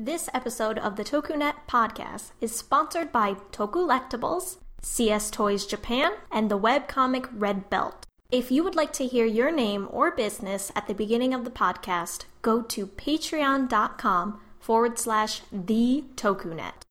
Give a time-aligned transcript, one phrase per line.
[0.00, 6.56] This episode of the TokuNet podcast is sponsored by Tokulectables, CS Toys Japan, and the
[6.56, 8.06] webcomic Red Belt.
[8.30, 11.50] If you would like to hear your name or business at the beginning of the
[11.50, 16.84] podcast, go to patreon.com forward slash the TokuNet.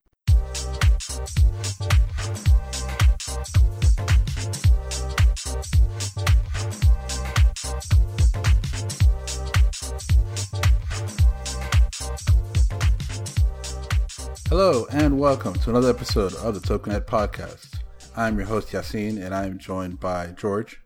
[14.50, 17.80] Hello and welcome to another episode of the TokuNet podcast.
[18.16, 20.82] I'm your host Yassine and I'm joined by George,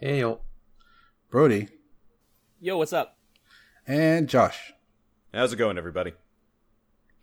[0.00, 0.40] Hey yo.
[1.30, 1.68] Brody,
[2.60, 3.16] Yo, what's up?
[3.86, 4.72] and Josh.
[5.32, 6.12] How's it going, everybody?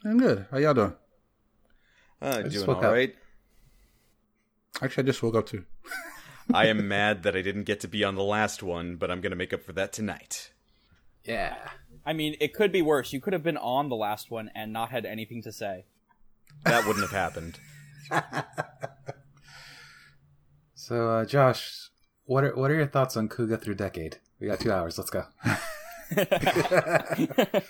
[0.04, 0.46] I'm good.
[0.52, 0.94] How y'all doing?
[2.22, 3.10] Uh, just doing woke all up.
[4.82, 5.66] Actually, I just woke up too.
[6.54, 9.22] I am mad that I didn't get to be on the last one, but I'm
[9.22, 10.52] going to make up for that tonight.
[11.24, 11.56] Yeah.
[12.06, 13.14] I mean, it could be worse.
[13.14, 15.86] You could have been on the last one and not had anything to say.
[16.64, 17.60] That wouldn't have happened.
[20.88, 21.90] So, uh, Josh,
[22.26, 24.18] what are what are your thoughts on Kuuga through decade?
[24.40, 25.00] We got two hours.
[25.00, 25.24] Let's go.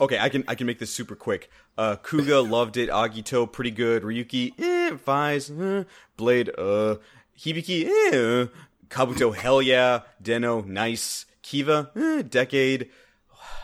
[0.02, 1.50] Okay, I can I can make this super quick.
[1.78, 2.90] Uh, Kuuga loved it.
[2.90, 4.04] Agito pretty good.
[4.04, 5.86] Ryuki eh, Faiz uh,
[6.18, 6.98] Blade uh
[7.40, 8.48] Hibiki eh.
[8.90, 10.02] Kabuto hell yeah.
[10.22, 11.26] Den-O nice.
[11.42, 12.90] Kiva eh, Decade.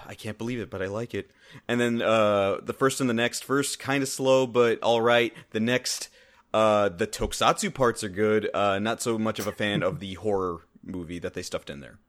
[0.06, 1.32] I can't believe it, but I like it.
[1.68, 5.34] And then uh, the first and the next first kind of slow, but all right.
[5.52, 6.10] The next,
[6.54, 8.50] uh, the Tokusatsu parts are good.
[8.54, 11.80] Uh, not so much of a fan of the horror movie that they stuffed in
[11.80, 12.00] there.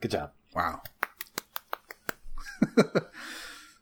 [0.00, 0.32] Good job.
[0.54, 0.82] Wow.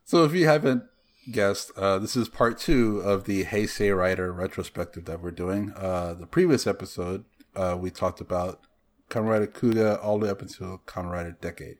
[0.04, 0.84] so, if you haven't
[1.30, 5.72] guessed, uh, this is part two of the Heisei Rider retrospective that we're doing.
[5.76, 7.24] Uh, the previous episode,
[7.54, 8.60] uh, we talked about
[9.08, 11.78] Kamen Rider Kuuga all the way up until Kamen Rider Decade.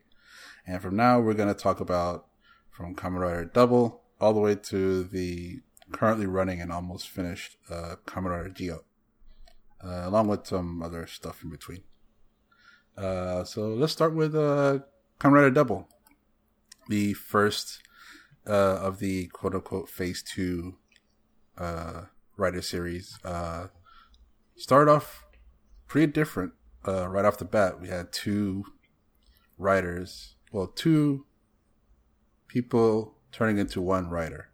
[0.70, 2.26] And from now, we're going to talk about
[2.70, 7.96] from Kamen Rider Double all the way to the currently running and almost finished uh,
[8.06, 8.84] Kamen Rider Zi-O,
[9.84, 11.82] uh, along with some other stuff in between.
[12.96, 14.78] Uh, so let's start with uh,
[15.18, 15.88] Kamen Rider Double,
[16.88, 17.82] the first
[18.46, 20.76] uh, of the quote unquote Phase Two
[21.58, 22.02] uh,
[22.36, 23.18] Rider series.
[23.24, 23.66] Uh,
[24.54, 25.24] started off
[25.88, 26.52] pretty different
[26.86, 27.80] uh, right off the bat.
[27.80, 28.66] We had two
[29.58, 31.26] writers, well, two
[32.48, 34.50] people turning into one writer,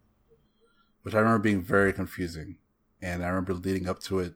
[1.02, 2.56] which I remember being very confusing.
[3.02, 4.34] And I remember leading up to it,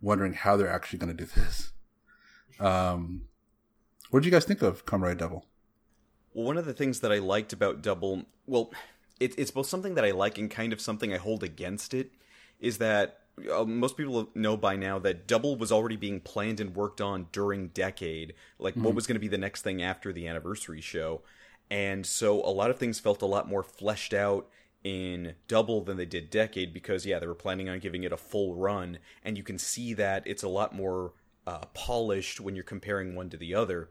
[0.00, 1.72] wondering how they're actually going to do this.
[2.60, 3.22] Um,
[4.10, 5.46] what did you guys think of Kamen Rider Double?
[6.32, 8.72] Well, one of the things that I liked about Double, well,
[9.18, 12.12] it, it's both something that I like and kind of something I hold against it,
[12.60, 16.74] is that uh, most people know by now that Double was already being planned and
[16.74, 20.28] worked on during Decade, like what was going to be the next thing after the
[20.28, 21.22] anniversary show.
[21.70, 24.48] And so a lot of things felt a lot more fleshed out
[24.84, 28.16] in Double than they did Decade because, yeah, they were planning on giving it a
[28.16, 31.14] full run, and you can see that it's a lot more
[31.46, 33.90] uh, polished when you're comparing one to the other.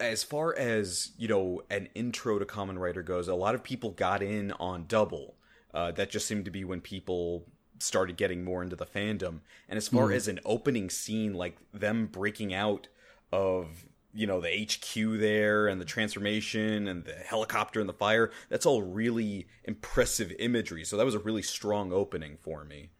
[0.00, 3.90] As far as you know an intro to Kamen Rider goes a lot of people
[3.90, 5.34] got in on double.
[5.74, 7.46] Uh, that just seemed to be when people
[7.82, 12.06] started getting more into the fandom and as far as an opening scene like them
[12.06, 12.88] breaking out
[13.32, 13.84] of
[14.14, 18.66] you know the hq there and the transformation and the helicopter and the fire that's
[18.66, 22.90] all really impressive imagery so that was a really strong opening for me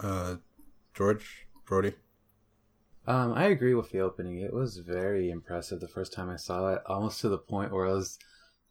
[0.00, 0.36] Uh,
[0.94, 1.94] George, Brody.
[3.06, 4.38] Um, I agree with the opening.
[4.40, 7.86] It was very impressive the first time I saw it, almost to the point where
[7.86, 8.18] I was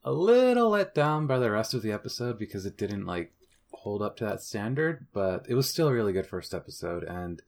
[0.03, 3.33] a little let down by the rest of the episode because it didn't like
[3.71, 7.41] hold up to that standard, but it was still a really good first episode and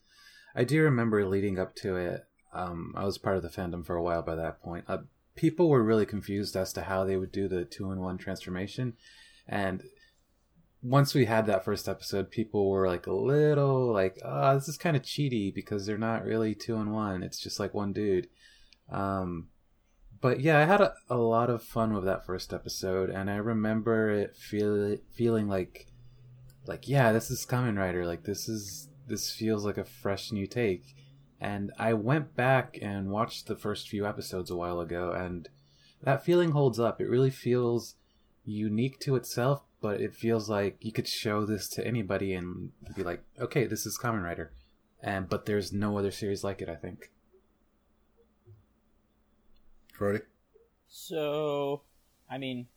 [0.55, 2.25] I do remember leading up to it.
[2.53, 4.85] Um, I was part of the fandom for a while by that point.
[4.87, 4.99] Uh,
[5.35, 8.93] people were really confused as to how they would do the two in one transformation,
[9.47, 9.83] and
[10.83, 14.77] once we had that first episode, people were like a little like, "Ah, this is
[14.77, 17.23] kind of cheaty because they're not really two in one.
[17.23, 18.27] It's just like one dude."
[18.89, 19.47] Um,
[20.19, 23.38] but yeah, I had a, a lot of fun with that first episode, and I
[23.38, 25.88] remember it feel feeling like,
[26.66, 28.06] like yeah, this is Kamen Rider.
[28.06, 30.96] Like this is this feels like a fresh new take.
[31.40, 35.50] And I went back and watched the first few episodes a while ago, and
[36.04, 37.02] that feeling holds up.
[37.02, 37.96] It really feels
[38.46, 43.04] unique to itself, but it feels like you could show this to anybody and be
[43.04, 44.52] like, okay, this is Kamen Rider.
[45.02, 47.10] And but there's no other series like it, I think.
[49.98, 50.19] Brody.
[50.88, 51.84] So,
[52.30, 52.68] I mean,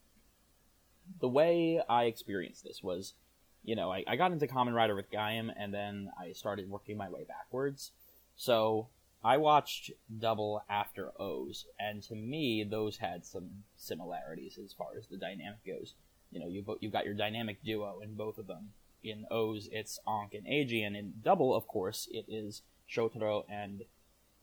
[1.21, 3.15] the way I experienced this was,
[3.65, 6.97] you know, I, I got into Kamen Rider with Gaim, and then I started working
[6.97, 7.93] my way backwards.
[8.37, 8.89] So,
[9.25, 15.07] I watched Double after O's, and to me, those had some similarities as far as
[15.07, 15.95] the dynamic goes.
[16.31, 18.73] You know, you've you've got your dynamic duo in both of them.
[19.03, 23.85] In O's, it's Ankh and Eiji, and in Double, of course, it is Shotaro and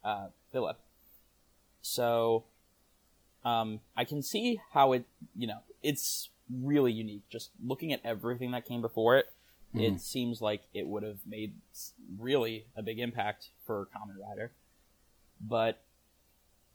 [0.02, 0.78] uh, Philip.
[1.80, 2.44] So,
[3.44, 5.04] um, I can see how it,
[5.36, 6.28] you know, it's
[6.60, 7.28] really unique.
[7.30, 9.32] Just looking at everything that came before it,
[9.74, 9.96] it mm-hmm.
[9.96, 11.54] seems like it would have made
[12.18, 14.52] really a big impact for Kamen Rider.
[15.40, 15.82] But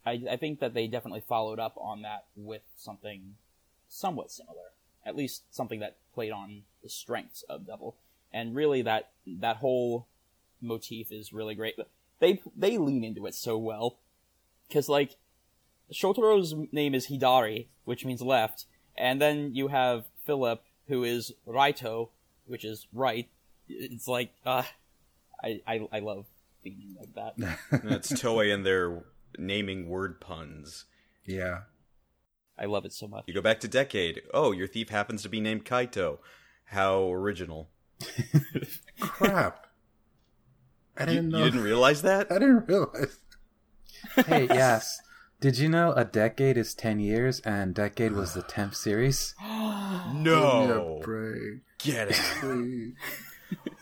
[0.06, 3.36] I, I think that they definitely followed up on that with something
[3.88, 4.72] somewhat similar,
[5.06, 7.96] at least something that played on the strengths of Double.
[8.34, 10.08] And really, that that whole
[10.60, 11.76] motif is really great.
[12.20, 14.00] They they lean into it so well
[14.68, 15.18] because like
[15.92, 18.66] Shotaro's name is Hidari, which means left,
[18.98, 22.10] and then you have Philip, who is Raito,
[22.46, 23.30] which is right.
[23.68, 24.64] It's like, uh,
[25.44, 26.26] I, I, I love
[26.66, 27.60] theming like that.
[27.84, 29.04] That's Toei and their
[29.38, 30.86] naming word puns.
[31.26, 31.62] Yeah.
[32.58, 33.26] I love it so much.
[33.28, 34.22] You go back to Decade.
[34.34, 36.20] Oh, your thief happens to be named Kaito.
[36.66, 37.70] How original.
[39.00, 39.68] Crap.
[40.98, 41.40] I didn't know.
[41.40, 42.32] you didn't realize that?
[42.32, 43.20] I didn't realize.
[44.26, 45.00] Hey, yes.
[45.40, 49.36] Did you know a decade is 10 years and decade was the 10th series?
[50.14, 51.00] No.
[51.04, 52.94] a Get it.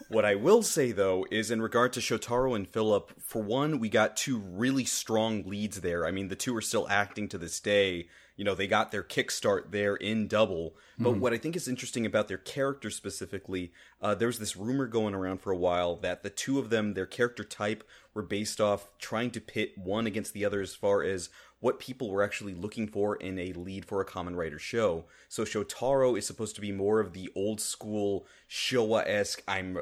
[0.09, 3.89] What I will say though is in regard to Shotaro and Philip, for one, we
[3.89, 6.05] got two really strong leads there.
[6.05, 8.07] I mean, the two are still acting to this day.
[8.35, 10.75] You know, they got their kickstart there in double.
[10.97, 13.71] But what I think is interesting about their characters specifically,
[14.01, 16.93] uh, there was this rumor going around for a while that the two of them,
[16.93, 17.83] their character type,
[18.13, 21.29] were based off trying to pit one against the other as far as
[21.59, 25.05] what people were actually looking for in a lead for a Kamen Rider show.
[25.29, 29.43] So Shotaro is supposed to be more of the old school Showa esque.
[29.47, 29.79] I'm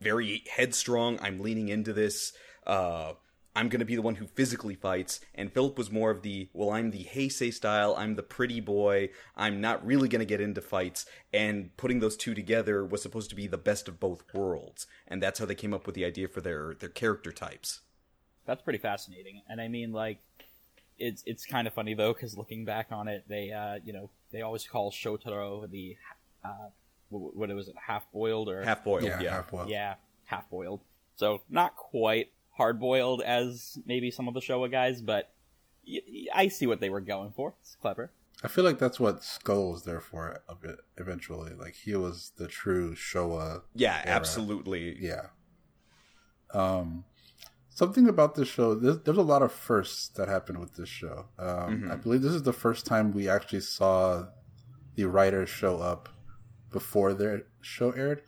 [0.00, 1.18] very headstrong.
[1.22, 2.32] I'm leaning into this.
[2.66, 3.12] Uh,
[3.60, 5.20] I'm going to be the one who physically fights.
[5.34, 7.94] And Philip was more of the, well, I'm the Heisei style.
[7.98, 9.10] I'm the pretty boy.
[9.36, 11.04] I'm not really going to get into fights.
[11.32, 14.86] And putting those two together was supposed to be the best of both worlds.
[15.06, 17.80] And that's how they came up with the idea for their, their character types.
[18.46, 19.42] That's pretty fascinating.
[19.48, 20.20] And I mean, like,
[20.98, 24.10] it's it's kind of funny though, because looking back on it, they uh, you know,
[24.32, 25.96] they always call Shotaro the
[26.44, 26.68] uh,
[27.10, 29.30] what was it, half boiled or Half boiled, Yeah, yeah.
[29.32, 29.68] half boiled.
[29.70, 30.80] yeah, half boiled.
[31.16, 35.32] So not quite hard boiled as maybe some of the Showa guys, but
[35.86, 37.54] y- y- I see what they were going for.
[37.60, 38.12] It's clever.
[38.42, 41.52] I feel like that's what Skull was there for a bit eventually.
[41.54, 43.62] Like he was the true Showa.
[43.74, 44.16] Yeah, era.
[44.16, 44.96] absolutely.
[44.98, 45.26] Yeah.
[46.52, 47.04] Um,
[47.68, 48.74] something about this show.
[48.74, 51.26] There's, there's a lot of firsts that happened with this show.
[51.38, 54.26] Um, I believe this is the first time we actually saw
[54.96, 56.08] the writers show up
[56.72, 58.22] before their show aired.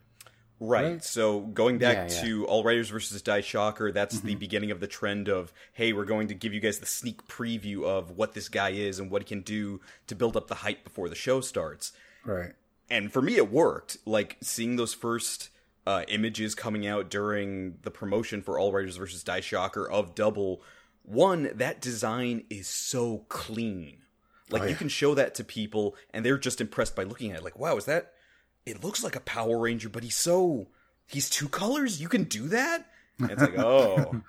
[0.64, 0.85] Right.
[0.93, 1.05] Right?
[1.05, 2.23] So going back Yeah, yeah.
[2.23, 4.26] to All Riders versus Dai-Shocker, that's Mm-hmm.
[4.29, 7.26] the beginning of the trend of hey, we're going to give you guys the sneak
[7.26, 10.55] preview of what this guy is and what he can do to build up the
[10.56, 11.93] hype before the show starts.
[12.25, 12.53] Right.
[12.88, 13.97] And for me, it worked.
[14.06, 15.49] Like seeing those first
[15.87, 20.62] uh, images coming out during the promotion for All Riders versus Dai-Shocker of Double.
[21.03, 23.99] One, that design is so clean.
[24.50, 27.38] Like Oh, you can show that to people, and they're just impressed by looking at
[27.38, 27.44] it.
[27.44, 28.12] Like, wow, is that?
[28.64, 30.69] It looks like a Power Ranger, but he's so
[31.06, 32.00] he's two colors.
[32.00, 32.87] You can do that.
[33.19, 34.23] And it's like, oh,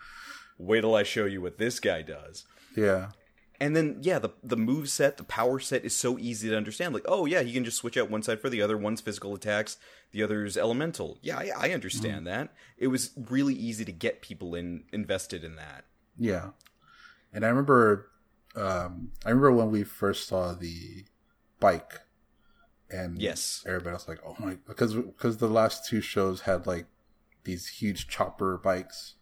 [0.58, 2.46] wait till I show you what this guy does.
[2.76, 3.10] Yeah.
[3.60, 6.94] And then yeah, the the move set, the power set is so easy to understand.
[6.94, 8.78] Like, oh yeah, he can just switch out one side for the other.
[8.78, 9.78] One's physical attacks,
[10.12, 11.18] the other's elemental.
[11.22, 12.54] Yeah, I, I understand that.
[12.78, 15.86] It was really easy to get people in invested in that.
[16.18, 16.50] Yeah,
[17.32, 18.10] and I remember,
[18.56, 21.06] um, I remember when we first saw the
[21.60, 22.02] bike,
[22.94, 23.64] and Yes.
[23.68, 26.86] everybody was like, "Oh my!" Because because the last two shows had like
[27.44, 29.16] these huge chopper bikes,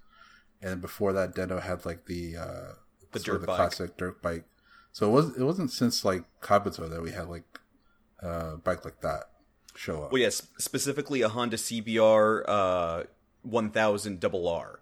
[0.61, 2.71] and before that, Den-O had like the uh,
[3.11, 3.55] The dirt the bike.
[3.55, 4.45] classic dirt bike.
[4.91, 7.59] So it was it wasn't since like Kabuto that we had like
[8.19, 9.29] a bike like that
[9.75, 10.11] show up.
[10.11, 13.03] Well, yes, specifically a Honda CBR uh,
[13.43, 14.79] 1000 double R.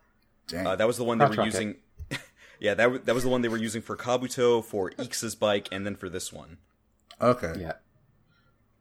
[0.48, 0.66] Dang.
[0.68, 1.54] Uh, that was the one they Crotch were rocket.
[1.54, 1.76] using.
[2.60, 5.70] yeah, that w- that was the one they were using for Kabuto, for Ixa's bike,
[5.72, 6.58] and then for this one.
[7.22, 7.54] okay.
[7.60, 7.74] Yeah.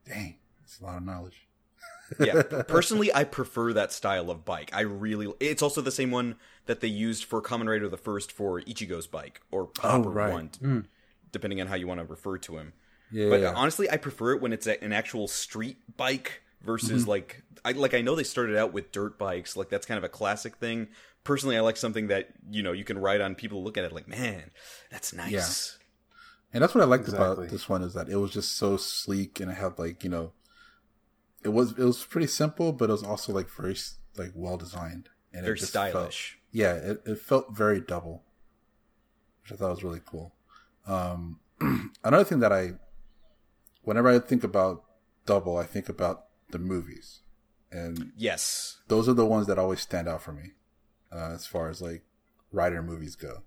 [0.08, 1.46] Dang, it's a lot of knowledge.
[2.18, 6.36] yeah personally i prefer that style of bike i really it's also the same one
[6.64, 10.32] that they used for Kamen Rider the first for ichigo's bike or Hopper Oh, right.
[10.32, 10.86] one
[11.32, 12.72] depending on how you want to refer to him
[13.10, 13.52] Yeah, but yeah.
[13.54, 17.10] honestly i prefer it when it's a, an actual street bike versus Mm-hmm.
[17.10, 20.04] like i like i know they started out with dirt bikes like that's kind of
[20.04, 20.88] a classic thing
[21.24, 23.92] personally i like something that you know you can ride on people look at it
[23.92, 24.50] like man
[24.90, 25.77] that's nice
[26.52, 27.44] And that's what I liked Exactly.
[27.46, 30.10] about this one is that it was just so sleek and it had like you
[30.10, 30.32] know,
[31.44, 33.76] it was it was pretty simple, but it was also like very
[34.16, 38.24] like well designed and very it just felt- stylish yeah, it, it felt very double.
[39.42, 40.34] which I thought was really cool.
[40.86, 41.40] Um,
[42.02, 42.72] another thing that I,
[43.82, 44.84] whenever I think about
[45.26, 47.20] Double, I think about the movies,
[47.70, 48.78] and Yes.
[48.88, 50.52] those are the ones that always stand out for me
[51.12, 52.02] uh, as far as like
[52.50, 53.42] Rider movies go.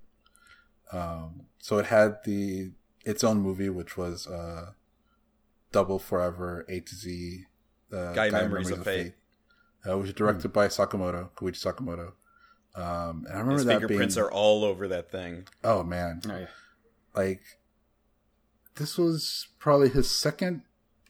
[0.92, 2.72] Um, so it had the
[3.06, 4.72] its own movie, which was uh,
[5.72, 7.46] Double Forever A to Z,
[7.94, 9.14] uh, Gaia Memories of Fate.
[9.90, 12.14] uh, which was directed by Sakamoto, Koichi Sakamoto.
[12.74, 15.48] Um, and I remember His that fingerprints being are all over that thing.
[15.64, 16.46] oh man, Oh, yeah.
[17.16, 17.42] like
[18.76, 20.62] this was probably his second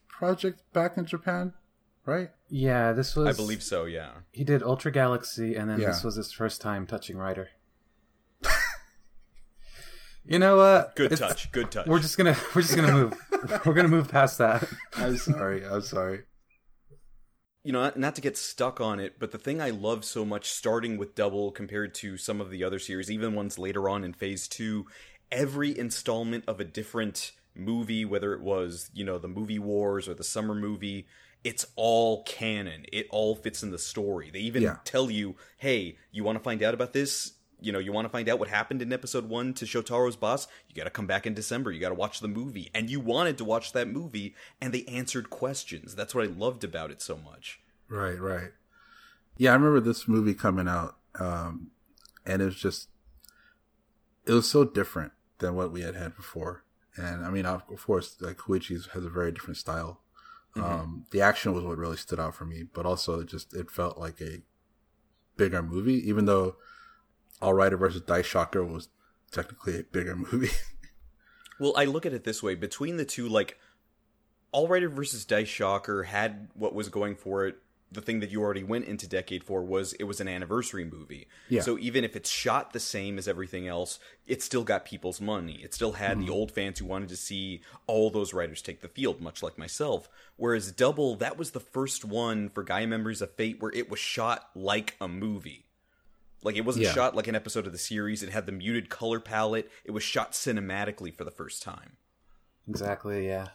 [0.07, 1.53] project back in Japan,
[2.05, 2.31] right?
[2.50, 3.27] Yeah, this was.
[3.27, 4.10] I believe so, yeah.
[4.31, 5.88] He did Ultra Galaxy, and then Yeah.
[5.88, 7.50] this was his first time touching Rider.
[10.25, 10.95] You know what?
[10.95, 11.51] Good It's- touch.
[11.51, 11.87] Good touch.
[11.87, 13.13] We're just gonna we're just gonna move.
[13.65, 14.67] we're gonna move past that.
[14.95, 16.21] I'm sorry, I'm sorry.
[17.63, 20.25] you know, not, not to get stuck on it, but the thing I love so
[20.25, 24.03] much, starting with Double compared to some of the other series, even ones later on
[24.03, 24.85] in Phase 2,
[25.31, 30.13] every installment of a different movie, whether it was, you know, the Movie Wars or
[30.15, 31.05] the Summer Movie,
[31.43, 32.85] it's all canon.
[32.91, 34.29] It all fits in the story.
[34.31, 34.77] They even Yeah.
[34.85, 37.33] tell you, hey, you want to find out about this?
[37.62, 40.48] You know, you want to find out what happened in episode one to Shotaro's boss?
[40.68, 41.72] You got to come back in December.
[41.72, 42.72] You got to watch the movie.
[42.74, 45.94] And you wanted to watch that movie, and they answered questions.
[45.96, 47.62] That's what I loved about it so much.
[47.88, 48.51] Right, right.
[49.38, 51.72] Yeah, I remember this movie coming out, um,
[52.25, 52.89] and it was just,
[54.25, 56.63] it was so different than what we had had before.
[56.96, 60.01] And I mean, of course, like Koichi's has a very different style.
[60.56, 63.72] Um, the action was what really stood out for me, but also it just it
[63.72, 64.41] felt like a
[65.38, 66.58] bigger movie, even though
[67.41, 68.89] All Rider versus Dai-Shocker was
[69.31, 70.51] technically a bigger movie.
[71.62, 73.60] Well, I look at it this way: between the two, like
[74.51, 77.57] All Rider versus Dai-Shocker had what was going for it.
[77.91, 81.27] The thing that you already went into Decade for was it was an anniversary movie.
[81.50, 81.62] Yeah.
[81.62, 85.60] So even if it's shot the same as everything else, it still got people's money.
[85.62, 86.33] It still had the mm-hmm.
[86.33, 90.10] old fans who wanted to see all those writers take the field, much like myself.
[90.38, 94.00] Whereas Double, that was the first one for Gaia Memories of Fate where it was
[94.00, 95.65] shot like a movie.
[96.43, 96.93] Like it wasn't Yeah.
[96.93, 98.24] shot like an episode of the series.
[98.24, 99.69] It had the muted color palette.
[99.86, 101.98] It was shot cinematically for the first time.
[102.67, 103.27] Exactly.
[103.27, 103.50] Yeah.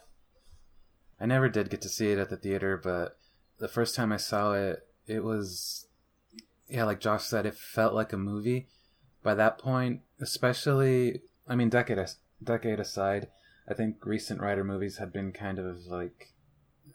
[1.21, 3.19] I never did get to see it at the theater, but
[3.59, 5.87] the first time I saw it, it was,
[6.69, 8.69] yeah, like Josh said, it felt like a movie.
[9.23, 11.99] By that point, especially, I mean, decade
[12.43, 13.29] decade aside,
[13.69, 16.33] I think recent writer movies had been kind of like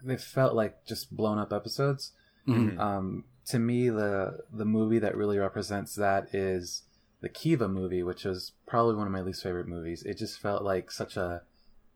[0.03, 2.11] they felt like just blown up episodes.
[2.47, 6.83] Um, to me, the the movie that really represents that is
[7.21, 10.03] the Kiva movie, which was probably one of my least favorite movies.
[10.03, 11.41] It just felt like such a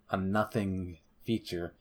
[0.09, 1.73] a nothing feature.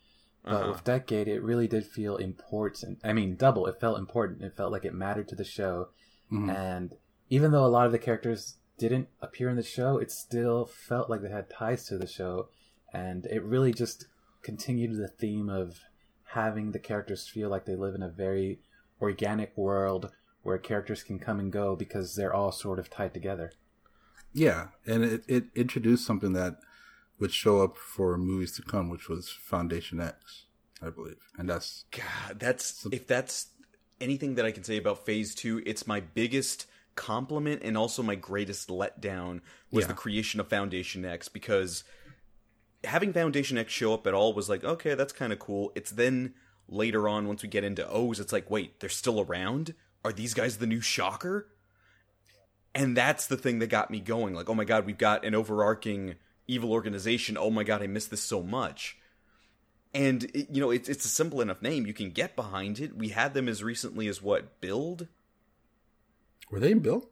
[0.42, 0.72] But Uh-huh.
[0.72, 2.98] with Decade, it really did feel important.
[3.02, 3.66] I mean, double.
[3.66, 4.42] It felt important.
[4.42, 5.88] It felt like it mattered to the show.
[6.30, 6.96] And
[7.30, 11.08] even though a lot of the characters didn't appear in the show, it still felt
[11.08, 12.48] like they had ties to the show.
[12.92, 14.06] And it really just
[14.42, 15.80] continued the theme of
[16.32, 18.58] having the characters feel like they live in a very
[19.04, 20.10] organic world
[20.42, 23.52] where characters can come and go because they're all sort of tied together.
[24.32, 26.56] Yeah, and it, it introduced something that
[27.20, 30.46] would show up for movies to come, which was Foundation X,
[30.82, 33.48] I believe, and that's God, that's if that's
[34.00, 38.14] anything that I can say about Phase Two, it's my biggest compliment and also my
[38.16, 39.88] greatest letdown was Yeah.
[39.88, 41.84] the creation of Foundation X because
[42.84, 45.72] having Foundation X show up at all was like, okay, that's kind of cool.
[45.74, 46.34] It's then
[46.68, 49.74] later on once we get into O's, it's like, wait, they're still around?
[50.04, 51.48] Are these guys the new Shocker?
[52.74, 54.34] And that's the thing that got me going.
[54.34, 56.16] Like, oh my god, we've got an overarching
[56.48, 57.36] evil organization.
[57.38, 58.98] Oh my god, I miss this so much.
[59.94, 62.96] And it, you know, it's it's a simple enough name you can get behind it.
[62.96, 65.06] We had them as recently as what build
[66.50, 67.06] were they in Build?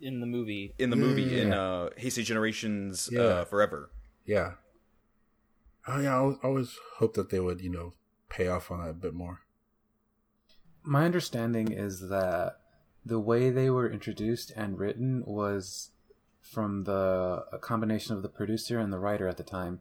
[0.00, 0.74] in the movie.
[0.78, 1.60] in the movie in Yeah.
[1.60, 3.20] uh, Heisei Generations Yeah.
[3.20, 3.90] uh, Forever.
[4.24, 4.52] Yeah.
[5.86, 7.94] Oh yeah, I always, I always hope that they would, you know,
[8.32, 9.40] pay off on that a bit more.
[10.82, 12.58] My understanding is that
[13.04, 15.90] the way they were introduced and written was
[16.40, 19.80] from the combination of the producer and the writer at the time,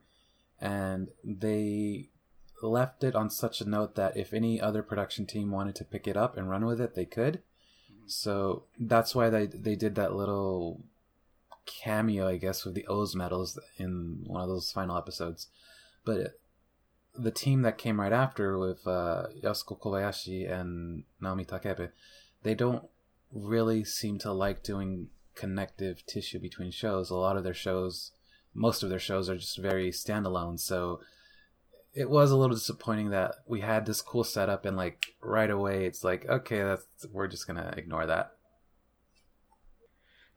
[0.60, 2.10] and they
[2.62, 6.08] left it on such a note that if any other production team wanted to pick
[6.08, 7.42] it up and run with it, they could.
[8.06, 10.84] So that's why they they did that little
[11.66, 15.48] cameo, I guess, with the O's medals in one of those final episodes.
[16.04, 16.40] But
[17.18, 21.90] the team that came right after with uh, Yasuko Kobayashi and Naomi Takebe,
[22.44, 22.86] they don't
[23.32, 27.10] really seem to like doing connective tissue between shows.
[27.10, 28.12] A lot of their shows,
[28.54, 30.60] most of their shows, are just very standalone.
[30.60, 31.02] So
[31.94, 35.86] it was a little disappointing that we had this cool setup and like right away
[35.86, 38.32] it's like okay, that's we're just gonna ignore that.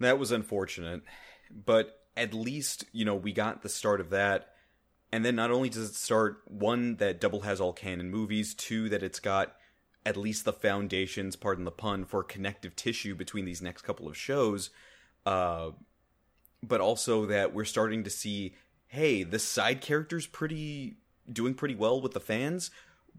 [0.00, 1.02] That was unfortunate,
[1.50, 4.49] but at least you know we got the start of that
[5.14, 8.88] and then not only does it start one that double has all canon movies two
[8.88, 9.56] that it's got
[10.06, 14.16] at least the foundations pardon the pun for connective tissue between these next couple of
[14.16, 14.71] shows
[15.26, 15.71] uh
[16.62, 18.54] but also that we're starting to see
[18.88, 20.97] hey the side character's pretty
[21.30, 22.71] doing pretty well with the fans.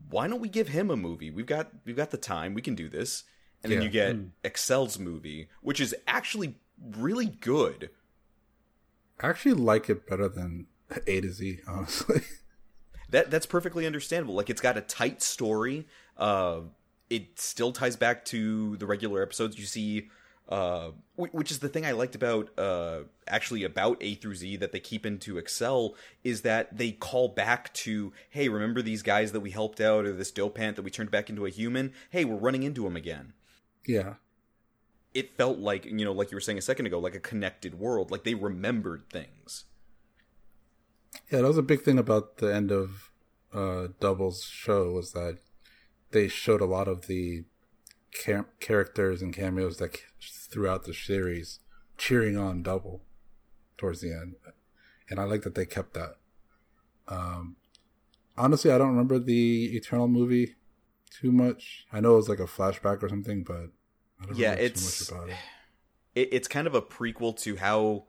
[0.10, 1.32] Why don't we give him a movie?
[1.32, 2.54] We've got we've got the time.
[2.54, 3.24] We can do this.
[3.64, 6.56] And then you get Accel's movie which is actually
[6.98, 7.90] really good.
[9.20, 10.68] I actually like it better than
[11.08, 12.22] A to Z, honestly.
[13.10, 14.36] that that's perfectly understandable.
[14.36, 15.88] Like it's got a tight story.
[16.18, 16.62] Uh,
[17.10, 19.60] it still ties back to the regular episodes.
[19.60, 20.10] You see,
[20.50, 24.72] uh, which is the thing I liked about uh, actually about A through Z that
[24.72, 29.40] they keep into Accel is that they call back to, hey, remember these guys that
[29.40, 31.94] we helped out or this dopant that we turned back into a human?
[32.12, 33.34] Hey, we're running into him again.
[33.86, 34.16] yeah.
[35.14, 37.80] It felt like you know, like you were saying a second ago, like a connected
[37.80, 38.12] world.
[38.12, 39.64] Like they remembered things.
[41.32, 43.12] Yeah, that was a big thing about the end of
[43.54, 45.40] uh, Double's show was that
[46.12, 47.46] they showed a lot of the
[48.12, 51.60] char- characters and cameos that throughout the series
[51.98, 53.02] cheering on Double
[53.78, 54.36] towards the end,
[55.10, 56.16] and I like that they kept that.
[57.08, 57.56] Um,
[58.38, 60.56] honestly, I don't remember the Eternal movie
[61.10, 61.86] too much.
[61.92, 63.70] I know it was like a flashback or something, but
[64.22, 65.36] I don't Yeah, it's- too much about it.
[66.14, 68.06] it, it's kind of a prequel to how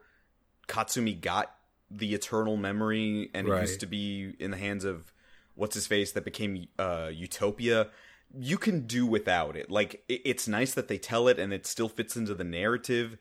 [0.68, 1.54] Katsumi got
[1.90, 5.12] the eternal memory, and it used to be in the hands of
[5.54, 7.88] what's his face that became uh, Utopia.
[8.36, 9.70] You can do without it.
[9.70, 13.16] Like it, it's nice that they tell it, and it still fits into the narrative.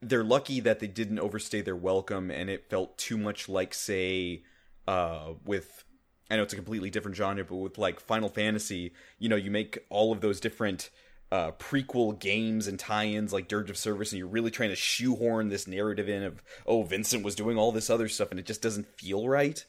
[0.00, 4.42] They're lucky that they didn't overstay their welcome, and it felt too much like, say,
[4.88, 5.84] uh, with
[6.30, 9.50] I know it's a completely different genre, but with like Final Fantasy, you know, you
[9.50, 10.88] make all of those different
[11.32, 15.48] uh, prequel games and tie-ins like Dirge of Cerberus, and you're really trying to shoehorn
[15.48, 18.60] this narrative in of oh Vincent was doing all this other stuff, and it just
[18.60, 19.64] doesn't feel right.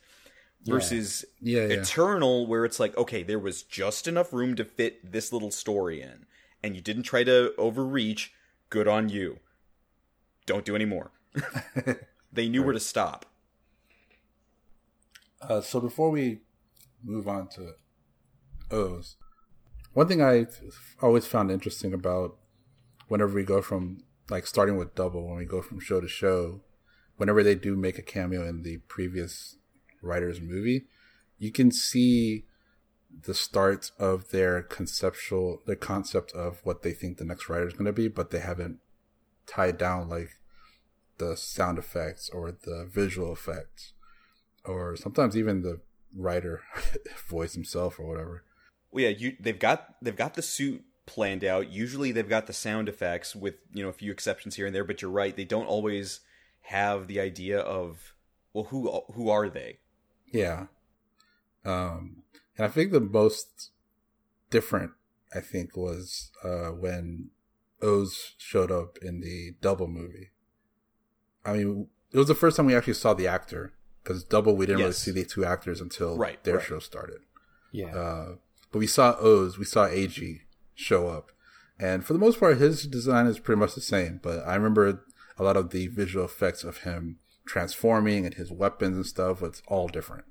[0.65, 1.75] Versus Yeah, yeah.
[1.75, 6.01] Eternal, where it's like okay, there was just enough room to fit this little story
[6.01, 6.25] in,
[6.61, 8.33] and you didn't try to overreach.
[8.69, 9.39] Good on you.
[10.45, 11.11] Don't do any more.
[12.33, 13.25] they knew where to stop.
[15.41, 16.41] Uh, so before we
[17.01, 17.75] move on to
[18.69, 19.15] O's,
[19.93, 20.47] one thing I
[21.01, 22.37] always found interesting about
[23.07, 26.61] whenever we go from like starting with double, when we go from show to show,
[27.17, 29.57] whenever they do make a cameo in the previous
[30.01, 30.85] writer's movie,
[31.37, 32.45] you can see
[33.25, 37.73] the start of their conceptual, their concept of what they think the next writer is
[37.73, 38.79] going to be, but they haven't
[39.45, 40.39] tied down like
[41.17, 43.93] the sound effects or the visual effects
[44.65, 45.79] or sometimes even the
[46.15, 46.61] writer
[47.27, 48.43] voice himself or whatever.
[48.93, 51.69] Well, yeah, you they've got they've got the suit planned out.
[51.69, 54.83] Usually, they've got the sound effects with you know a few exceptions here and there.
[54.83, 56.19] But you're right; they don't always
[56.61, 58.13] have the idea of
[58.53, 59.79] well, who who are they?
[60.31, 60.67] Yeah.
[61.65, 62.23] Um,
[62.57, 63.71] and I think the most
[64.49, 64.91] different,
[65.33, 67.29] I think, was uh, when
[67.81, 70.31] Oz showed up in the Double movie.
[71.45, 74.65] I mean, it was the first time we actually saw the actor because Double we
[74.65, 76.65] didn't really see the two actors until Right, their right.
[76.65, 77.21] show started.
[77.71, 77.95] Yeah.
[77.95, 78.35] Uh,
[78.73, 80.41] but we saw O's, we saw Eiji
[80.75, 81.31] show up,
[81.79, 84.19] and for the most part, his design is pretty much the same.
[84.21, 85.03] But I remember
[85.37, 89.41] a lot of the visual effects of him transforming and his weapons and stuff.
[89.41, 90.25] It's all different.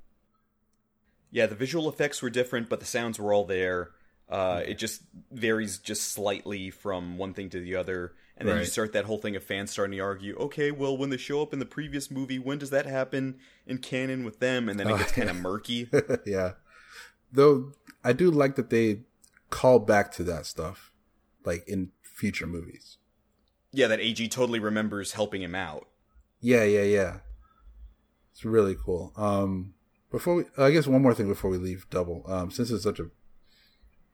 [1.31, 3.91] Yeah, the visual effects were different, but the sounds were all there.
[4.29, 5.01] Uh, it just
[5.31, 8.13] varies just slightly from one thing to the other.
[8.35, 11.11] And then you start that whole thing of fans starting to argue, okay, well, when
[11.11, 14.69] they show up in the previous movie, when does that happen in canon with them?
[14.69, 15.87] And then it Oh, gets kind of murky.
[16.25, 16.53] yeah.
[17.31, 19.01] Though I do like that they
[19.49, 20.91] call back to that stuff,
[21.45, 22.97] like in future movies.
[23.71, 25.87] yeah, that Eiji totally remembers helping him out.
[26.41, 27.17] Yeah, yeah, yeah.
[28.31, 29.13] It's really cool.
[29.15, 29.73] Um,
[30.11, 32.23] before we, I guess one more thing before we leave Double.
[32.27, 33.07] Um, since it's such a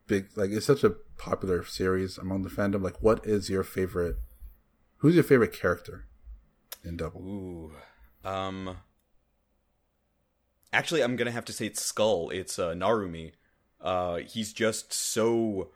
[0.08, 2.82] big, like it's such a popular series among the fandom.
[2.84, 4.16] Like, what is your favorite?
[4.98, 6.06] Who's your favorite character
[6.84, 7.22] in Double?
[7.22, 7.72] Ooh.
[8.24, 8.78] Um.
[10.72, 12.30] Actually, I'm gonna have to say it's Skull.
[12.30, 13.34] It's uh, Narumi.
[13.82, 15.70] Uh, he's just so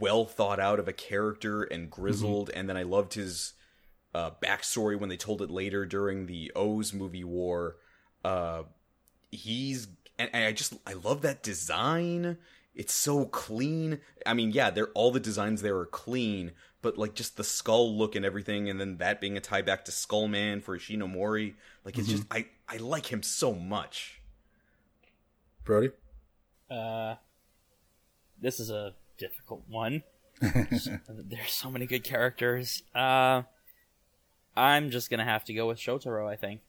[0.00, 3.54] well thought out of a character and grizzled, and then I loved his
[4.14, 7.76] uh, backstory when they told it later during the O's movie war.
[8.24, 8.62] Uh,
[9.30, 12.38] he's and, and I just I love that design.
[12.74, 14.00] It's so clean.
[14.26, 16.52] I mean, yeah, they're all the designs there are clean,
[16.82, 19.84] but like just the skull look and everything, and then that being a tie back
[19.84, 21.54] to Skullman for Ishinomori,
[21.84, 24.20] like it's just I I like him so much.
[25.64, 25.90] Brody.
[26.74, 27.16] Uh,
[28.40, 30.02] this is a difficult one.
[30.40, 32.82] There's so many good characters.
[32.94, 33.42] Uh,
[34.56, 36.60] I'm just gonna have to go with Shotaro, I think,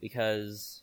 [0.00, 0.82] because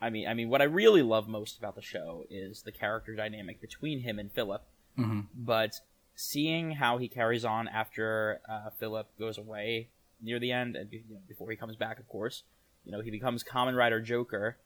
[0.00, 3.14] I mean, I mean, what I really love most about the show is the character
[3.14, 4.62] dynamic between him and Philip.
[4.96, 5.20] Mm-hmm.
[5.34, 5.80] But
[6.14, 9.88] seeing how he carries on after uh, Philip goes away
[10.20, 12.44] near the end, and you know, before he comes back, of course,
[12.84, 14.56] you know, he becomes Kamen Rider Joker.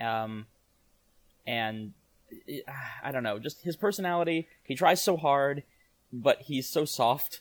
[0.00, 0.46] Um,
[1.46, 1.92] and
[3.04, 4.48] I don't know, just his personality.
[4.62, 5.62] He tries so hard,
[6.12, 7.40] but he's so soft.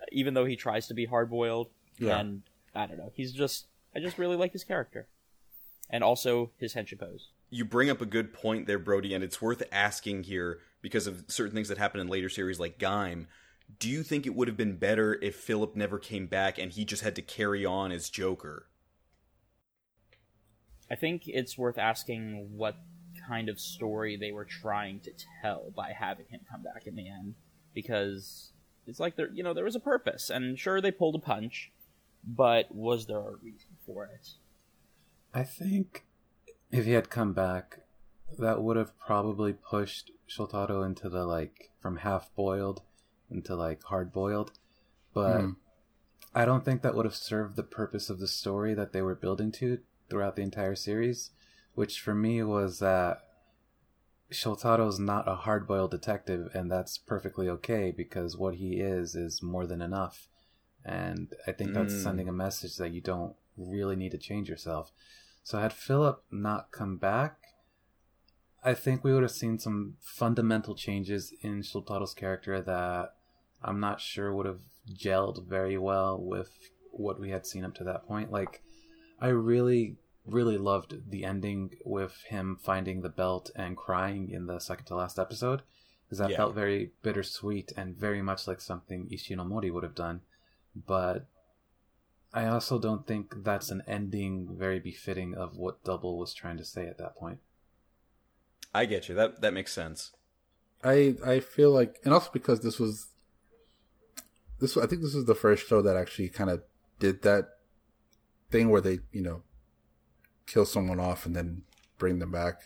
[0.00, 2.18] Uh, even though he tries to be hard boiled, Yeah.
[2.18, 2.42] and
[2.74, 5.06] I don't know, he's just I just really like his character,
[5.88, 7.28] and also his henshin pose.
[7.50, 11.24] You bring up a good point there, Brody, and it's worth asking here because of
[11.28, 13.26] certain things that happen in later series like Gaim.
[13.78, 16.84] Do you think it would have been better if Philip never came back and he
[16.84, 18.66] just had to carry on as Joker?
[20.90, 22.76] I think it's worth asking what
[23.26, 27.08] kind of story they were trying to tell by having him come back in the
[27.08, 27.34] end,
[27.74, 28.52] because
[28.86, 31.72] it's like there, you know, there was a purpose, and sure they pulled a punch,
[32.26, 34.30] but was there a reason for it?
[35.32, 36.04] I think
[36.70, 37.80] if he had come back,
[38.38, 42.82] that would have probably pushed Shotaro into the like from half boiled
[43.30, 44.52] into like hard boiled.
[45.12, 45.56] But Mhm.
[46.34, 49.14] I don't think that would have served the purpose of the story that they were
[49.14, 51.30] building to throughout the entire series,
[51.74, 53.20] which for me was that
[54.30, 59.42] Shotaro's not a hard boiled detective, and that's perfectly okay because what he is is
[59.42, 60.28] more than enough.
[60.84, 62.02] And I think that's Mm.
[62.02, 64.92] sending a message that you don't really need to change yourself.
[65.42, 67.38] So had Philip not come back,
[68.62, 73.14] I think we would have seen some fundamental changes in Shotaro's character that
[73.62, 74.60] I'm not sure would have
[74.90, 76.50] gelled very well with
[76.90, 78.30] what we had seen up to that point.
[78.30, 78.62] Like,
[79.20, 84.58] I really, really loved the ending with him finding the belt and crying in the
[84.58, 85.62] second to last episode,
[86.04, 86.36] because that Yeah.
[86.38, 90.22] felt very bittersweet and very much like something Ishinomori would have done.
[90.74, 91.26] But
[92.32, 96.64] I also don't think that's an ending very befitting of what Double was trying to
[96.64, 97.40] say at that point.
[98.74, 99.14] I get you.
[99.14, 100.12] That that makes sense.
[100.82, 103.08] I I feel like, and also because this was
[104.58, 106.62] this, I think this was the first show that actually kind of
[106.98, 107.48] did that
[108.50, 109.42] thing where they, you know,
[110.46, 111.62] kill someone off and then
[111.98, 112.62] bring them back.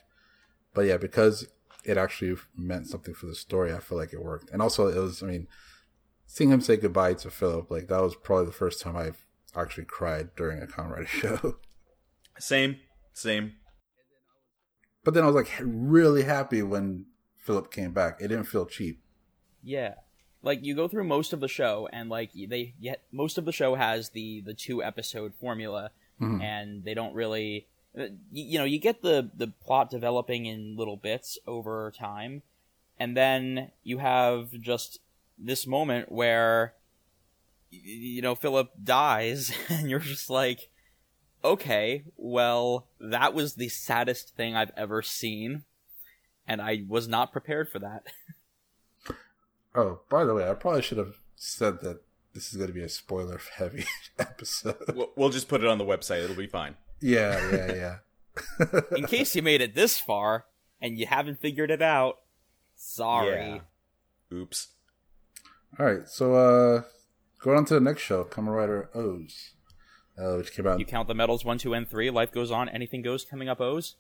[0.75, 1.49] But yeah, because
[1.85, 4.51] it actually meant something for the story, I feel like it worked.
[4.51, 5.49] And also, it was, I mean,
[6.27, 9.87] seeing him say goodbye to Philip, like that was probably the first time I've actually
[9.87, 11.57] cried during a Kamen Rider show.
[12.39, 12.77] Same,
[13.13, 13.55] same.
[15.05, 18.21] but then I was like really happy when Philip came back.
[18.21, 19.01] It didn't feel cheap.
[19.63, 19.95] Yeah.
[20.43, 23.53] Like you go through most of the show and like they yet most of the
[23.53, 26.43] show has the the two episode formula Mhm.
[26.43, 27.67] and they don't really
[27.99, 32.43] uh, you know you get the the plot developing in little bits over time.
[33.01, 34.99] And then you have just
[35.39, 36.75] this moment where
[37.71, 40.69] you know Philip dies and you're just like
[41.45, 45.65] okay well that was the saddest thing I've ever seen.
[46.47, 48.05] And I was not prepared for that.
[49.75, 52.01] Oh, by the way, I probably should have said that
[52.35, 53.85] this is going to be a spoiler heavy
[54.19, 54.77] episode.
[54.95, 56.23] We'll, we'll just put it on the website.
[56.25, 56.77] It'll be fine.
[57.01, 58.81] yeah, yeah, yeah.
[58.97, 60.47] in case you made it this far
[60.81, 62.19] and you haven't figured it out,
[62.77, 63.61] sorry.
[64.31, 64.37] Yeah.
[64.37, 64.69] Oops.
[65.79, 66.83] All right, so uh,
[67.41, 69.51] going on to the next show, Kamen Rider O's,
[70.19, 70.79] uh, which came out.
[70.79, 72.11] You count the medals one, two, and three.
[72.11, 72.69] Life goes on.
[72.69, 73.25] Anything goes.
[73.25, 73.97] Coming up, O's.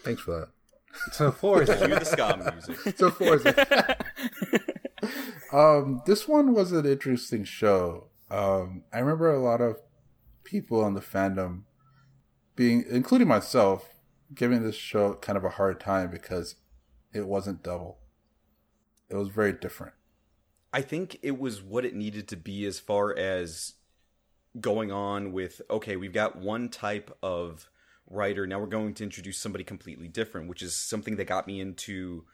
[0.00, 0.48] Thanks for that.
[1.12, 2.96] So four Cue the ska music.
[2.98, 3.38] So four.
[5.52, 8.08] Um, this one was an interesting show.
[8.30, 9.80] Um, I remember a lot of
[10.44, 11.62] people in the fandom
[12.56, 13.94] being, including myself,
[14.34, 16.56] giving this show kind of a hard time because
[17.12, 17.98] it wasn't double.
[19.08, 19.94] It was very different.
[20.72, 23.74] I think it was what it needed to be as far as
[24.60, 27.70] going on with okay, we've got one type of
[28.10, 31.60] writer, now we're going to introduce somebody completely different, which is something that got me
[31.60, 32.24] into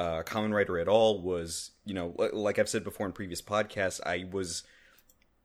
[0.00, 1.20] uh, Kamen Rider at all.
[1.20, 4.62] Was you know, li- like I've said before in previous podcasts, I was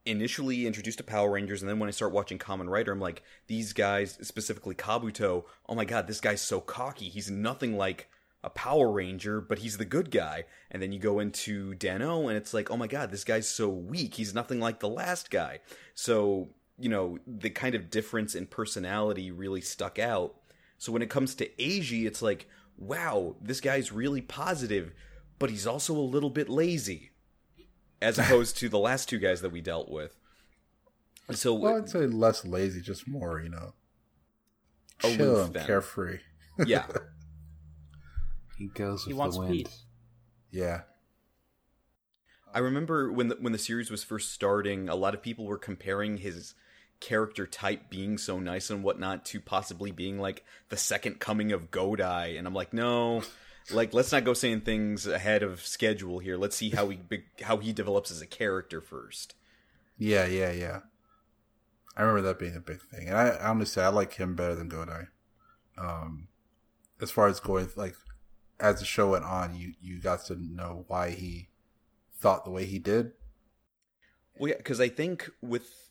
[0.06, 3.22] initially introduced to Power Rangers, and then when I start watching Kamen Rider, I'm like,
[3.48, 7.08] these guys, specifically Kabuto, oh my god, this guy's so cocky.
[7.08, 8.08] He's nothing like
[8.44, 10.44] a Power Ranger, but he's the good guy.
[10.70, 13.68] And then you go into Den-O, and it's like, oh my god, this guy's so
[13.68, 14.14] weak.
[14.14, 15.58] He's nothing like the last guy.
[15.94, 20.36] So, you know, the kind of difference in personality really stuck out.
[20.78, 24.92] So when it comes to Eiji, it's like, wow, this guy's really positive,
[25.38, 27.10] but he's also a little bit lazy.
[28.02, 30.16] As opposed to the last two guys that we dealt with.
[31.32, 33.72] So Well, I'd say less lazy, just more, you know,
[35.02, 35.66] Aloof, chill and then.
[35.66, 36.18] carefree.
[36.66, 36.86] yeah.
[38.58, 39.52] he goes He with wants the wind.
[39.52, 39.84] peace.
[40.50, 40.82] Yeah.
[42.54, 45.58] I remember when the, when the series was first starting, a lot of people were
[45.58, 46.54] comparing his
[47.00, 51.70] character type being so nice and whatnot to possibly being like the second coming of
[51.70, 53.22] Godai, and I'm like, no,
[53.72, 56.36] like let's not go saying things ahead of schedule here.
[56.36, 56.98] Let's see how he
[57.42, 59.34] how he develops as a character first.
[59.98, 60.80] Yeah, yeah, yeah.
[61.96, 64.70] I remember that being a big thing, and I honestly I like him better than
[64.70, 65.08] Godai.
[65.78, 66.28] Um,
[67.00, 67.94] as far as going like
[68.60, 71.48] as the show went on, you you got to know why he
[72.18, 73.12] thought the way he did.
[74.38, 75.85] Well, yeah, because I think with,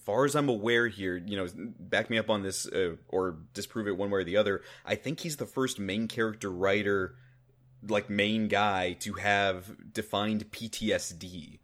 [0.00, 3.86] far as I'm aware here, you know, back me up on this uh, or disprove
[3.88, 4.62] it one way or the other.
[4.84, 7.14] I think he's the first main character writer,
[7.86, 11.58] like main guy, to have defined PTSD.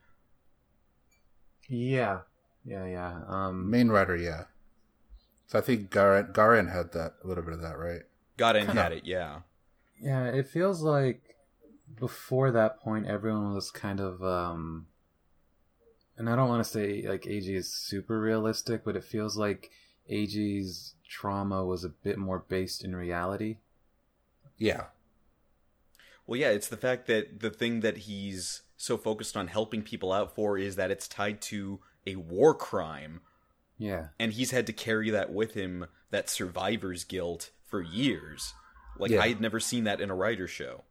[1.68, 2.20] Yeah,
[2.64, 3.20] yeah, yeah.
[3.28, 4.44] Um, Main writer, yeah.
[5.46, 8.02] So I think Garren Garren had that a little bit of that, right?
[8.36, 9.40] Got in had it, yeah.
[10.00, 11.22] Yeah, it feels like
[11.98, 14.86] before that point, everyone was kind of, um,
[16.20, 19.70] and I don't want to say like Eiji is super realistic, but it feels like
[20.12, 23.56] Eiji's trauma was a bit more based in reality.
[24.58, 24.84] Yeah,
[26.26, 30.12] Well, yeah, it's the fact that the thing that he's so focused on helping people
[30.12, 33.22] out for is that it's tied to a war crime,
[33.78, 38.52] Yeah, and he's had to carry that with him, that survivor's guilt, for years.
[38.98, 39.22] Like, Yeah.
[39.22, 40.84] I had never seen that in a writer show.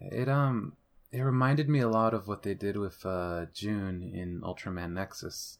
[0.00, 0.76] it um,
[1.16, 5.58] it reminded me a lot of what they did with uh, June in Ultraman Nexus.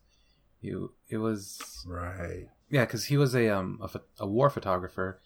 [0.60, 2.48] You, it was right.
[2.68, 5.20] Yeah, because he was a um a, a war photographer,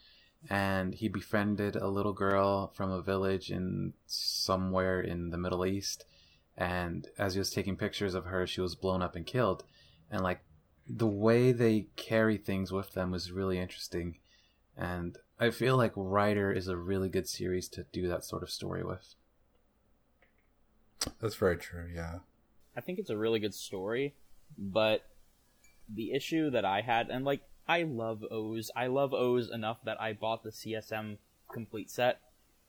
[0.48, 6.04] and he befriended a little girl from a village in somewhere in the Middle East,
[6.56, 9.64] and as he was taking pictures of her, she was blown up and killed,
[10.10, 10.42] and like
[10.86, 14.18] the way they carry things with them was really interesting,
[14.76, 18.50] and I feel like Rider is a really good series to do that sort of
[18.50, 19.16] story with.
[21.20, 21.88] That's very true.
[21.94, 22.18] Yeah,
[22.76, 24.14] I think it's a really good story,
[24.58, 25.04] but
[25.88, 28.70] the issue that I had, and like, I love O's.
[28.74, 31.18] I love O's enough that I bought the CSM
[31.52, 32.20] complete set,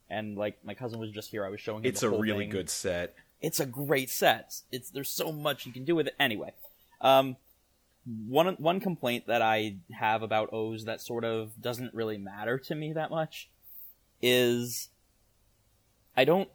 [0.10, 1.46] and like, my cousin was just here.
[1.46, 1.90] I was showing him.
[1.90, 2.50] It's the a whole really thing.
[2.52, 3.16] good set.
[3.42, 4.62] It's a great set.
[4.72, 6.16] It's there's so much you can do with it.
[6.20, 6.54] Anyway,
[7.02, 7.36] um,
[8.06, 12.76] one one complaint that I have about O's that sort of doesn't really matter to
[12.76, 13.50] me that much
[14.22, 14.90] is
[16.16, 16.50] I don't.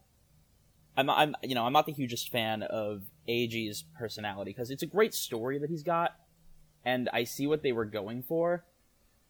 [0.96, 4.86] I'm, I'm, you know, I'm not the hugest fan of Eiji's personality because it's a
[4.86, 6.16] great story that he's got,
[6.84, 8.64] and I see what they were going for,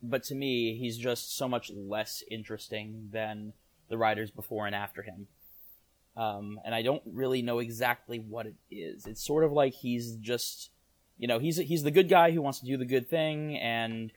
[0.02, 3.52] but to me, he's just so much less interesting than
[3.88, 5.26] the writers before and after him.
[6.16, 9.07] Um, and I don't really know exactly what it is.
[9.07, 10.70] It's sort of like he's just,
[11.18, 14.12] you know, he's he's the good guy who wants to do the good thing, and,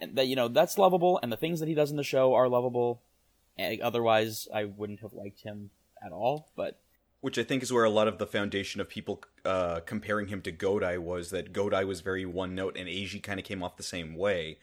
[0.00, 2.34] and that you know that's lovable, and the things that he does in the show
[2.34, 3.02] are lovable.
[3.58, 5.70] And otherwise, I wouldn't have liked him
[6.04, 6.50] at all.
[6.56, 6.80] But
[7.20, 10.40] Which I think is where a lot of the foundation of people uh, comparing him
[10.42, 13.76] to Godai was that Godai was very one note and Eiji kind of came off
[13.76, 14.58] the same way.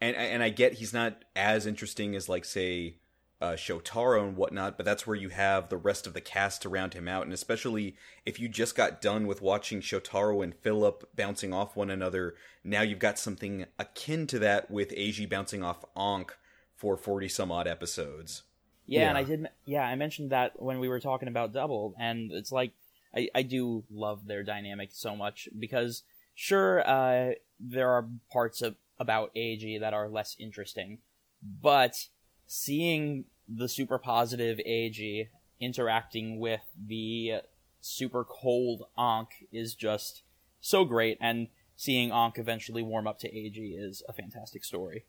[0.00, 2.98] And and I get he's not as interesting as like say
[3.40, 6.68] uh, Shotaro and whatnot, but that's where you have the rest of the cast to
[6.68, 7.24] round him out.
[7.24, 11.90] And especially if you just got done with watching Shotaro and Philip bouncing off one
[11.90, 16.36] another, now you've got something akin to that with Eiji bouncing off Ankh
[16.76, 18.42] for forty some odd episodes.
[18.88, 19.48] Yeah, and I did.
[19.66, 22.72] Yeah, I mentioned that when we were talking about Double, and it's like
[23.14, 28.76] I, I do love their dynamic so much because sure, uh, there are parts of
[28.98, 30.98] about Eiji that are less interesting,
[31.42, 32.08] but
[32.46, 35.28] seeing the super positive Eiji
[35.60, 37.42] interacting with the
[37.80, 40.22] super cold Ankh is just
[40.60, 45.04] so great, and seeing Ankh eventually warm up to Eiji is a fantastic story.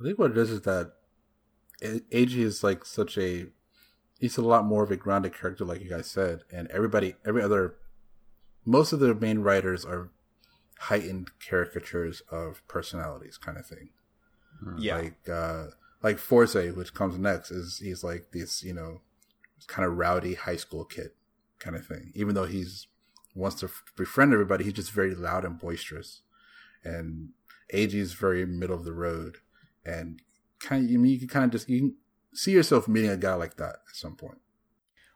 [0.00, 1.01] I think what it is is that A-
[1.82, 3.46] Eiji is like such a
[4.22, 7.42] he's a lot more of a grounded character, like you guys said, and everybody, every
[7.42, 7.74] other,
[8.64, 10.10] most of the main writers are
[10.78, 13.90] heightened caricatures of personalities, kind of thing.
[14.78, 14.98] Yeah.
[14.98, 15.64] Like, uh,
[16.04, 19.00] like Fourze, which comes next, is he's like this, you know,
[19.66, 21.10] kind of rowdy high school kid,
[21.58, 22.12] kind of thing.
[22.14, 22.86] Even though he's
[23.34, 26.22] wants to befriend everybody, he's just very loud and boisterous.
[26.84, 27.30] And
[27.74, 29.38] Eiji is very middle of the road,
[29.84, 30.22] and
[30.62, 31.94] kind of you mean you can kind of just you can
[32.34, 34.38] see yourself meeting a guy like that at some point.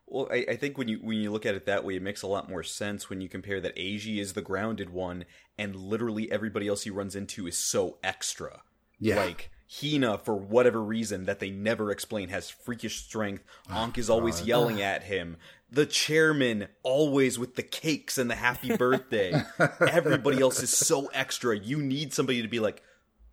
[0.07, 2.23] Well, I, I think when you when you look at it that way, it makes
[2.23, 5.25] a lot more sense when you compare that Eiji is the grounded one,
[5.59, 8.63] and literally everybody else he runs into is so extra.
[8.99, 9.17] Yeah.
[9.17, 13.43] Like Hina, for whatever reason that they never explain, has freakish strength.
[13.69, 14.47] Oh, Ankh is always God.
[14.47, 15.39] yelling at him.
[15.71, 19.35] The chairman always with the cakes and the happy birthday.
[19.81, 21.59] Everybody else is so extra.
[21.59, 22.83] You need somebody to be like,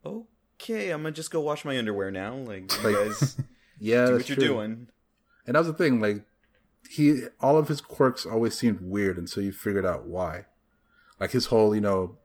[0.04, 0.26] oh,
[0.64, 2.36] okay, I'm gonna just go wash my underwear now.
[2.36, 3.38] Like, Like, guys,
[3.80, 4.48] Yeah, do what you're true.
[4.48, 4.88] doing.
[5.46, 6.24] And that was the thing, like
[6.90, 10.46] he all of his quirks always seemed weird until you figured out why.
[11.20, 12.18] Like his whole, you know,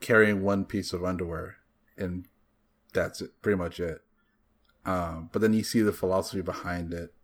[0.00, 1.56] carrying one piece of underwear
[1.96, 2.26] and
[2.92, 4.00] that's it, pretty much it.
[4.84, 7.14] Um, but then you see the philosophy behind it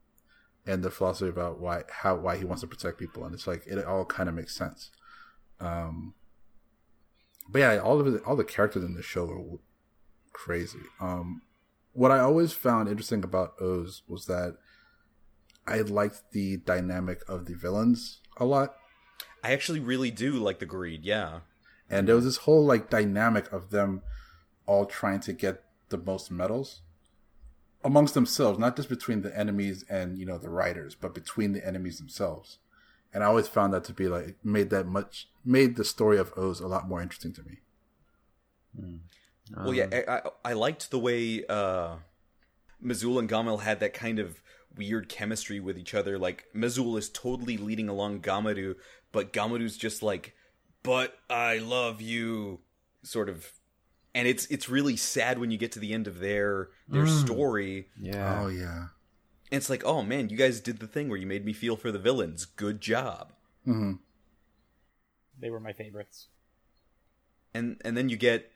[0.67, 3.65] and the philosophy about why how why he wants to protect people and it's like
[3.67, 4.91] it all kind of makes sense.
[5.61, 6.15] Um,
[7.49, 9.59] but yeah, all of it, all the characters in the show are
[10.39, 10.79] crazy.
[11.01, 11.43] Um,
[11.93, 14.57] what I always found interesting about O's was that
[15.67, 18.77] I liked the dynamic of the villains a lot.
[19.43, 21.05] I actually really do like the greed.
[21.05, 21.41] Yeah,
[21.91, 24.03] and there was this whole like dynamic of them
[24.67, 26.83] all trying to get the most medals
[27.83, 31.67] amongst themselves, not just between the enemies and you know the riders, but between the
[31.67, 32.59] enemies themselves.
[33.13, 36.33] And I always found that to be like made that much made the story of
[36.37, 37.59] O's a lot more interesting to me.
[38.81, 39.01] Mm.
[39.57, 41.97] Um, well, yeah, I, I, I liked the way uh,
[42.85, 44.43] Mezool and Gamel had that kind of
[44.77, 46.19] weird chemistry with each other.
[46.19, 48.77] Like Mezool is totally leading along Gamadou,
[49.13, 50.35] but Gamadou's just like,
[50.83, 52.61] "But I love you,"
[53.03, 53.53] sort of
[54.15, 57.21] and it's it's really sad when you get to the end of their their mm.
[57.21, 57.89] story.
[58.01, 58.41] Yeah.
[58.43, 58.89] Oh yeah.
[59.51, 61.77] And it's like, oh man, you guys did the thing where you made me feel
[61.77, 62.45] for the villains.
[62.45, 63.33] Good job.
[63.67, 63.93] Mm-hmm.
[65.41, 66.27] They were my favorites.
[67.55, 68.53] And and then you get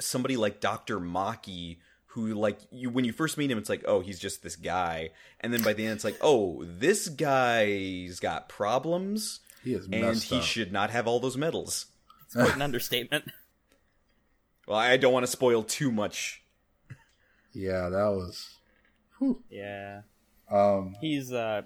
[0.00, 4.00] somebody like Doctor Maki, who like you when you first meet him, it's like, oh,
[4.00, 8.48] he's just this guy, and then by the end, it's like, oh, this guy's got
[8.48, 9.40] problems.
[9.62, 10.42] He is, and he up.
[10.42, 11.86] should not have all those medals.
[12.24, 13.24] It's quite an understatement.
[14.68, 16.42] Well, I don't want to spoil too much.
[17.52, 18.56] Yeah, that was.
[19.18, 19.40] Whew.
[19.48, 20.00] Yeah.
[20.50, 20.96] Um.
[21.00, 21.62] He's uh,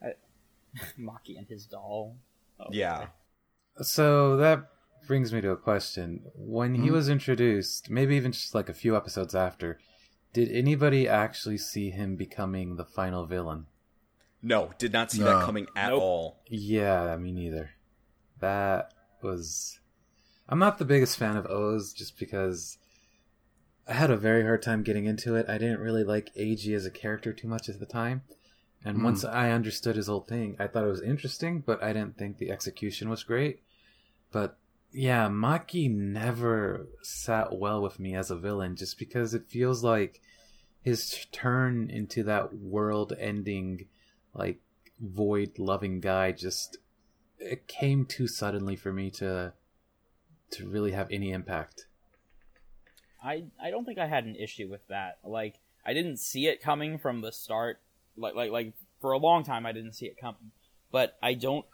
[0.98, 2.16] Maki and his doll.
[2.60, 3.06] Oh, yeah.
[3.82, 4.70] So that
[5.06, 6.22] brings me to a question.
[6.34, 6.84] When mm-hmm.
[6.84, 9.78] he was introduced, maybe even just like a few episodes after,
[10.32, 13.66] did anybody actually see him becoming the final villain?
[14.42, 15.26] No, did not see no.
[15.26, 16.02] that coming at nope.
[16.02, 16.40] all.
[16.48, 17.70] Yeah, me neither.
[18.40, 18.92] That
[19.22, 19.80] was
[20.48, 22.78] I'm not the biggest fan of Oz just because
[23.88, 25.48] I had a very hard time getting into it.
[25.48, 28.22] I didn't really like Eiji as a character too much at the time.
[28.84, 29.04] And mm.
[29.04, 32.38] once I understood his whole thing, I thought it was interesting, but I didn't think
[32.38, 33.62] the execution was great.
[34.30, 34.58] But
[34.96, 40.22] yeah, Maki never sat well with me as a villain just because it feels like
[40.82, 43.88] his turn into that world ending,
[44.32, 44.58] like,
[44.98, 46.78] void loving guy just
[47.38, 49.52] it came too suddenly for me to
[50.50, 51.84] to really have any impact.
[53.22, 55.18] I I don't think I had an issue with that.
[55.22, 57.80] Like I didn't see it coming from the start.
[58.16, 60.52] Like like like for a long time I didn't see it coming.
[60.90, 61.66] But I don't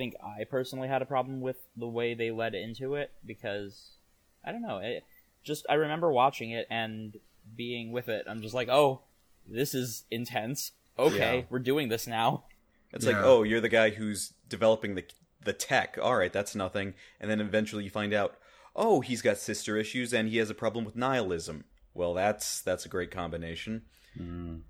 [0.00, 3.90] think I personally had a problem with the way they led into it because
[4.42, 4.78] I don't know.
[4.78, 5.04] It
[5.44, 7.18] just I remember watching it and
[7.54, 8.24] being with it.
[8.26, 9.02] I'm just like, "Oh,
[9.46, 10.72] this is intense.
[10.98, 11.44] Okay, yeah.
[11.50, 12.44] we're doing this now."
[12.94, 13.12] It's yeah.
[13.12, 15.04] like, "Oh, you're the guy who's developing the
[15.44, 15.98] the tech.
[16.00, 16.94] All right, that's nothing.
[17.20, 18.36] And then eventually you find out,
[18.74, 21.64] oh, he's got sister issues and he has a problem with nihilism.
[21.92, 23.82] Well, that's that's a great combination.
[24.18, 24.62] Mm.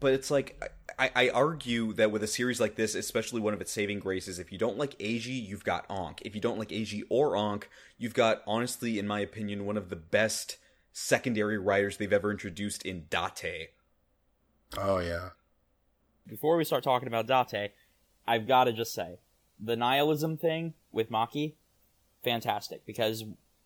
[0.00, 0.60] But it's like
[0.98, 4.38] I, I argue that with a series like this, especially one of its saving graces,
[4.38, 6.22] if you don't like Eiji, you've got Ankh.
[6.24, 7.68] If you don't like Eiji or Ankh,
[7.98, 10.58] you've got honestly, in my opinion, one of the best
[10.92, 13.70] secondary writers they've ever introduced in Date.
[14.78, 15.30] Oh yeah.
[16.26, 17.72] Before we start talking about Date,
[18.26, 19.18] I've got to just say
[19.60, 21.54] the nihilism thing with Maki,
[22.24, 23.22] fantastic because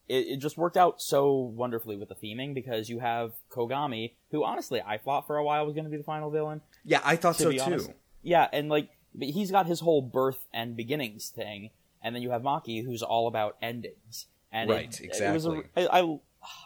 [0.08, 4.44] it, it, just worked out so wonderfully with the theming because you have Kogami, who
[4.44, 6.60] honestly I thought for a while was going to be the final villain.
[6.84, 7.60] Yeah, I thought to so too.
[7.60, 7.90] Honest.
[8.22, 11.70] Yeah, and like he's got his whole birth and beginnings thing,
[12.02, 14.26] and then you have Maki, who's all about endings.
[14.52, 15.26] And right, it, exactly.
[15.26, 16.18] It was a, I, I,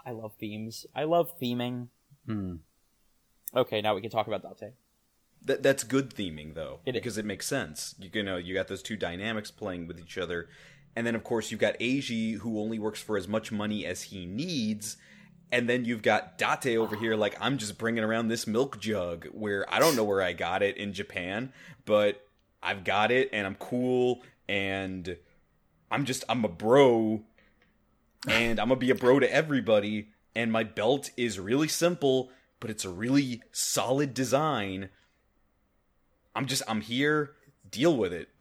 [0.06, 0.86] I love themes.
[0.94, 1.88] I love theming.
[2.26, 2.56] Hmm.
[3.54, 4.72] Okay, now we can talk about Date.
[5.44, 7.18] That that's good theming though, it because is.
[7.18, 7.94] it makes sense.
[7.98, 10.48] You, you know, you got those two dynamics playing with each other,
[10.96, 14.04] and then of course you've got Eiji who only works for as much money as
[14.04, 14.96] he needs,
[15.54, 19.26] and then you've got Date over here like I'm just bringing around this milk jug
[19.26, 21.52] where I don't know where I got it in Japan,
[21.84, 22.26] but
[22.60, 25.16] I've got it and I'm cool and
[25.92, 27.22] I'm just I'm a bro
[28.26, 32.68] and I'm gonna be a bro to everybody and my belt is really simple but
[32.68, 34.88] it's a really solid design
[36.34, 37.36] I'm just I'm here.
[37.70, 38.28] Deal with it.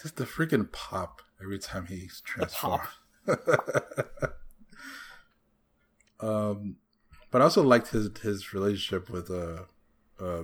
[0.00, 2.86] just the freaking pop every time he's transformed.
[6.20, 6.76] um,
[7.30, 9.64] but I also liked his his relationship with uh,
[10.20, 10.42] uh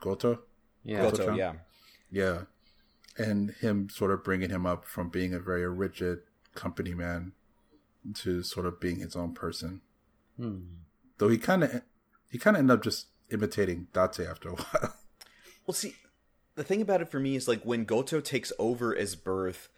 [0.00, 0.40] Goto.
[0.82, 1.54] Yeah, Goto, yeah,
[2.10, 2.42] yeah,
[3.16, 6.20] and him sort of bringing him up from being a very rigid
[6.54, 7.32] company man
[8.14, 9.80] to sort of being his own person.
[10.36, 10.60] Hmm.
[11.18, 11.82] Though he kind of
[12.30, 14.94] he kind of ended up just imitating Date after a while.
[15.66, 15.96] Well, see,
[16.54, 19.68] the thing about it for me is like when Goto takes over as Birth,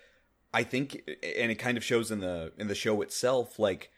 [0.52, 3.90] I think, and it kind of shows in the in the show itself, like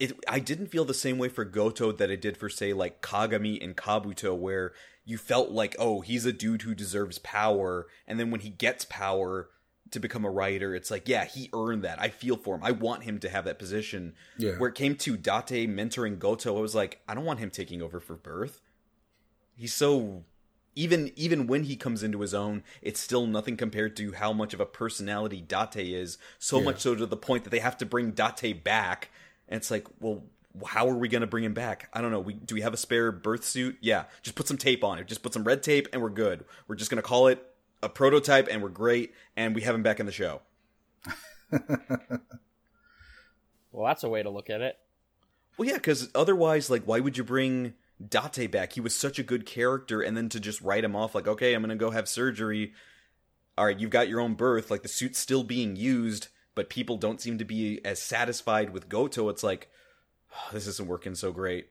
[0.00, 0.18] it.
[0.26, 3.62] I didn't feel the same way for Goto that I did for say like Kagami
[3.62, 4.72] and Kabuto, where
[5.04, 8.84] you felt like, oh, he's a dude who deserves power, and then when he gets
[8.84, 9.50] power
[9.90, 12.00] to become a writer, it's like, yeah, he earned that.
[12.00, 12.62] I feel for him.
[12.62, 14.14] I want him to have that position.
[14.38, 14.52] Yeah.
[14.52, 17.82] Where it came to Date mentoring Goto, I was like, I don't want him taking
[17.82, 18.60] over for Birth.
[19.56, 20.24] He's so
[20.76, 24.54] even even when he comes into his own, it's still nothing compared to how much
[24.54, 26.18] of a personality Date is.
[26.38, 26.64] So Yeah.
[26.64, 29.10] much so to the point that they have to bring Date back,
[29.50, 30.22] and it's like, well,
[30.66, 31.88] how are we going to bring him back?
[31.92, 32.20] I don't know.
[32.20, 33.76] We do we have a spare birth suit?
[33.80, 35.06] Yeah, just put some tape on it.
[35.06, 36.44] Just put some red tape, and we're good.
[36.66, 37.44] We're just going to call it
[37.82, 40.40] a prototype, and we're great, and we have him back in the show.
[43.72, 44.78] Well, that's a way to look at it.
[45.56, 47.74] Well, yeah, because otherwise, like, why would you bring
[48.06, 48.72] Date back?
[48.72, 51.54] He was such a good character, and then to just write him off, like, okay,
[51.54, 52.72] I'm gonna go have surgery.
[53.56, 54.70] All right, you've got your own birth.
[54.70, 58.88] Like, the suit's still being used, but people don't seem to be as satisfied with
[58.88, 59.28] Goto.
[59.28, 59.68] It's like,
[60.52, 61.68] this isn't working so great.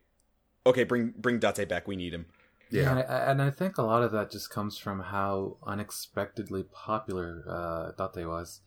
[0.66, 1.88] Okay, bring bring Date back.
[1.88, 2.26] We need him.
[2.70, 2.92] Yeah.
[2.92, 7.44] and, I, and I think a lot of that just comes from how unexpectedly popular
[7.48, 8.62] uh, Date was.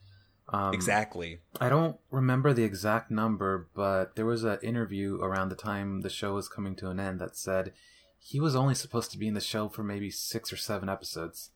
[0.48, 1.38] Um, exactly.
[1.60, 6.10] I don't remember the exact number, but there was an interview around the time the
[6.10, 7.72] show was coming to an end that said
[8.18, 11.50] he was only supposed to be in the show for maybe six or seven episodes.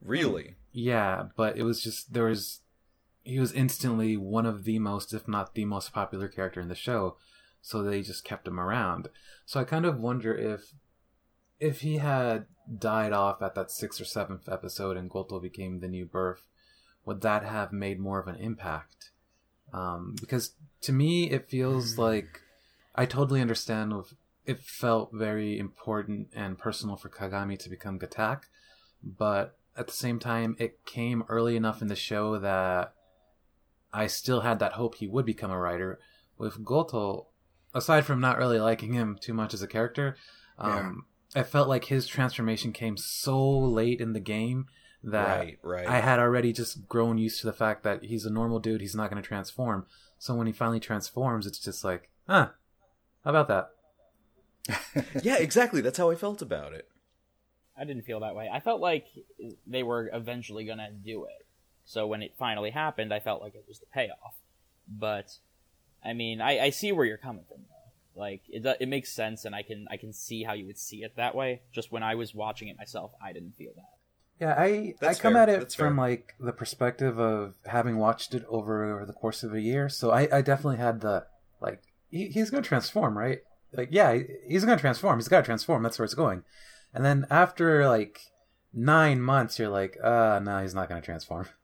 [0.00, 0.54] Really.
[0.72, 2.60] Yeah, but it was just there was
[3.22, 6.74] he was instantly one of the most, if not the most popular character in the
[6.74, 7.16] show,
[7.62, 9.08] so they just kept him around.
[9.44, 10.72] So I kind of wonder if
[11.58, 12.46] if he had
[12.78, 16.48] died off at that sixth or seventh episode and Goto became the new birth,
[17.04, 19.10] would that have made more of an impact?
[19.72, 20.52] Um, because
[20.82, 22.40] to me, it feels like
[22.94, 23.92] I totally understand.
[23.92, 24.14] If
[24.46, 28.44] it felt very important and personal for Kagami to become Gatack,
[29.02, 32.94] but at the same time, it came early enough in the show that
[33.92, 35.98] I still had that hope he would become a writer.
[36.38, 37.26] With Goto,
[37.74, 40.16] aside from not really liking him too much as a character,
[40.58, 44.66] um, I felt like his transformation came so late in the game
[45.02, 45.86] that Right, right.
[45.86, 48.80] I had already just grown used to the fact that he's a normal dude.
[48.80, 49.86] He's not going to transform.
[50.18, 52.50] So when he finally transforms, it's just like, huh,
[53.24, 53.70] how about that?
[55.22, 55.80] yeah, exactly.
[55.80, 56.88] That's how I felt about it.
[57.76, 58.50] I didn't feel that way.
[58.52, 59.06] I felt like
[59.66, 61.46] they were eventually gonna do it.
[61.90, 64.36] So when it finally happened, I felt like it was the payoff.
[64.86, 65.38] But
[66.04, 67.62] I mean, I, I see where you're coming from.
[67.68, 68.20] Though.
[68.20, 71.02] Like it, it makes sense, and I can I can see how you would see
[71.02, 71.62] it that way.
[71.72, 73.96] Just when I was watching it myself, I didn't feel that.
[74.38, 75.42] Yeah, I That's I come fair.
[75.42, 76.04] at it That's from fair.
[76.06, 79.88] like the perspective of having watched it over the course of a year.
[79.88, 81.26] So I, I definitely had the
[81.60, 83.40] like he, he's going to transform, right?
[83.72, 84.16] Like yeah,
[84.46, 85.18] he's going to transform.
[85.18, 85.82] He's got to transform.
[85.82, 86.44] That's where it's going.
[86.94, 88.20] And then after like
[88.72, 91.48] nine months, you're like, uh, no, he's not going to transform.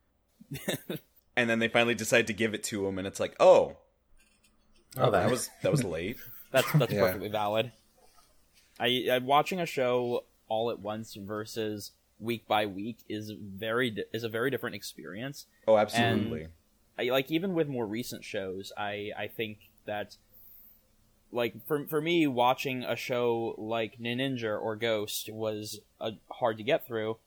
[1.38, 3.76] And then they finally decide to give it to him, and it's like, oh,
[4.96, 6.16] Oh, that was that was late.
[6.50, 7.00] That's that's Yeah.
[7.00, 7.72] perfectly valid.
[8.80, 14.04] I, I watching a show all at once versus week by week is very di-
[14.14, 15.44] is a very different experience.
[15.68, 16.48] Oh, absolutely.
[16.98, 20.16] I, like even with more recent shows, I I think that
[21.30, 26.62] like for for me watching a show like Ninja or Ghost was uh, hard to
[26.62, 27.18] get through,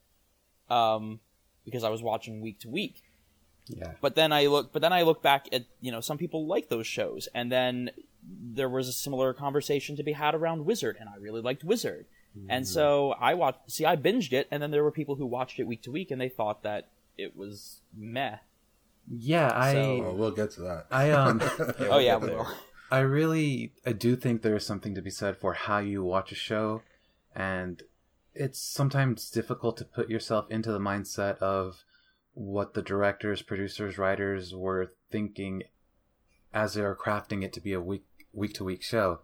[0.70, 1.20] um,
[1.64, 3.04] because I was watching week to week.
[3.70, 3.94] Yeah.
[4.02, 6.70] But then I look, but then I look back at you know some people like
[6.70, 7.92] those shows, and then
[8.28, 12.06] there was a similar conversation to be had around Wizard, and I really liked Wizard,
[12.50, 13.72] and so I watched.
[13.72, 16.12] See, I binged it, and then there were people who watched it week to week,
[16.12, 18.38] and they thought that it was meh.
[19.12, 20.86] Yeah, I So- Oh, we'll get to that.
[20.92, 21.42] I um
[21.80, 22.48] Oh yeah, we will.
[22.92, 26.32] I really I do think there is something to be said for how you watch
[26.32, 26.82] a show
[27.36, 27.84] and
[28.34, 31.84] it's sometimes difficult to put yourself into the mindset of
[32.40, 35.64] what the directors, producers, writers were thinking
[36.54, 39.20] as they were crafting it to be a week week to week show.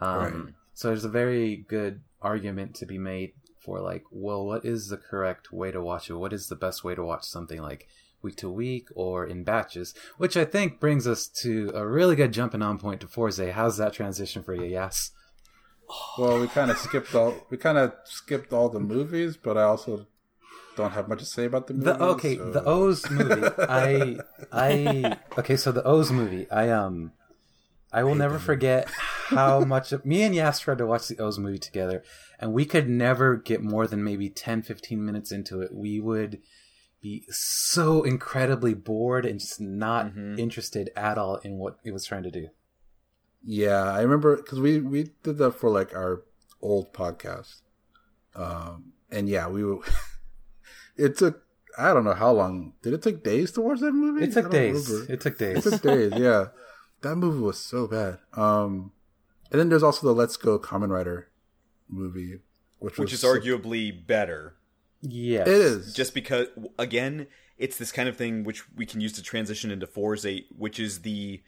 [0.00, 0.54] Um, Right.
[0.72, 4.96] So there's a very good argument to be made for like, well, what is the
[4.96, 6.14] correct way to watch it?
[6.14, 7.86] What is the best way to watch something like
[8.22, 9.94] week to week or in batches?
[10.16, 13.52] Which I think brings us to a really good jumping on point to Fourze.
[13.52, 14.64] How's that transition for you?
[14.64, 15.10] Yes.
[16.18, 19.64] Well, we kind of skipped all we kind of skipped all the movies, but I
[19.64, 20.06] also
[20.76, 21.84] don't have much to say about the movie.
[21.84, 23.48] The okay, so- the O's movie.
[23.58, 24.18] I
[24.52, 26.50] I okay, so the O's movie.
[26.50, 27.12] I um
[27.92, 28.88] I will never forget
[29.28, 32.02] how much of, me and Yas tried to watch the O's movie together
[32.40, 35.72] and we could never get more than maybe 10 15 minutes into it.
[35.72, 36.40] We would
[37.00, 42.24] be so incredibly bored and just not interested at all in what it was trying
[42.24, 42.48] to do.
[43.44, 46.22] Yeah, I remember because we we did that for like our
[46.62, 47.60] old podcast,
[48.34, 49.80] um, and yeah, we were.
[50.96, 51.42] it took
[51.76, 52.74] I don't know how long.
[52.82, 54.24] Did it take days to watch that movie?
[54.24, 54.88] It took days.
[54.88, 55.12] remember.
[55.12, 55.66] It took days.
[55.66, 56.12] It took days.
[56.16, 56.46] Yeah,
[57.02, 58.18] that movie was so bad.
[58.34, 58.92] Um,
[59.50, 61.28] and then there's also the Let's Go Kamen Rider
[61.88, 62.38] movie,
[62.78, 64.54] which which was is so- arguably better.
[65.02, 65.46] yes.
[65.48, 66.46] It is just because
[66.78, 67.26] again
[67.58, 71.02] it's this kind of thing which we can use to transition into Fourze, which is
[71.02, 71.42] the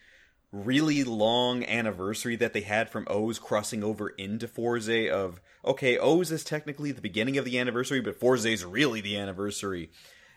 [0.65, 6.31] really long anniversary that they had from O's crossing over into Fourze of okay, O's
[6.31, 9.91] is technically the beginning of the anniversary, but Fourze is really the anniversary.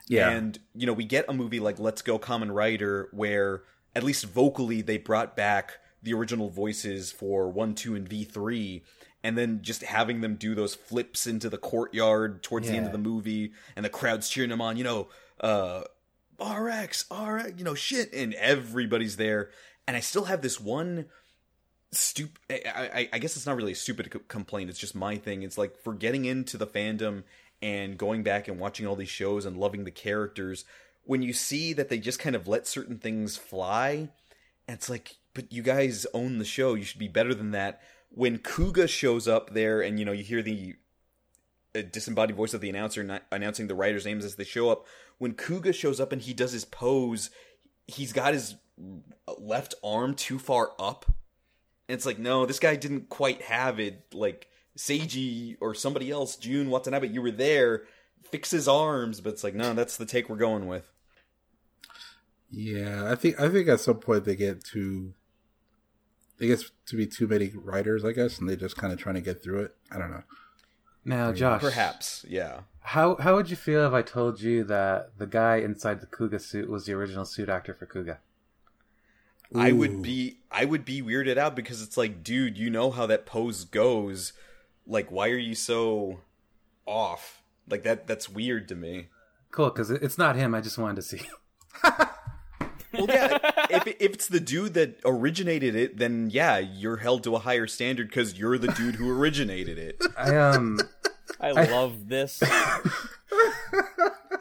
[0.07, 0.29] Yeah.
[0.29, 3.63] And you know, we get a movie like Let's Go Kamen Rider where
[3.95, 8.81] at least vocally they brought back the original voices for 1, 2 and V3
[9.23, 12.91] and then just having them do those flips into the courtyard towards the end of
[12.91, 15.09] the movie and the crowd's cheering them on, you know,
[15.39, 15.81] uh
[16.41, 19.49] RX, RX, you know, shit and everybody's there
[19.89, 21.07] and I still have this one
[21.91, 25.57] stupid I, I, guess it's not really a stupid complaint it's just my thing it's
[25.57, 27.23] like for getting into the fandom
[27.63, 30.65] and going back and watching all these shows and loving the characters
[31.05, 34.09] when you see that they just kind of let certain things fly
[34.67, 37.81] and it's like but you guys own the show you should be better than that.
[38.11, 40.75] When Kuuga shows up there and you know you hear the
[41.75, 44.85] uh, disembodied voice of the announcer announcing the writers names as they show up
[45.17, 47.29] when Kuuga shows up and he does his pose
[47.87, 48.55] he's got his
[49.37, 51.05] left arm too far up
[51.89, 54.05] and it's like, no, this guy didn't quite have it.
[54.13, 57.85] Like Seiji or somebody else, June Watanabe, you were there.
[58.29, 60.93] Fix his arms, but it's like, no, that's the take we're going with.
[62.51, 65.15] Yeah, I think I think at some point they get too.
[66.39, 69.15] It gets to be too many writers, I guess, and they just kind of trying
[69.15, 69.75] to get through it.
[69.91, 70.23] I don't know.
[71.05, 72.61] Now, Josh, Perhaps, yeah.
[72.81, 76.39] How how would you feel if I told you that the guy inside the Kuuga
[76.39, 78.17] suit was the original suit actor for Kuuga?
[79.55, 83.05] I would be, I would be weirded out because it's like, dude, you know how
[83.07, 84.33] that pose goes.
[84.85, 86.19] Like, why are you so
[86.85, 87.41] off?
[87.67, 89.07] Like that, that's weird to me.
[89.51, 90.53] Cool, because it's not him.
[90.53, 91.21] I just wanted to see.
[92.91, 93.37] Well, yeah.
[93.69, 97.67] if if it's the dude that originated it, then yeah, you're held to a higher
[97.67, 100.01] standard because you're the dude who originated it.
[100.17, 100.79] I um,
[101.39, 102.41] I love this.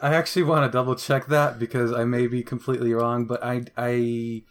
[0.01, 3.65] I actually want to double check that because I may be completely wrong, but I
[3.77, 4.43] I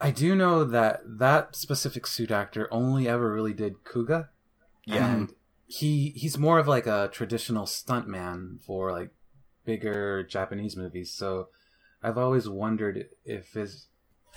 [0.00, 4.28] I do know that that specific suit actor only ever really did Kuuga.
[4.84, 5.06] Yeah.
[5.06, 5.34] and
[5.66, 9.10] he he's more of like a traditional stuntman for like
[9.64, 11.12] bigger Japanese movies.
[11.12, 11.48] So
[12.02, 13.88] I've always wondered if is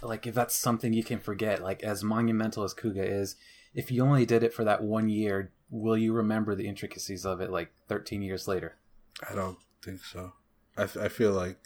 [0.02, 1.62] like if that's something you can forget.
[1.62, 3.36] Like as monumental as Kuuga is,
[3.74, 7.40] if you only did it for that one year, will you remember the intricacies of
[7.40, 8.78] it like 13 years later?
[9.30, 10.34] I don't think so.
[10.78, 11.58] I, f- I feel like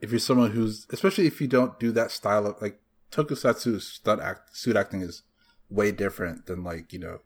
[0.00, 2.80] if you're someone who's, especially if you don't do that style of like
[3.10, 5.22] tokusatsu stunt act, suit acting is
[5.70, 7.20] way different than like you know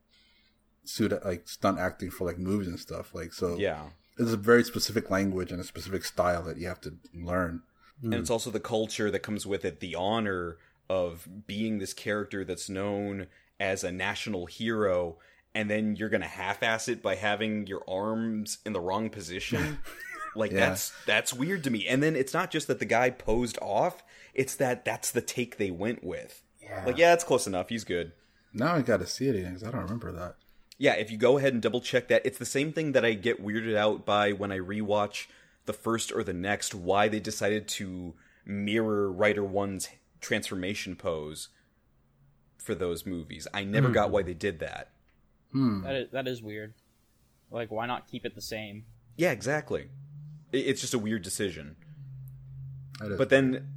[0.85, 3.15] suit like stunt acting for like movies and stuff.
[3.15, 3.91] Like so, Yeah.
[4.21, 7.63] It's a very specific language and a specific style that you have to learn.
[8.01, 8.13] Hmm.
[8.13, 10.57] and it's also the culture that comes with it the honor
[10.89, 13.27] of being this character that's known
[13.59, 15.19] as a national hero
[15.55, 19.79] and then you're gonna half-ass it by having your arms in the wrong position
[20.39, 20.69] like Yeah.
[20.71, 24.03] that's that's weird to me and then it's not just that the guy posed off
[24.35, 26.85] it's that that's the take they went with Yeah.
[26.87, 28.13] like yeah it's close enough he's good
[28.55, 30.37] Now I got to see it again because I don't remember that.
[30.79, 33.13] yeah, if you go ahead and double check that, it's the same thing that I
[33.15, 35.27] get weirded out by when I rewatch
[35.67, 38.15] the first or the next, why they decided to
[38.47, 39.89] mirror Rider One's
[40.21, 41.49] transformation pose
[42.57, 43.47] for those movies.
[43.53, 44.13] I never got hmm.
[44.15, 44.93] why they did that.
[45.53, 45.83] Hmm.
[45.83, 46.75] That is, that is weird.
[47.51, 48.85] Like, why not keep it the same?
[49.17, 49.89] Yeah, exactly.
[50.53, 51.77] I- It's just a weird decision.
[53.01, 53.69] But then,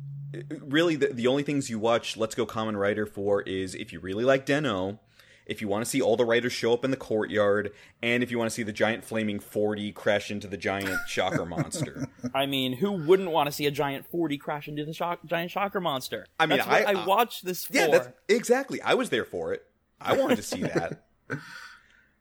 [0.61, 3.99] really, the, the only things you watch Let's Go Kamen Rider for is if you
[3.99, 4.97] really like Den-O,
[5.45, 8.32] if you want to see all the writers show up in the courtyard, and if
[8.32, 12.07] you want to see the giant flaming 40 crash into the giant shocker monster.
[12.34, 15.51] I mean, who wouldn't want to see a giant 40 crash into the shock, giant
[15.51, 16.26] shocker monster?
[16.39, 17.74] I mean, That's what I- I, uh, watched this for.
[17.76, 18.82] Yeah, that's exactly.
[18.82, 19.65] I was there for it.
[19.99, 21.03] I wanted to see that.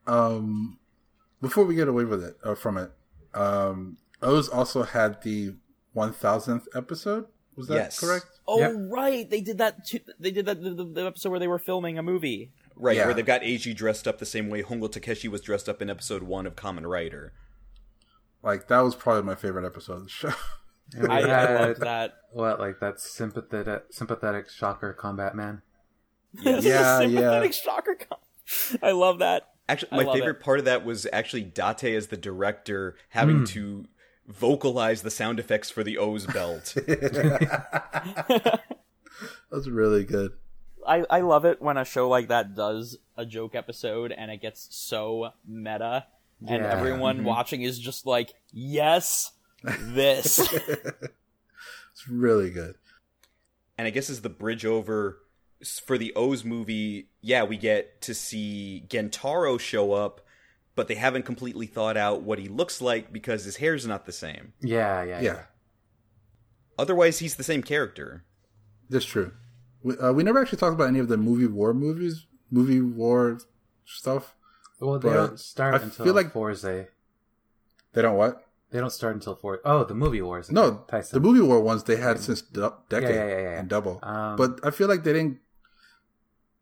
[0.06, 0.78] um,
[1.40, 2.90] before we get away with it or from it,
[3.34, 5.54] um, O's also had the
[5.92, 7.26] one thousandth episode.
[7.56, 8.00] Was that Yes.
[8.00, 8.26] correct?
[8.46, 8.72] oh, Yep.
[8.90, 9.28] right.
[9.28, 9.84] They did that.
[9.86, 12.52] Too, they did that the, the, the episode where they were filming a movie.
[12.74, 13.06] Right, Yeah.
[13.06, 15.90] where they've got Eiji dressed up the same way Hongo Takeshi was dressed up in
[15.90, 17.32] episode one of Kamen Rider.
[18.42, 20.32] Like that was probably my favorite episode of the show.
[20.94, 22.14] And we I, I had, loved that.
[22.32, 25.62] What like that sympathetic sympathetic shocker combat man?
[26.40, 26.64] Yes.
[26.64, 27.58] Yeah, Sympathetic yeah.
[27.58, 27.94] shocker.
[27.96, 29.48] Com- I love that.
[29.68, 30.42] Actually, my favorite it.
[30.42, 33.44] part of that was actually Date as the director having hmm.
[33.44, 33.86] to
[34.30, 36.74] vocalize the sound effects for the O's belt.
[39.50, 40.32] That's really good.
[40.86, 44.40] I, I love it when a show like that does a joke episode and it
[44.40, 46.06] gets so meta
[46.46, 46.72] and Yeah.
[46.72, 47.26] everyone mm-hmm.
[47.26, 50.40] watching is just like, "Yes, this."
[51.92, 52.76] It's really good.
[53.76, 55.18] and I guess as the bridge over
[55.84, 60.22] for the O's movie, yeah, we get to see Gentaro show up,
[60.74, 64.12] but they haven't completely thought out what he looks like because his hair's not the
[64.12, 64.52] same.
[64.60, 65.42] Yeah, yeah, Yeah,
[66.78, 68.24] Otherwise, he's the same character.
[68.88, 69.32] that's true.
[69.82, 73.38] We, uh, we never actually talked about any of the movie war movies, movie war
[73.84, 74.34] stuff.
[74.78, 76.62] Well, they don't start I until feel like- Fourze.
[76.62, 78.44] They don't what?
[78.70, 80.48] They don't start until four oh the movie wars.
[80.52, 81.20] No, Tyson.
[81.20, 83.58] the movie war ones they had since du- decade yeah, yeah, yeah.
[83.58, 83.98] and double.
[84.02, 85.38] Um, but I feel like they didn't.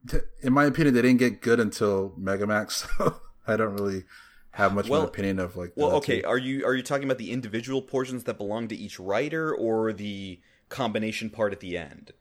[0.09, 2.87] t- In my opinion, they didn't get good until Megamax.
[2.97, 4.05] So I don't really
[4.53, 5.73] have much of an opinion of like.
[5.77, 6.29] Well, okay, two.
[6.29, 9.93] are you are you talking about the individual portions that belong to each writer, or
[9.93, 12.13] the combination part at the end?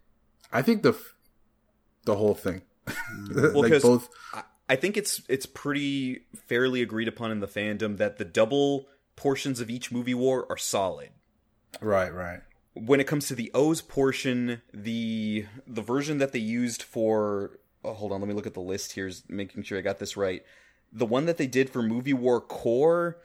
[0.51, 0.97] I think the
[2.05, 3.35] the whole thing, mm.
[3.53, 4.09] Well, like 'cause both.
[4.33, 8.87] I, I think it's it's pretty fairly agreed upon in the fandom that the double
[9.15, 11.09] portions of each movie war are solid.
[11.81, 12.39] Right, right.
[12.73, 17.93] when it comes to the O's portion, the the version that they used for oh,
[17.93, 20.17] hold on, let me look at the list here, is making sure I got this
[20.17, 20.43] right.
[20.91, 23.17] The one that they did for Movie War Core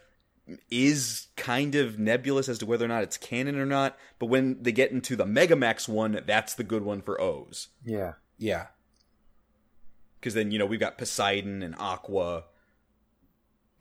[0.71, 4.61] is kind of nebulous as to whether or not it's canon or not, but when
[4.63, 7.69] they get into the Megamax one, that's the good one for O's.
[7.85, 8.15] yeah.
[8.39, 8.67] Yeah,
[10.19, 12.45] Because then, you know, we've got Poseidon and Aqua.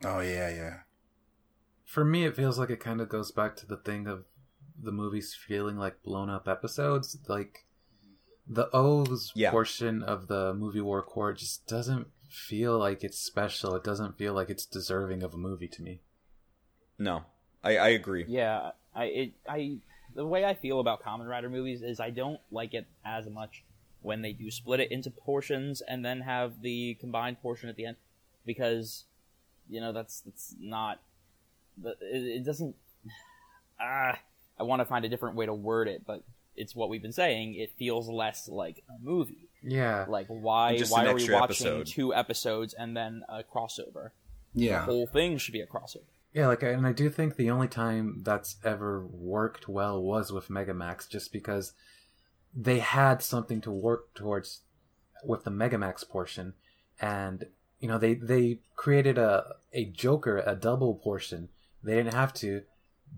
[0.04, 0.76] Oh yeah, yeah.
[1.84, 4.24] For me, it feels like it kind of goes back to the thing of
[4.80, 7.18] the movies feeling like blown up episodes.
[7.26, 7.66] Like
[8.46, 9.50] the O's Yeah.
[9.50, 13.74] portion of the movie War Core just doesn't feel like it's special.
[13.74, 16.00] It doesn't feel like it's deserving of a movie to me.
[16.98, 17.24] No,
[17.62, 18.24] I, I agree.
[18.26, 19.78] Yeah, I it I
[20.14, 23.64] the way I feel about Kamen Rider movies is I don't like it as much
[24.02, 27.86] when they do split it into portions and then have the combined portion at the
[27.86, 27.96] end
[28.44, 29.04] because
[29.68, 31.00] you know that's that's not
[31.80, 32.74] the it, it doesn't
[33.80, 34.18] ah
[34.58, 36.22] I want to find a different way to word it but
[36.56, 40.06] it's what we've been saying it feels less like a movie Yeah.
[40.08, 41.86] like why Just why an are we extra watching episode.
[41.86, 44.10] two episodes and then a crossover
[44.54, 47.50] Yeah, the whole thing should be a crossover Yeah, like, and I do think the
[47.50, 51.72] only time that's ever worked well was with Megamax, just because
[52.54, 54.60] they had something to work towards
[55.24, 56.54] with the Megamax portion,
[57.00, 57.46] and
[57.80, 61.48] you know they they created a a Joker, a double portion.
[61.84, 62.62] They didn't have to,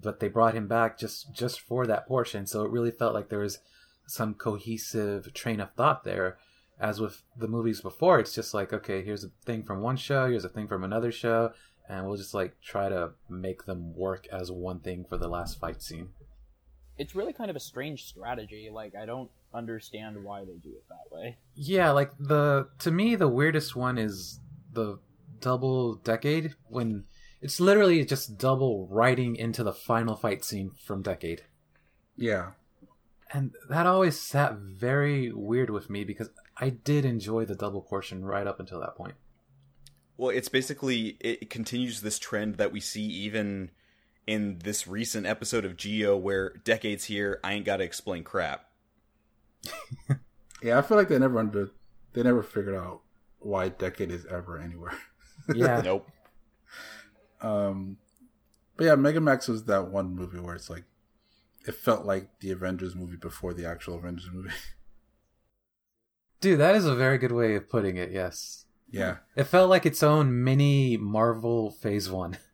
[0.03, 2.47] but they brought him back just just for that portion.
[2.47, 3.59] So it really felt like there was
[4.07, 6.39] some cohesive train of thought there.
[6.81, 10.29] As with the movies before, it's just like okay, here's a thing from one show,
[10.29, 11.53] here's a thing from another show,
[11.89, 15.61] and we'll just like try to make them work as one thing for the last
[15.61, 16.09] fight scene.
[16.99, 18.71] it's really kind of a strange strategy.
[18.73, 21.37] Like I don't understand why they do it that way.
[21.55, 24.41] Yeah, like the to me the weirdest one is
[24.73, 24.99] the
[25.41, 27.05] double decade when
[27.41, 31.43] it's literally just double writing into the final fight scene from decade.
[32.17, 32.51] yeah.
[33.35, 38.24] And that always sat very weird with me because I did enjoy the double portion
[38.24, 39.16] right up until that point.
[40.16, 43.72] Well, it's basically it continues this trend that we see even
[44.24, 48.66] in this recent episode of Zi-O, where decades here, I ain't got to explain crap.
[50.62, 51.72] Yeah, I feel like they never under
[52.14, 53.03] they never figured out
[53.39, 54.97] why Decade is ever anywhere.
[55.55, 55.82] Yeah.
[55.85, 56.09] Nope.
[57.43, 57.99] Um,
[58.78, 60.85] but yeah, Megamax was that one movie where it's like
[61.67, 64.51] it felt like the Avengers movie before the actual Avengers movie.
[66.41, 68.67] Dude, that is a very good way of putting it, yes.
[68.91, 72.39] yeah, It felt like its own mini Marvel Phase 1.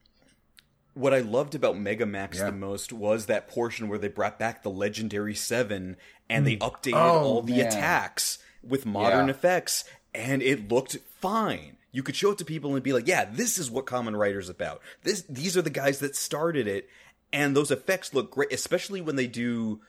[0.95, 2.47] What I loved about Megamax Yeah.
[2.47, 5.97] the most was that portion where they brought back the Legendary Seven
[6.29, 6.65] and they hmm.
[6.65, 7.67] updated Oh, all the man.
[7.69, 9.35] attacks with modern Yeah.
[9.35, 11.77] effects, and it looked fine.
[11.93, 14.49] You could show it to people and be like, "Yeah, this is what Kamen Rider's
[14.49, 14.83] about.
[15.05, 16.89] This, these are the guys that started it,
[17.33, 19.81] and those effects look great, especially when they do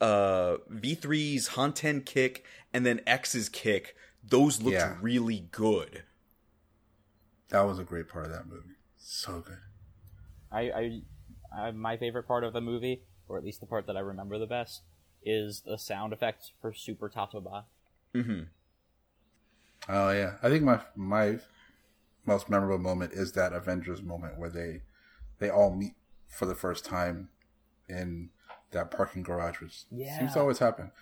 [0.00, 3.94] uh, V3's Hanten kick and then X's kick.
[4.22, 4.96] Those looked Yeah.
[5.00, 6.04] really good."
[7.50, 8.76] that was a great part of that movie.
[8.96, 9.58] So good.
[10.52, 11.02] I, I,
[11.56, 14.38] I my favorite part of the movie, or at least the part that I remember
[14.38, 14.82] the best,
[15.22, 17.64] is the sound effects for Super Tatoba.
[18.14, 18.42] hmm
[19.88, 21.38] Oh yeah, I think my my
[22.26, 24.82] most memorable moment is that Avengers moment where they
[25.38, 25.94] they all meet
[26.30, 27.28] for the first time
[27.88, 28.30] in
[28.70, 30.18] that parking garage, which Yeah.
[30.18, 30.92] seems to always happen.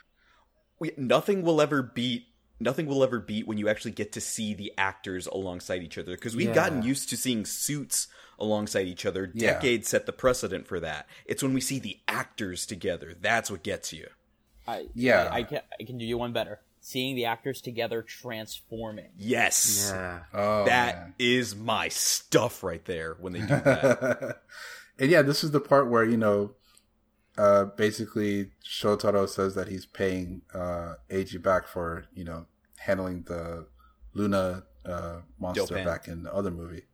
[0.80, 2.24] we, nothing will ever beat
[2.60, 6.12] nothing will ever beat when you actually get to see the actors alongside each other
[6.16, 6.54] because we've Yeah.
[6.56, 8.08] gotten used to seeing suits
[8.38, 9.52] alongside each other Yeah.
[9.54, 13.62] decades set the precedent for that it's when we see the actors together that's what
[13.62, 14.08] gets you
[14.66, 15.28] I, Yeah.
[15.30, 16.60] I, I can I can do you one better.
[16.80, 19.10] seeing the actors together transforming.
[19.16, 19.90] Yes.
[19.92, 20.20] Yeah.
[20.32, 21.64] Oh, That is man.
[21.64, 24.42] my stuff right there when they do that.
[24.98, 26.52] And yeah, this is the part where you know,
[27.36, 32.46] uh, basically Shotaro says that he's paying uh, Eiji back for you know
[32.78, 33.66] handling the
[34.14, 35.84] Luna uh, monster Dopant.
[35.84, 36.86] back in the other movie,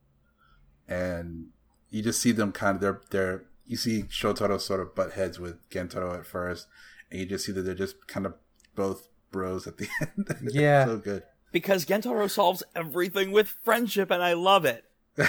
[0.87, 1.47] and
[1.89, 5.39] you just see them kind of they're they're you see Shotaro sort of butt heads
[5.39, 6.67] with Gentaro at first,
[7.09, 8.35] and you just see that they're just kind of
[8.75, 10.51] both bros at the end.
[10.53, 10.85] Yeah.
[10.85, 11.23] so good.
[11.51, 14.83] Because Gentaro solves everything with friendship, and I love it.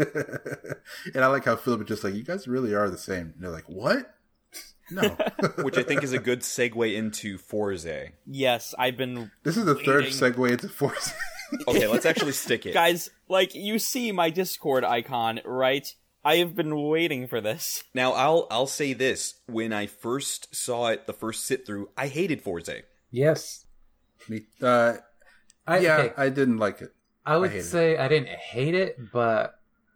[1.14, 3.32] and I like how Philip is just like, you guys really are the same.
[3.34, 4.14] And they're like, what?
[4.90, 5.02] No.
[5.62, 8.10] Which I think is a good segue into Fourze.
[8.26, 10.12] Yes, I've been this is the third Waiting.
[10.18, 11.12] segue into Fourze.
[11.66, 12.74] Okay, let's actually stick it.
[12.74, 13.10] guys.
[13.28, 15.84] Like you see my Discord icon, right?
[16.24, 17.82] I have been waiting for this.
[17.92, 22.06] Now I'll I'll say this: when I first saw it, the first sit through, I
[22.06, 22.82] hated Fourze.
[23.10, 23.66] Yes.
[24.28, 24.98] Me- uh,
[25.66, 26.92] I, yeah, okay, I didn't like it.
[27.26, 29.54] I would hated say I didn't hate it, but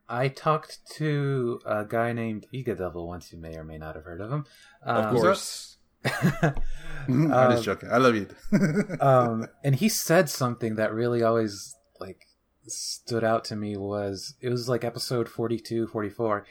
[0.09, 3.33] I talked to a guy named Ega Devil once.
[3.33, 4.45] You may or may not have heard of him.
[4.83, 7.91] Of Um, course, I'm Um, just joking.
[7.91, 8.29] I love you.
[9.01, 12.27] um, and he said something that really always like
[12.67, 16.47] stood out to me was it was like episode 42 44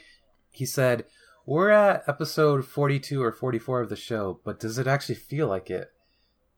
[0.52, 1.04] he said
[1.44, 5.70] we're at episode 42 or 44 of the show but does it actually feel like
[5.70, 5.90] it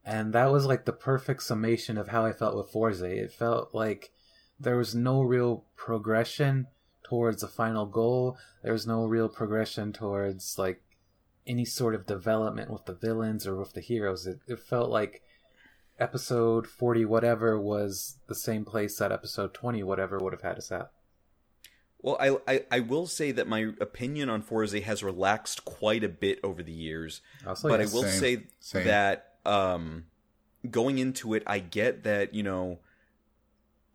[0.05, 3.73] and that was like the perfect summation of how i felt with Fourze it felt
[3.73, 4.11] like
[4.59, 6.67] there was no real progression
[7.07, 10.81] towards the final goal there was no real progression towards like
[11.45, 15.21] any sort of development with the villains or with the heroes it, it felt like
[15.99, 20.71] episode 40 whatever was the same place that episode 20 whatever would have had us
[20.71, 20.91] at
[21.99, 26.09] well, I, I I will say that my opinion on Fourze has relaxed quite a
[26.09, 27.21] bit over the years.
[27.45, 27.91] also but yes.
[27.91, 28.19] I will Same.
[28.19, 28.85] say Same.
[28.85, 30.05] that um,
[30.69, 32.79] going into it, I get that you know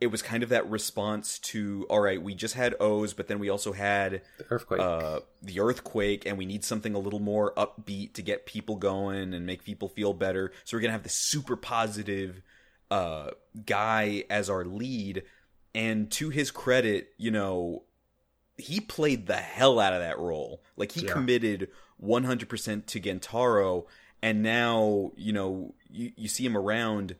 [0.03, 3.38] it was kind of that response to all right, we just had O's, but then
[3.38, 7.53] we also had the earthquake uh, the earthquake, and we need something a little more
[7.55, 10.53] upbeat to get people going and make people feel better.
[10.64, 12.42] So we're gonna have this super positive
[12.90, 13.30] uh,
[13.64, 15.22] guy as our lead,
[15.74, 17.84] and to his credit, you know,
[18.59, 20.62] he played the hell out of that role.
[20.76, 21.12] Like he Yeah.
[21.12, 21.68] committed
[22.03, 23.86] 100% to Gentaro,
[24.20, 27.16] and now you know you you see him around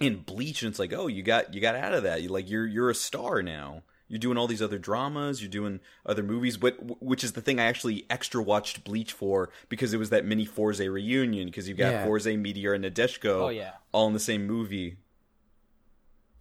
[0.00, 2.22] in Bleach, and it's like, oh, you got you got out of that.
[2.22, 3.82] You like you're you're a star now.
[4.10, 5.42] You're doing all these other dramas.
[5.42, 9.50] You're doing other movies, but which is the thing I actually extra watched Bleach for
[9.68, 11.46] because it was that mini Fourze reunion.
[11.48, 12.04] Because you've got Yeah.
[12.06, 13.72] Fourze, Meteor, and Nadeshiko Oh yeah.
[13.92, 14.96] all in the same movie.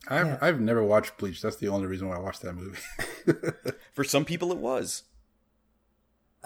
[0.07, 0.37] I've, Yeah.
[0.41, 1.41] I've never watched Bleach.
[1.41, 2.79] That's the only reason why I watched that movie.
[3.93, 5.03] For some people, it was.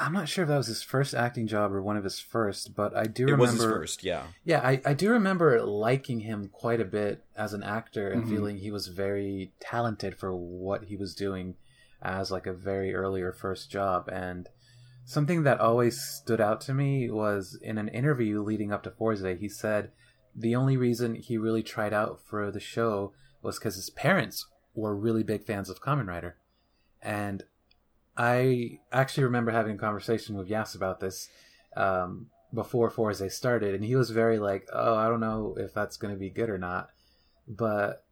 [0.02, 2.76] I'm not sure if that was his first acting job or one of his first
[2.76, 4.24] but i do It remember was his first, yeah.
[4.44, 8.30] yeah I, I do remember liking him quite a bit as an actor and Mhm.
[8.30, 11.56] feeling he was very talented for what he was doing
[12.02, 14.50] as like a very early or first job and
[15.06, 19.40] something that always stood out to me was in an interview leading up to Fourze
[19.40, 19.92] he said
[20.36, 24.96] the only reason he really tried out for the show was because his parents were
[24.96, 26.38] really big fans of Kamen Rider
[27.02, 27.44] and
[28.18, 31.30] I actually remember having a conversation with Yas about this
[31.76, 35.98] um, before Fourze started, and he was very like, "Oh, I don't know if that's
[35.98, 36.90] going to be good or not,"
[37.48, 38.04] but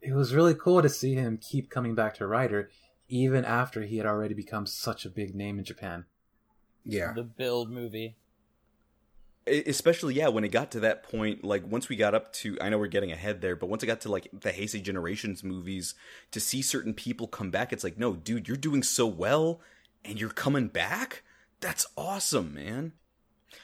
[0.00, 2.70] it was really cool to see him keep coming back to Rider,
[3.08, 6.04] even after he had already become such a big name in Japan.
[6.84, 7.12] yeah.
[7.12, 8.16] The build movie.
[9.46, 12.70] Especially yeah when it got to that point like once we got up to i
[12.70, 15.94] know we're getting ahead there but once it got to like the heisei generations movies
[16.30, 19.60] to see certain people come back it's like no dude you're doing so well
[20.04, 21.22] and you're coming back?
[21.60, 22.92] That's awesome man.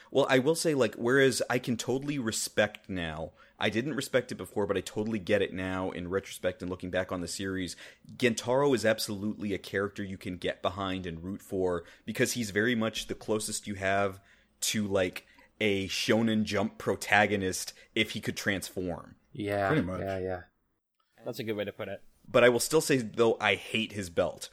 [0.09, 4.35] Well i will say like whereas i can totally respect now i didn't respect it
[4.35, 7.75] before but i totally get it now in retrospect and looking back on the series
[8.15, 12.75] gentaro is absolutely a character you can get behind and root for because he's very
[12.75, 14.21] much the closest you have
[14.61, 15.25] to like
[15.61, 19.15] a shonen jump protagonist if he could transform.
[19.31, 20.01] Yeah, Pretty much.
[20.01, 20.39] Yeah, yeah.
[21.23, 22.01] That's a good way to put it.
[22.27, 24.49] But I will still say though I hate his belt.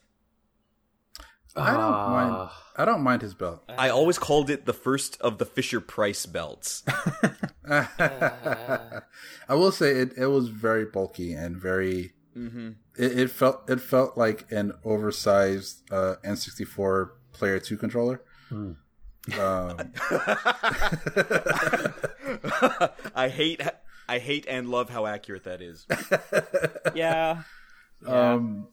[1.57, 2.35] I don't mind.
[2.37, 2.65] Ah.
[2.77, 3.65] I don't mind his belt.
[3.69, 6.85] I always called it the first of the Fisher Price belts.
[7.69, 9.03] I
[9.51, 10.13] will say it.
[10.17, 12.13] It was very bulky and very.
[12.35, 13.69] hmm It, it felt.
[13.69, 18.23] It felt like an oversized uh, N64 Player Two controller.
[18.51, 18.73] Hmm.
[19.39, 19.77] Um,
[23.15, 23.61] I hate
[24.09, 25.87] I hate and love how accurate that is.
[26.95, 27.43] Yeah.
[28.07, 28.69] Um,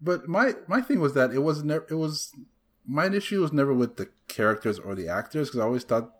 [0.00, 2.32] but my my thing was that it was never it was
[2.86, 6.10] my issue was never with the characters or the actors because I always thought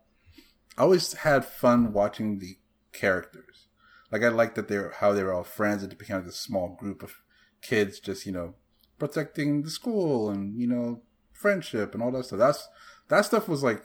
[0.76, 2.58] I always had fun watching the
[2.92, 3.68] characters.
[4.10, 6.36] Like I liked that they're how they were all friends and it became like this
[6.36, 7.22] small group of
[7.62, 8.54] kids, just you know,
[8.98, 12.40] protecting the school and you know, friendship and all that stuff.
[12.40, 12.68] That's
[13.08, 13.82] that stuff was like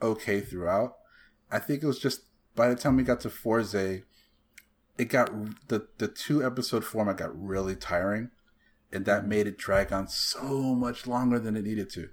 [0.00, 0.96] okay throughout.
[1.50, 2.22] I think it was just
[2.54, 5.30] by the time we got to Fourze, it got
[5.68, 8.30] the the two episode format got really tiring,
[8.92, 12.08] and that made it drag on so much longer than it needed to.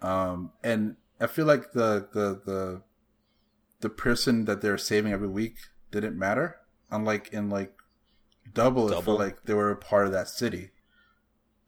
[0.00, 2.82] Um, and I feel like the the the
[3.80, 5.56] the person that they're saving every week
[5.90, 6.56] didn't matter.
[6.90, 7.72] Unlike in like
[8.52, 10.70] Double, it felt like they were a part of that city.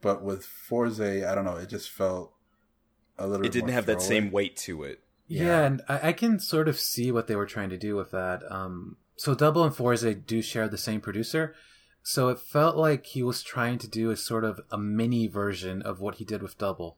[0.01, 2.33] But with Fourze, I don't know, it just felt
[3.17, 3.45] a little.
[3.45, 5.01] It bit didn't more have that same weight to it.
[5.27, 5.65] Yeah, Yeah.
[5.65, 8.43] and I, I can sort of see what they were trying to do with that.
[8.51, 11.55] Um, so Double and Fourze do share the same producer,
[12.03, 15.81] so it felt like he was trying to do a sort of a mini version
[15.81, 16.97] of what he did with Double.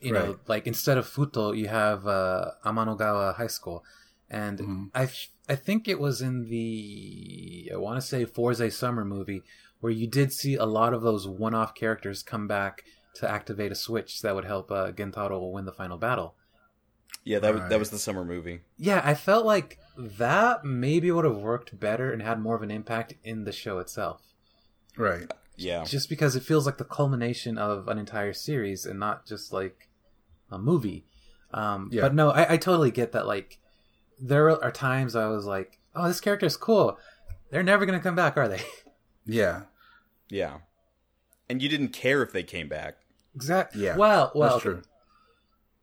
[0.00, 3.84] You know, like instead of Futo, you have uh, Amanogawa High School,
[4.28, 4.90] and Mhm.
[4.94, 9.42] I f- I think it was in the I want to say Fourze Summer movie
[9.80, 12.82] where you did see a lot of those one-off characters come back
[13.14, 16.34] to activate a switch that would help uh, Gentaro win the final battle.
[17.24, 18.60] Yeah, that was, that was the summer movie.
[18.78, 22.70] Yeah, I felt like that maybe would have worked better and had more of an
[22.70, 24.22] impact in the show itself.
[24.96, 25.30] Right.
[25.56, 29.52] Yeah, Just because it feels like the culmination of an entire series and not just
[29.52, 29.88] like
[30.50, 31.04] a movie.
[31.52, 32.02] Um, Yeah.
[32.02, 33.26] But no, I, I totally get that.
[33.26, 33.58] Like,
[34.20, 36.96] there are times I was like, oh, this character is cool.
[37.50, 38.62] They're never going to come back, are they?
[39.26, 39.62] Yeah.
[40.30, 40.58] yeah.
[41.48, 42.96] And you didn't care if they came back.
[43.34, 43.82] exactly.
[43.84, 43.96] Yeah.
[43.96, 44.82] Well, well, That's true.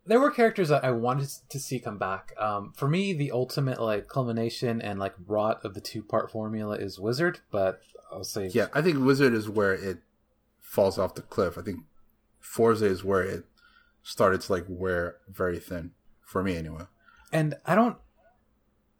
[0.06, 2.34] there were characters that I wanted to see come back.
[2.40, 6.76] Um, for me, the ultimate like culmination and like rot of the two part formula
[6.76, 10.00] is Wizard, but I'll say Yeah, I think Wizard is where it
[10.62, 11.58] falls off the cliff.
[11.58, 11.80] I think
[12.40, 13.46] Fourze is where it
[14.04, 15.92] started to like wear very thin
[16.22, 16.84] for me anyway.
[17.34, 17.98] and I don't,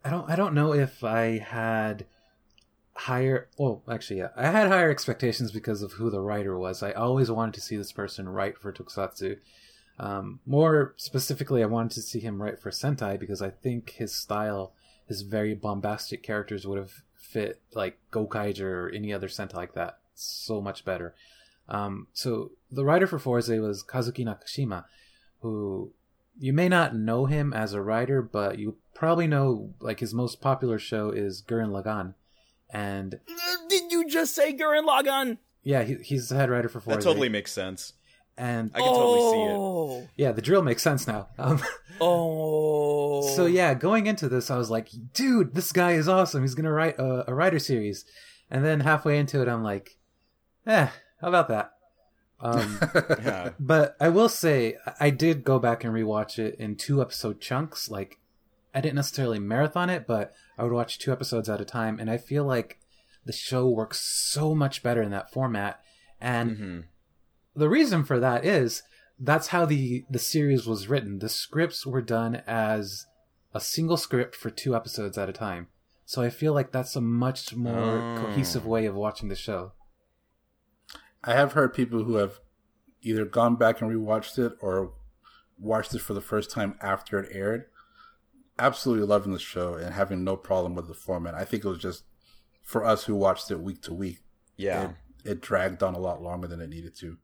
[0.04, 2.06] I don't, I don't know if I had
[2.96, 3.48] higher.
[3.58, 6.82] Well, actually, yeah, I had higher expectations because of who the writer was.
[6.82, 9.38] I always wanted to see this person write for Tokusatsu.
[9.98, 14.14] Um, more specifically, I wanted to see him write for Sentai because I think his
[14.14, 14.72] style,
[15.06, 19.98] his very bombastic characters would have fit like Gokaiger or any other Sentai like that
[20.14, 21.14] so much better.
[21.68, 24.84] Um, so the writer for Fourze was Kazuki Nakashima,
[25.40, 25.92] who
[26.38, 30.40] you may not know him as a writer, but you probably know like his most
[30.40, 32.14] popular show is Gurren Lagann,
[32.70, 33.18] and
[33.68, 35.38] Did you just say Gurren Lagann?
[35.62, 36.94] yeah, he, he's the head writer for Four.
[36.94, 37.92] That totally makes sense.
[38.38, 39.56] and I can totally see it.
[39.56, 41.28] oh, yeah, the drill makes sense now.
[41.38, 41.60] Um,
[42.00, 43.22] Oh.
[43.34, 46.42] so yeah, going into this, I was like, dude, this guy is awesome.
[46.42, 48.04] He's gonna write a, a writer series,
[48.50, 49.96] and then halfway into it, I'm like,
[50.66, 50.88] eh,
[51.20, 51.72] how about that?
[52.38, 52.78] Um,
[53.24, 53.50] Yeah.
[53.58, 57.90] But I will say, I did go back and rewatch it in two episode chunks.
[57.90, 58.18] Like,
[58.76, 61.98] I didn't necessarily marathon it, but I would watch two episodes at a time.
[61.98, 62.78] And I feel like
[63.24, 65.80] the show works so much better in that format.
[66.20, 66.80] And hmm
[67.58, 68.82] the reason for that is
[69.18, 71.20] that's how the, the series was written.
[71.20, 73.06] The scripts were done as
[73.54, 75.68] a single script for two episodes at a time.
[76.04, 78.20] So I feel like that's a much more Oh.
[78.20, 79.72] cohesive way of watching the show.
[81.24, 82.40] I have heard people who have
[83.00, 84.92] either gone back and rewatched it or
[85.58, 87.64] watched it for the first time after it aired.
[88.58, 91.34] Absolutely loving the show and having no problem with the format.
[91.34, 92.04] I think it was just
[92.62, 94.20] for us who watched it week to week.
[94.56, 94.90] Yeah.
[95.24, 97.18] It, it dragged on a lot longer than it needed to.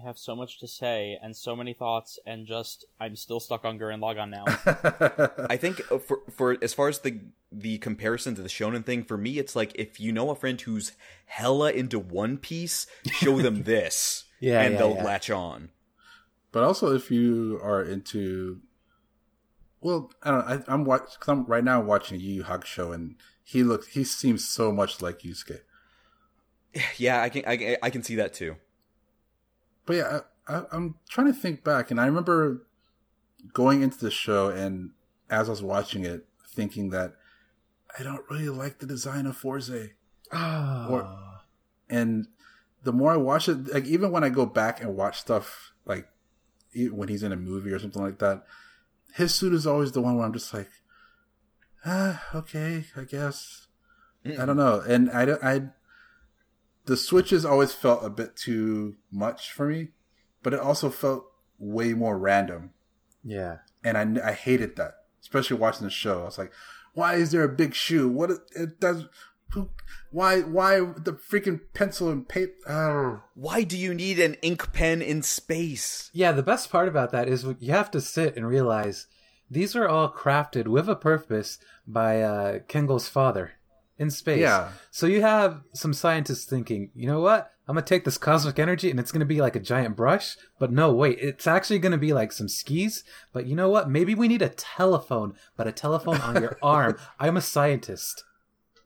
[0.00, 3.64] I have so much to say and so many thoughts, and just I'm still stuck
[3.64, 5.46] on Gurren Lagann now.
[5.50, 7.20] I think uh, for for as far as the
[7.52, 10.60] the comparison to the shonen thing, for me, it's like if you know a friend
[10.60, 10.92] who's
[11.26, 15.04] hella into One Piece, show them this, Yeah, and yeah, they'll yeah.
[15.04, 15.70] latch on.
[16.50, 18.60] But also, if you are into,
[19.82, 20.48] well, I don't.
[20.48, 21.18] know, I, I'm watch.
[21.18, 23.88] Cause I'm right now watching a Yu Yu Hakusho, and he looks.
[23.88, 25.60] He seems so much like Yusuke.
[26.96, 28.56] Yeah, I can I, I can see that too.
[29.84, 32.66] But yeah, I, I, I'm trying to think back, and I remember
[33.52, 34.92] going into the show, and
[35.28, 37.14] as I was watching it, thinking that
[37.98, 39.90] I don't really like the design of Fourze.
[40.32, 41.08] Oh.
[41.90, 42.26] And
[42.84, 46.08] the more I watch it, like even when I go back and watch stuff, like
[46.74, 48.44] when he's in a movie or something like that,
[49.14, 50.70] his suit is always the one where I'm just like,
[51.84, 53.66] ah, okay, I guess.
[54.24, 55.42] I don't know, and I don't.
[55.42, 55.62] I
[56.84, 59.88] the switches always felt a bit too much for me,
[60.42, 61.24] but it also felt
[61.58, 62.70] way more random,
[63.24, 63.58] yeah.
[63.82, 66.22] and I I hated that, especially watching the show.
[66.22, 66.52] I was like,
[66.94, 68.08] why is there a big shoe?
[68.08, 69.06] What it does?
[69.52, 69.70] Who-
[70.10, 72.52] Why why the freaking pencil and paper?
[72.68, 73.22] Oh.
[73.34, 76.10] Why do you need an ink pen in space?
[76.12, 79.06] Yeah, the best part about that is you have to sit and realize
[79.50, 83.52] these are all crafted with a purpose by uh, Kengo's father.
[83.98, 84.40] in space.
[84.40, 84.72] Yeah.
[84.90, 87.50] So you have some scientists thinking, you know what?
[87.68, 90.36] I'm gonna take this cosmic energy and it's gonna be like a giant brush.
[90.58, 93.04] But no, wait, it's actually gonna be like some skis.
[93.32, 93.88] But you know what?
[93.88, 96.98] Maybe we need a telephone, but a telephone on your arm.
[97.20, 98.24] I'm a scientist.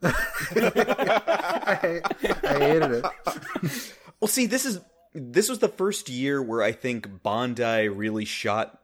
[0.03, 2.01] I,
[2.43, 3.93] I hated it.
[4.21, 4.81] Well, see, this is
[5.15, 8.81] this was the first year where I think Bandai really shot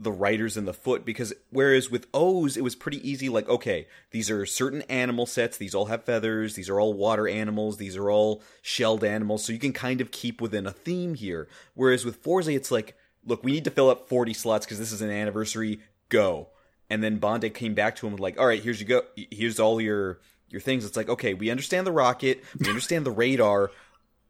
[0.00, 3.86] the writers in the foot because whereas with O's it was pretty easy like okay
[4.12, 7.98] these are certain animal sets these all have feathers these are all water animals these
[7.98, 12.06] are all shelled animals so you can kind of keep within a theme here whereas
[12.06, 12.96] with Fourze it's like
[13.26, 16.48] look we need to fill up 40 slots because this is an anniversary go
[16.88, 19.82] and then Bandai came back to him like all right here's you go here's all
[19.82, 20.20] your
[20.50, 20.84] your things.
[20.84, 23.70] It's like okay we understand the rocket we understand the radar.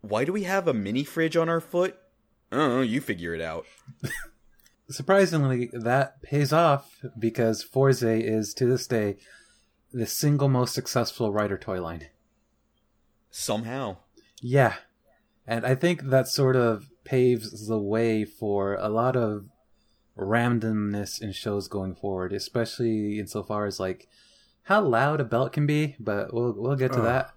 [0.00, 1.96] Why do we have a mini fridge on our foot?
[2.50, 3.66] I don't know you figure it out.
[4.90, 9.18] Surprisingly, that pays off because Fourze is to this day
[9.92, 12.08] the single most successful Rider toy line.
[13.30, 13.98] somehow.
[14.40, 14.74] Yeah.
[15.46, 19.46] And I think that sort of paves the way for a lot of
[20.16, 24.08] randomness in shows going forward, especially insofar as like
[24.64, 27.02] how loud a belt can be, but we'll we'll get to Oh.
[27.02, 27.30] that.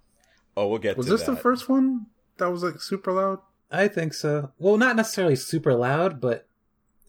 [0.56, 1.32] Oh, we'll get Was to this that.
[1.32, 2.06] the first one
[2.38, 3.40] that was like super loud?
[3.72, 4.52] I think so.
[4.60, 6.48] Well, not necessarily super loud, but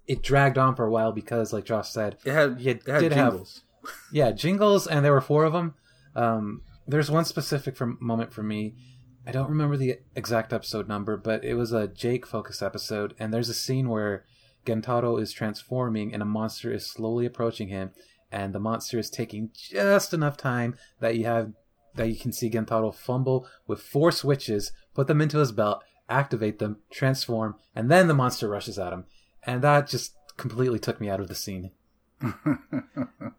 [0.07, 3.01] it dragged on for a while because like Josh said, It had You it had
[3.01, 3.41] did have-
[4.13, 5.75] yeah, jingles, and there were four of them.
[6.17, 8.75] Um, there's one specific from, moment for me.
[9.27, 13.33] I don't remember the exact episode number, but it was a Jake focused episode, and
[13.33, 14.25] there's a scene where
[14.67, 17.91] Gentaro is transforming, and a monster is slowly approaching him,
[18.35, 21.53] and the monster is taking just enough time that you have
[21.95, 26.59] that you can see Gentaro fumble with four switches, put them into his belt, activate
[26.59, 29.05] them, transform, and then the monster rushes at him,
[29.45, 31.71] and that just completely took me out of the scene.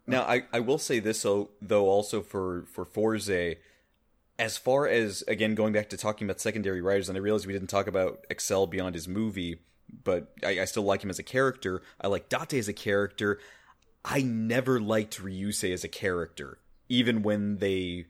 [0.08, 1.50] Now, I, I will say this though,
[1.88, 3.56] also for for Fourze,
[4.38, 7.52] as far as again going back to talking about secondary Riders, and I realize we
[7.52, 9.58] didn't talk about Accel beyond his movie,
[10.04, 11.82] but I, I still like him as a character.
[12.00, 13.40] I like Date as a character.
[14.06, 18.06] I never liked Ryusei as a character, even when they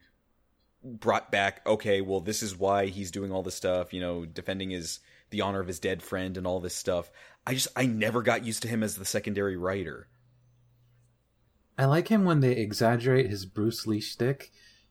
[0.84, 4.70] brought back okay well this is why he's doing all this stuff you know defending
[4.70, 7.10] his the honor of his dead friend and all this stuff
[7.44, 10.06] i just i never got used to him as the secondary Rider
[11.78, 14.50] I like him when they exaggerate his Bruce Lee shtick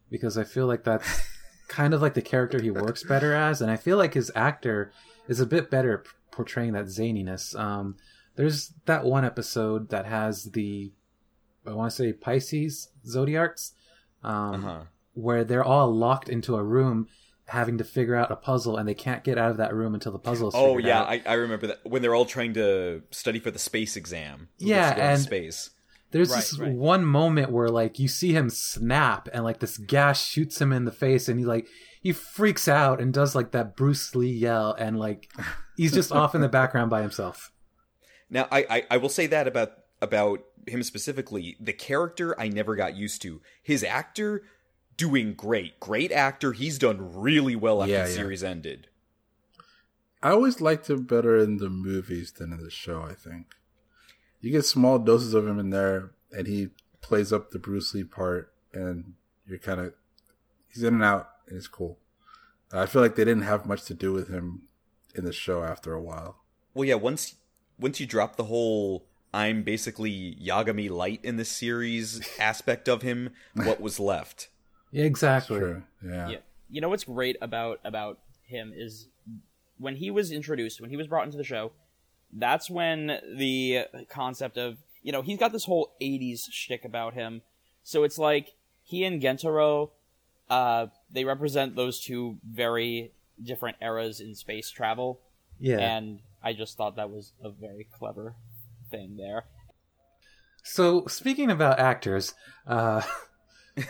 [0.10, 1.28] because I feel like that's
[1.68, 4.92] kind of like the character he works better as, and I feel like his actor
[5.28, 7.58] is a bit better portraying that zaniness.
[7.60, 7.98] Um,
[8.36, 10.92] there's that one episode that has the
[11.68, 13.72] I want to say Pisces Zodiarts,
[14.24, 14.82] um, uh-huh
[15.18, 17.08] where they're all locked into a room
[17.48, 20.12] having to figure out a puzzle, and they can't get out of that room until
[20.12, 21.08] the puzzle is Oh yeah, out.
[21.08, 24.50] I, I remember that when they're all trying to study for the space exam.
[24.58, 25.70] Yeah, gets to go into and- space.
[26.12, 26.72] There's Right, this right.
[26.74, 30.84] one moment where like you see him snap and like this gas shoots him in
[30.86, 31.68] the face and he like
[32.02, 35.30] he freaks out and does like that Bruce Lee yell and like
[35.78, 37.52] he's just off in the background by himself.
[38.30, 39.72] Now, I, I I will say that about
[40.02, 41.58] about him specifically.
[41.60, 43.42] The character I never got used to.
[43.62, 44.44] His actor
[44.98, 46.54] doing great, great actor.
[46.54, 48.16] He's done really well after Yeah, the yeah.
[48.16, 48.88] series ended.
[50.24, 53.04] I always liked him better in the movies than in the show.
[53.04, 53.54] I think
[54.42, 56.70] you get small doses of him in there, and he
[57.02, 59.14] plays up the Bruce Lee part, and
[59.46, 59.94] you're kind of
[60.68, 62.00] he's in and out, and it's cool.
[62.74, 64.64] I feel like they didn't have much to do with him
[65.14, 66.38] in the show after a while.
[66.74, 66.96] Well, yeah.
[66.96, 67.36] Once
[67.80, 73.32] once you drop the whole I'm basically Yagami light in this series aspect of him,
[73.54, 74.50] what was left?
[74.94, 75.60] Exactly.
[75.60, 76.30] Sure, yeah.
[76.30, 76.38] Yeah.
[76.70, 79.10] You know what's great about about him is
[79.78, 81.74] when he was introduced, when he was brought into the show,
[82.32, 87.42] that's when the concept of you know he's got this whole '80s shtick about him.
[87.84, 88.54] So it's like
[88.84, 89.90] he and Gentaro,
[90.50, 93.12] uh, they represent those two very
[93.44, 95.20] different eras in space travel,
[95.60, 95.80] Yeah.
[95.80, 98.36] and I just thought that was a very clever
[98.92, 99.46] thing there.
[100.64, 102.34] So speaking about actors,
[102.68, 103.02] uh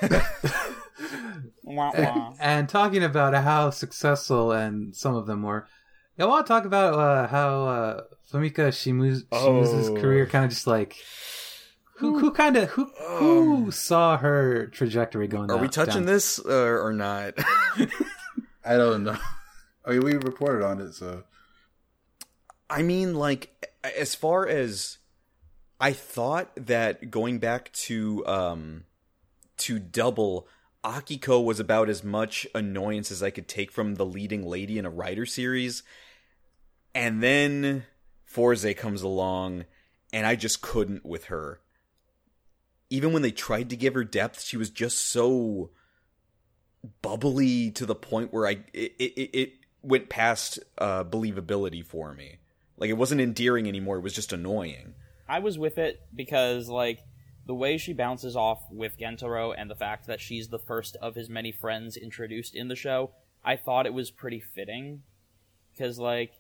[1.64, 2.34] Wah, wah.
[2.40, 5.68] and talking about how successful and some of them were,
[6.18, 8.02] I want to talk about uh, how uh,
[8.32, 9.96] Fumika Shimu- Shimizu's Oh.
[9.96, 10.96] career kind of just like
[11.98, 12.86] who who kind of who
[13.18, 15.52] who saw her trajectory going.
[15.52, 16.06] Are we touching down?
[16.06, 16.52] this uh,
[16.82, 17.34] or not?
[18.66, 19.18] I don't know.
[19.86, 21.24] I mean, we reported on it, so
[22.70, 24.98] I mean, like, as far as
[25.80, 28.84] I thought that going back to um
[29.58, 30.48] to double,
[30.84, 34.86] Akiko was about as much annoyance as I could take from the leading lady in
[34.86, 35.84] a Rider series,
[36.94, 37.86] and then
[38.26, 39.66] Fourze comes along,
[40.12, 41.62] and I just couldn't with her.
[42.90, 45.72] Even when they tried to give her depth, she was just so
[47.02, 52.38] bubbly to the point where I it it, it went past uh, believability for me.
[52.78, 54.96] Like it wasn't endearing anymore; it was just annoying.
[55.28, 57.00] I was with it because like
[57.46, 61.16] the way she bounces off with Gentaro and the fact that she's the first of
[61.16, 63.12] his many friends introduced in the show,
[63.44, 65.04] I thought it was pretty fitting.
[65.72, 66.34] Because like,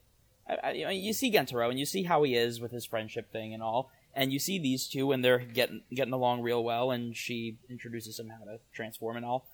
[0.48, 3.54] I, I, you, see Gentaro and you see how he is with his friendship thing
[3.54, 7.16] and all, and you see these two and they're getting getting along real well, and
[7.16, 9.48] she introduces him how to transform and all.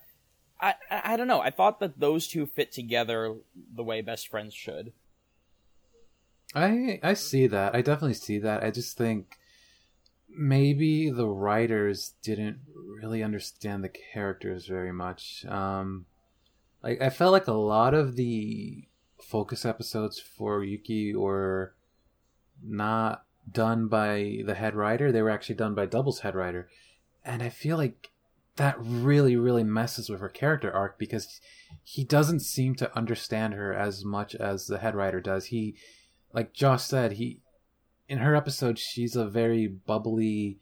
[0.60, 1.42] I, I, I don't know.
[1.42, 3.36] I thought that those two fit together
[3.74, 4.94] the way best friends should.
[6.54, 7.76] I I see that.
[7.76, 8.64] I definitely see that.
[8.64, 9.38] I just think
[10.30, 12.60] maybe the writers didn't
[13.02, 15.46] really understand the characters very much.
[15.46, 16.06] Um,
[16.84, 18.88] like I felt like a lot of the
[19.22, 21.74] focus episodes for Yuki were
[22.64, 25.12] not done by the head writer.
[25.12, 26.70] They were actually done by Double's head writer,
[27.24, 28.10] and I feel like
[28.58, 31.40] that really really messes with her character arc because
[31.84, 35.46] he doesn't seem to understand her as much as the head writer does.
[35.46, 35.76] He
[36.34, 37.42] like Josh said, he
[38.08, 40.60] in her episode she's a very bubbly,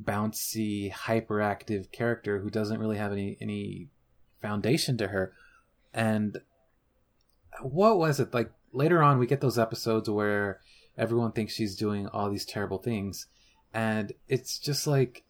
[0.00, 3.88] bouncy, hyperactive character who doesn't really have any any
[4.40, 5.32] foundation to her.
[5.94, 6.38] And
[7.62, 10.60] what was it like later on we get those episodes where
[10.98, 13.26] everyone thinks she's doing all these terrible things
[13.72, 15.24] and it's just like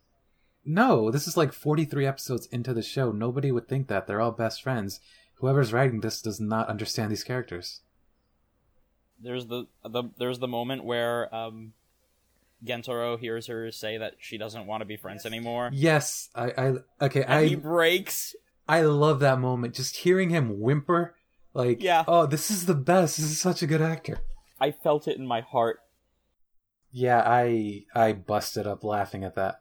[0.69, 3.13] no, this is like 43 episodes into the show.
[3.13, 4.09] Nobody would think that.
[4.09, 4.99] They're all best friends.
[5.37, 7.83] Whoever's writing this does not understand these characters
[9.23, 11.73] there's the, the there's the moment where um,
[12.65, 15.71] Gentaro hears her say that she doesn't want to be friends anymore.
[15.73, 18.35] Yes, I, I okay, and I he breaks.
[18.69, 19.75] I love that moment.
[19.75, 21.15] Just hearing him whimper,
[21.55, 22.03] like, Yeah.
[22.09, 23.17] oh, this is the best.
[23.17, 24.19] This is such a good actor.
[24.61, 25.81] I felt it in my heart.
[26.91, 29.61] Yeah, I I busted up laughing at that.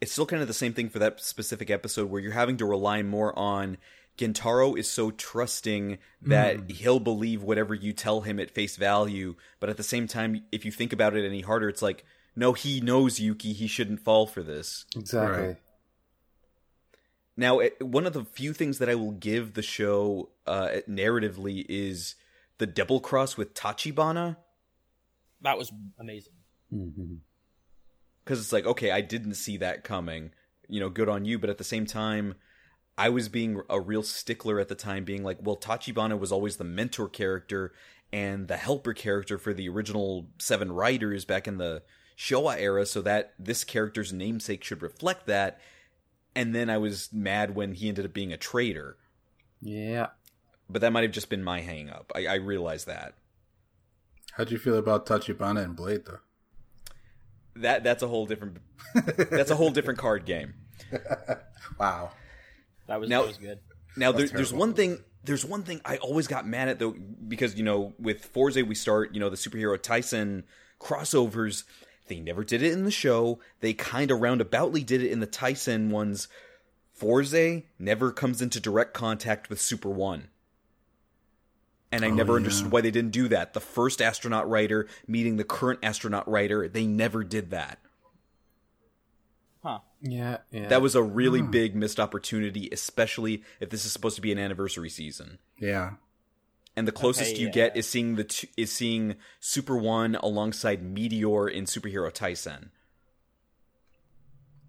[0.00, 2.64] It's still kind of the same thing for that specific episode where you're having to
[2.64, 3.76] rely more on
[4.18, 9.70] Gentaro is so trusting that he'll believe whatever you tell him at face value, but
[9.70, 12.04] at the same time, if you think about it any harder, it's like,
[12.36, 14.84] no, he knows Yuki, he shouldn't fall for this.
[14.96, 15.46] Exactly.
[15.46, 15.56] Right.
[17.36, 21.64] Now, eh, one of the few things that I will give the show uh, narratively
[21.68, 22.16] is
[22.58, 24.36] the double cross with Tachibana,
[25.40, 26.34] That was amazing.
[26.70, 27.14] hmm
[28.24, 30.32] because it's like, okay, I didn't see that coming.
[30.68, 32.34] You know, good on you, but at the same time,
[32.98, 36.56] I was being a real stickler at the time, being like, well, Tachibana was always
[36.56, 37.72] the mentor character
[38.12, 41.82] and the helper character for the original seven Riders back in the
[42.18, 45.60] Showa era, so that this character's namesake should reflect that.
[46.34, 48.96] And then I was mad when he ended up being a traitor.
[49.60, 50.08] Yeah.
[50.68, 52.10] But that might have just been my hang up.
[52.16, 53.14] I, I realize that.
[54.32, 56.18] How'd you feel about Tachibana and Blade though?
[57.56, 58.58] That that's a whole different
[58.94, 60.54] that's a whole different card game.
[61.78, 62.12] Wow.
[62.88, 63.58] That was Now- that was good.
[63.96, 65.02] Now there, That's there's one thing.
[65.24, 66.92] There's one thing I always got mad at though,
[67.26, 70.44] because you know with Fourze we start you know the Super Hero Taisen
[70.80, 71.64] crossovers.
[72.06, 73.38] They never did it in the show.
[73.60, 76.28] They kind of roundaboutly did it in the Taisen ones.
[76.98, 80.28] Fourze never comes into direct contact with Super One.
[81.92, 82.36] And I Oh, never yeah.
[82.36, 83.52] understood why they didn't do that.
[83.54, 87.78] The first astronaut Rider meeting the current astronaut Rider, they never did that.
[90.02, 90.08] Huh.
[90.10, 90.36] Yeah.
[90.50, 90.68] Yeah.
[90.68, 91.50] That was a really Hmm.
[91.50, 95.38] big missed opportunity, especially if this is supposed to be an anniversary season.
[95.58, 95.94] Yeah.
[96.76, 97.52] and the closest Okay, you yeah.
[97.52, 102.68] get is seeing the t- is seeing Super One alongside Meteor in Super Hero Taisen.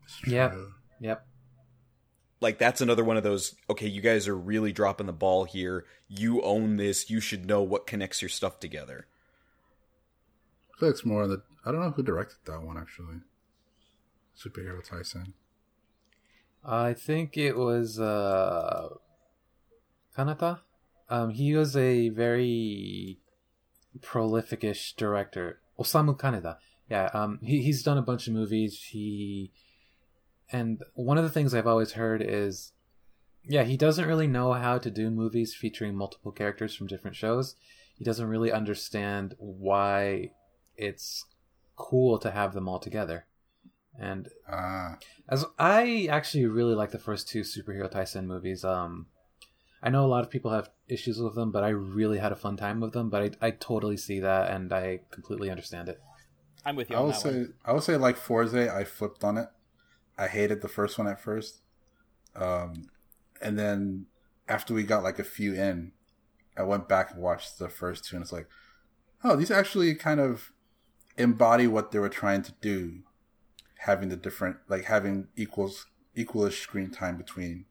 [0.03, 0.55] It's Yep.
[1.01, 1.27] Yep.
[2.41, 3.53] Like that's another one of those.
[3.69, 5.85] Okay, you guys are really dropping the ball here.
[6.07, 7.11] You own this.
[7.11, 9.05] You should know what connects your stuff together.
[10.75, 11.43] I feel like it's more on the.
[11.63, 13.17] I don't know who directed that one actually.
[14.39, 15.33] Super Hero Taisen.
[16.63, 18.87] I think it was uh
[20.17, 20.61] Kanata.
[21.09, 23.19] Um he was a very
[23.99, 25.59] prolificish director.
[25.77, 26.55] Osamu Kaneda.
[26.89, 28.81] Yeah, um he, he's done a bunch of movies.
[28.91, 29.51] He
[30.53, 32.71] and one of the things I've always heard is
[33.43, 37.57] yeah, he doesn't really know how to do movies featuring multiple characters from different shows.
[37.97, 40.31] He doesn't really understand why
[40.77, 41.25] it's
[41.75, 43.25] cool to have them all together.
[43.97, 44.97] And Ah,
[45.27, 48.63] as I actually really like the first two Super Hero Taisen movies.
[48.63, 49.07] Um,
[49.81, 52.35] I know a lot of people have issues with them, but I really had a
[52.35, 53.09] fun time with them.
[53.09, 56.01] But I, I totally see that, and I completely understand it.
[56.65, 57.53] I'm with you I on would that say one.
[57.65, 58.53] I would say like Fourze.
[58.53, 59.47] I flipped on it.
[60.17, 61.61] I hated the first one at first,
[62.35, 62.89] um,
[63.41, 64.07] and then
[64.49, 65.93] after we got like a few in,
[66.57, 68.47] I went back and watched the first two, and it's like,
[69.23, 70.51] oh, these actually kind of
[71.17, 73.03] embody what they were trying to do,
[73.79, 77.65] having the different like having equals equalish screen time between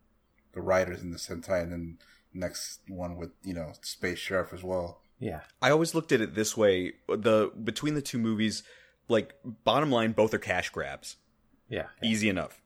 [0.53, 1.99] the Riders and the Sentai, and then
[2.33, 5.03] next one with you know Space Sheriff as well.
[5.21, 5.41] Yeah.
[5.61, 8.63] I always looked at it this way: the between the two movies,
[9.09, 11.17] like bottom line, both are cash grabs.
[11.69, 11.87] Yeah.
[12.03, 12.61] Easy enough.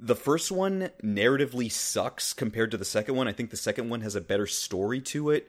[0.00, 3.28] The first one narratively sucks compared to the second one.
[3.28, 5.48] I think the second one has a better story to it.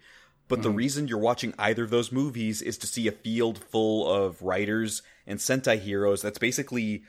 [0.49, 0.77] But the mm-hmm.
[0.77, 5.03] reason you're watching either of those movies is to see a field full of Riders
[5.27, 7.03] and Sentai heroes that's basically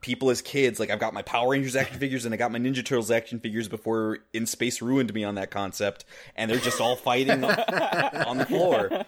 [0.00, 0.80] people as kids.
[0.80, 3.38] Like, I've got my Power Rangers action figures and I got my Ninja Turtles action
[3.40, 6.04] figures before In Space ruined me on that concept.
[6.36, 9.04] And they're just all fighting on the floor.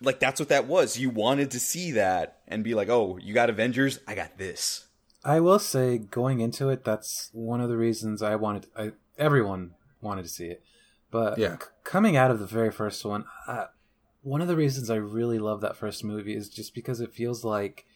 [0.00, 0.98] Like, that's what that was.
[0.98, 4.00] You wanted to see that and be like, oh, you got Avengers?
[4.08, 4.86] I got this.
[5.24, 8.66] I will say, going into it, that's one of the reasons I wanted.
[8.76, 10.64] I, everyone wanted to see it,
[11.12, 11.58] but Yeah.
[11.58, 13.66] c- coming out of the very first one, uh,
[14.22, 17.44] one of the reasons I really love that first movie is just because it feels
[17.44, 17.86] like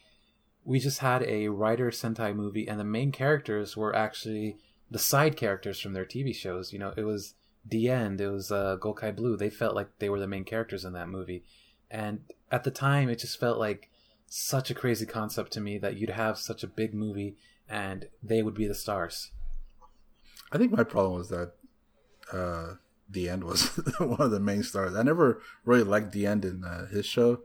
[0.67, 4.57] we just had a Rider Sentai movie, and the main characters were actually
[4.91, 6.73] the side characters from their TV shows.
[6.73, 7.35] You know, it was
[7.65, 8.19] Diend.
[8.19, 9.37] It was uh, Gokai Blue.
[9.37, 11.45] They felt like they were the main characters in that movie,
[11.89, 12.19] and
[12.51, 13.89] at the time, it just felt like
[14.25, 17.37] such a crazy concept to me that you'd have such a big movie
[17.69, 19.31] and they would be the stars.
[20.51, 21.53] I think my problem was that
[22.33, 22.73] uh,
[23.09, 23.67] Diend was
[23.99, 24.95] one of the main stars.
[24.95, 27.39] I never really liked Diend in uh, his show,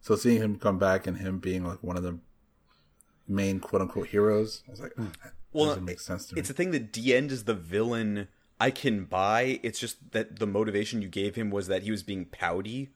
[0.00, 2.20] so seeing him come back and him being like one of the
[3.30, 6.40] main quote unquote heroes, I was like, "Mm, that Well, doesn't make sense to me.
[6.40, 8.28] It's the thing that Diend is the villain
[8.60, 9.60] I can buy.
[9.62, 12.90] It's just that the motivation you gave him was that he was being pouty.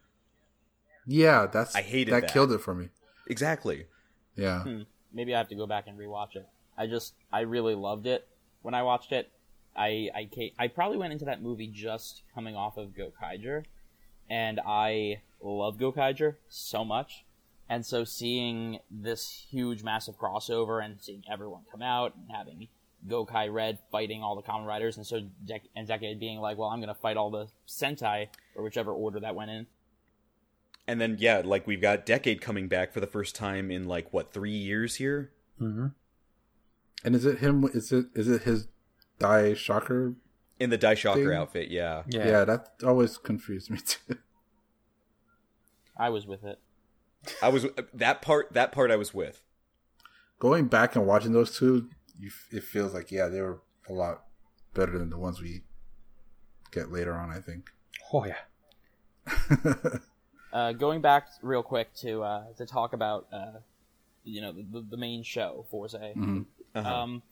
[1.06, 2.32] yeah, that's I hated that, that.
[2.32, 2.88] killed it for me.
[3.28, 3.86] Exactly.
[4.36, 4.64] Yeah,
[5.12, 6.46] maybe I have to go back and rewatch it.
[6.76, 8.26] I just I really loved it
[8.62, 9.30] when I watched it.
[9.76, 13.64] I I I probably went into that movie just coming off of Gokaiger,
[14.28, 17.24] and I love Gokaiger so much.
[17.68, 22.68] And so seeing this huge, massive crossover and seeing everyone come out and having
[23.08, 26.68] Gokai Red fighting all the Kamen Riders, and so Dec- and Decade being like, "Well,
[26.68, 29.66] I'm going to fight all the Sentai or whichever order that went in."
[30.86, 34.12] And then yeah, like we've got Decade coming back for the first time in like
[34.12, 35.32] what three years here.
[35.60, 35.86] Mm-hmm.
[37.04, 37.64] and is it him?
[37.72, 38.68] Is it is it his
[39.18, 40.14] Dai-Shocker?
[40.60, 41.36] In the Dai-Shocker Thing.
[41.36, 42.04] outfit, yeah.
[42.08, 42.26] Yeah.
[42.26, 42.44] Yeah.
[42.44, 44.18] that always confused me too.
[45.96, 46.58] I was with it.
[47.42, 48.52] I was that part.
[48.52, 49.42] That part I was with.
[50.38, 51.88] Going back and watching those two,
[52.18, 54.24] you, it feels like yeah, they were a lot
[54.74, 55.62] better than the ones we
[56.70, 57.30] get later on.
[57.30, 57.70] I think.
[58.12, 58.36] Oh yeah.
[60.52, 63.58] uh, going back real quick to uh, to talk about uh,
[64.24, 65.94] you know the, the main show Fourze.
[65.94, 66.88] Uh-huh.
[66.88, 67.22] Um,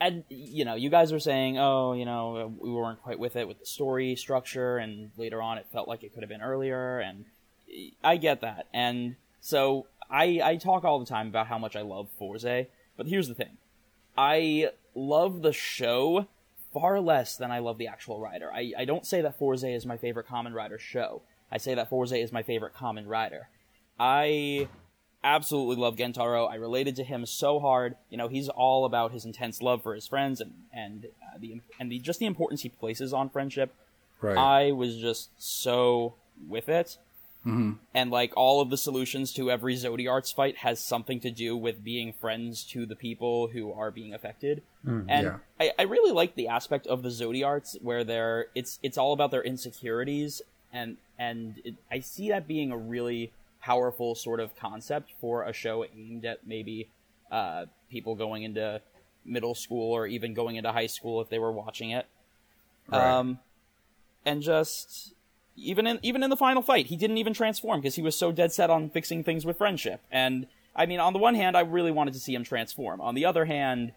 [0.00, 3.46] and you know, you guys were saying, oh, you know, we weren't quite with it
[3.46, 6.98] with the story structure, and later on, it felt like it could have been earlier,
[6.98, 7.24] and
[8.02, 8.66] I get that.
[8.72, 13.06] And so I I talk all the time about how much I love Fourze, but
[13.06, 13.56] here's the thing,
[14.16, 16.28] I love the show
[16.72, 18.50] far less than I love the actual rider.
[18.52, 21.22] I, I don't say that Fourze is my favorite Kamen Rider show.
[21.50, 23.48] I say that Fourze is my favorite Kamen Rider.
[23.98, 24.68] I
[25.22, 26.50] absolutely love Gentaro.
[26.50, 27.94] I related to him so hard.
[28.10, 31.60] You know, he's all about his intense love for his friends and and uh, the
[31.78, 33.72] and the just the importance he places on friendship.
[34.20, 34.36] right.
[34.36, 36.14] I was just so
[36.48, 36.98] with it.
[37.94, 41.84] And like all of the solutions to every Zodiarts fight has something to do with
[41.84, 44.62] being friends to the people who are being affected.
[45.08, 45.36] and yeah.
[45.60, 49.30] I, I really like the aspect of the Zodiarts where they're it's it's all about
[49.30, 50.42] their insecurities
[50.72, 55.52] and and it, I see that being a really powerful sort of concept for a
[55.52, 56.88] show aimed at maybe
[57.30, 58.80] uh, people going into
[59.24, 62.06] middle school or even going into high school if they were watching it.
[62.88, 63.00] Right.
[63.00, 63.38] Um,
[64.26, 65.13] and just
[65.56, 68.32] even in even in the final fight, he didn't even transform because he was so
[68.32, 70.00] dead set on fixing things with friendship.
[70.10, 73.00] And I mean, on the one hand, I really wanted to see him transform.
[73.00, 73.92] On the other hand,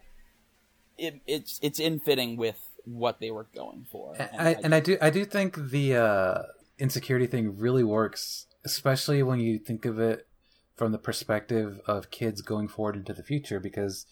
[0.96, 4.14] it, it's it's in fitting with what they were going for.
[4.18, 6.42] I, and I do I do think the uh,
[6.78, 10.26] insecurity thing really works, especially when you think of it
[10.76, 13.58] from the perspective of kids going forward into the future.
[13.58, 14.06] Because,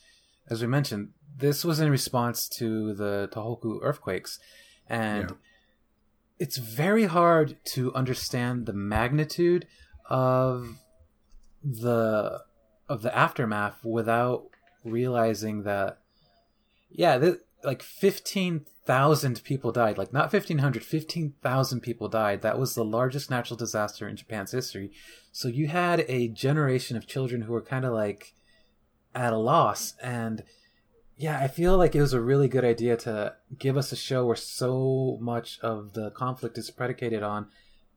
[0.51, 4.40] as we mentioned, this was in response to the Tohoku earthquakes,
[4.89, 5.36] and Yeah.
[6.39, 9.67] It's very hard to understand the magnitude
[10.09, 10.79] of
[11.63, 12.43] the
[12.89, 14.49] of the aftermath without
[14.85, 15.99] realizing that
[16.91, 19.99] yeah th- like 15,000 people died.
[19.99, 22.43] Like not 1500 15,000 people died.
[22.43, 24.93] That was the largest natural disaster in Japan's history.
[25.33, 28.35] So you had a generation of children who were kind of like
[29.15, 29.95] at a loss.
[30.03, 30.45] And
[31.16, 34.26] yeah i feel like it was a really good idea to give us a show
[34.26, 37.48] where so much of the conflict is predicated on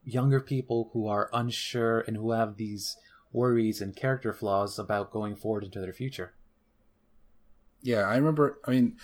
[0.04, 2.96] younger people who are unsure and who have these
[3.32, 6.32] worries and character flaws about going forward into their future
[7.82, 8.58] Yeah, I remember.
[8.66, 8.96] I mean,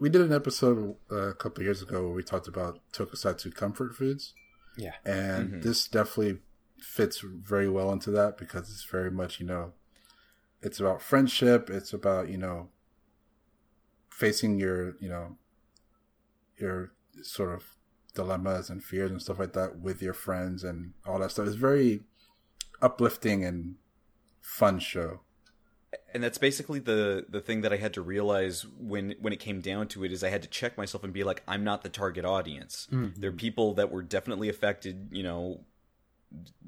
[0.00, 3.94] we did an episode uh, a couple years ago where we talked about tokusatsu comfort
[3.94, 4.34] foods,
[4.76, 4.94] Yeah.
[5.04, 5.62] and Mhm.
[5.62, 6.40] this definitely
[6.80, 9.72] fits very well into that because it's very much you know,
[10.62, 11.70] it's about friendship.
[11.70, 12.70] It's about you know,
[14.14, 15.36] facing your you know,
[16.56, 16.92] your
[17.22, 17.64] sort of
[18.14, 21.46] dilemmas and fears and stuff like that with your friends and all that stuff.
[21.46, 22.02] It's very
[22.80, 23.74] uplifting and
[24.40, 25.20] fun show.
[26.12, 29.60] and that's basically the the thing that I had to realize when when it came
[29.60, 31.88] down to it is I had to check myself and be like I'm not the
[31.88, 32.88] target audience.
[32.92, 33.20] Mm-hmm.
[33.20, 35.60] There are people that were definitely affected, you know,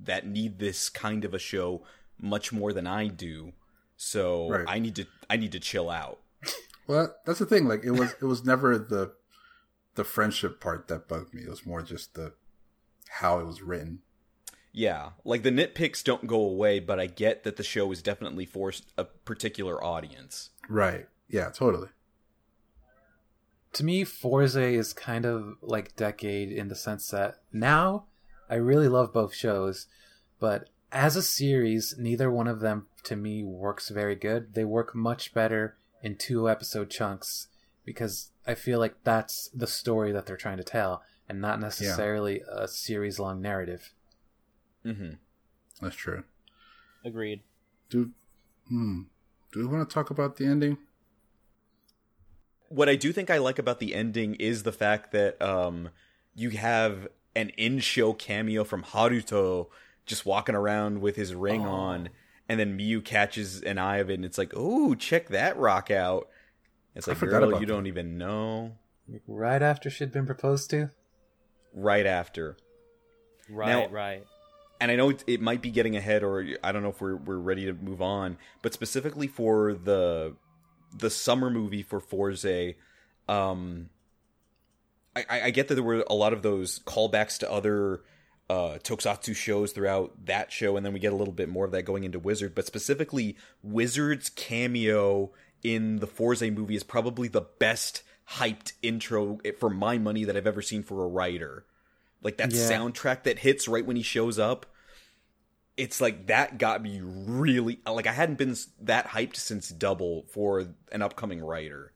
[0.03, 1.83] that need this kind of a show
[2.21, 3.53] much more than I do.
[3.97, 4.65] So Right.
[4.69, 6.19] I need to I need to chill out.
[6.87, 7.67] Well, that's the thing.
[7.67, 9.13] Like it was, it was never the
[9.97, 11.43] the friendship part that bugged me.
[11.43, 12.35] It was more just the
[13.09, 14.01] how it was written.
[14.73, 18.45] Yeah, like the nitpicks don't go away, but I get that the show is definitely
[18.45, 20.51] for a particular audience.
[20.69, 21.07] Right.
[21.29, 21.49] Yeah.
[21.51, 21.89] Totally.
[23.73, 28.05] to me, Fourze is kind of like Decade in the sense that now
[28.49, 29.87] I really love both shows,
[30.39, 34.55] but as a series, neither one of them to me works very good.
[34.55, 37.49] They work much better in two episode chunks
[37.85, 42.43] because I feel like that's the story that they're trying to tell and not necessarily
[42.51, 43.93] a series long narrative.
[44.85, 45.15] Mm-hmm.
[45.81, 46.25] That's true.
[47.05, 47.43] Agreed.
[47.91, 48.11] Do
[48.69, 49.03] hmm.
[49.53, 50.79] Do we want to talk about the ending?
[52.69, 55.91] What I do think I like about the ending is the fact that um,
[56.35, 59.69] you have an in-show cameo from Haruto
[60.05, 62.09] just walking around with his ring on,
[62.49, 65.91] and then Miyu catches an eye of it, and it's like, "Oh, check that rock
[65.91, 66.29] out!"
[66.95, 67.67] It's like, girl, you that.
[67.67, 68.73] don't even know.
[69.27, 70.91] Right after she'd been proposed to?
[71.75, 72.57] Right after,
[73.51, 74.25] Right, Now- right.
[74.81, 77.17] and I know it, it might be getting ahead, or I don't know if we're
[77.17, 80.35] we're ready to move on, but specifically for the
[80.97, 82.75] the summer movie for Fourze,
[83.29, 83.91] um,
[85.15, 88.01] I, I I get that there were a lot of those callbacks to other
[88.49, 91.73] uh, Tokusatsu shows throughout that show, and then we get a little bit more of
[91.73, 95.33] that going into Wizard, but specifically Wizard's cameo
[95.63, 98.03] in the Fourze movie is probably the best
[98.33, 101.65] hyped intro for my money that I've ever seen for a Rider.
[102.23, 102.71] Like that Yeah.
[102.71, 104.67] soundtrack that hits right when he shows up.
[105.77, 110.69] It's like that got me really like I hadn't been that hyped since Double for
[110.91, 111.93] an upcoming Rider.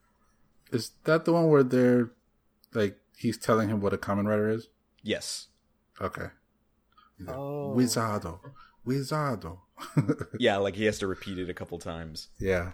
[0.70, 2.10] Is that the one where they're
[2.74, 4.68] like he's telling him what a Kamen Rider is?
[5.02, 5.47] Yes.
[6.01, 6.27] Okay.
[7.20, 7.74] He's like, Oh.
[7.76, 8.40] Wizardo.
[8.86, 9.59] Wizardo.
[10.38, 12.28] Yeah, like he has to repeat it a couple times.
[12.38, 12.72] yeah.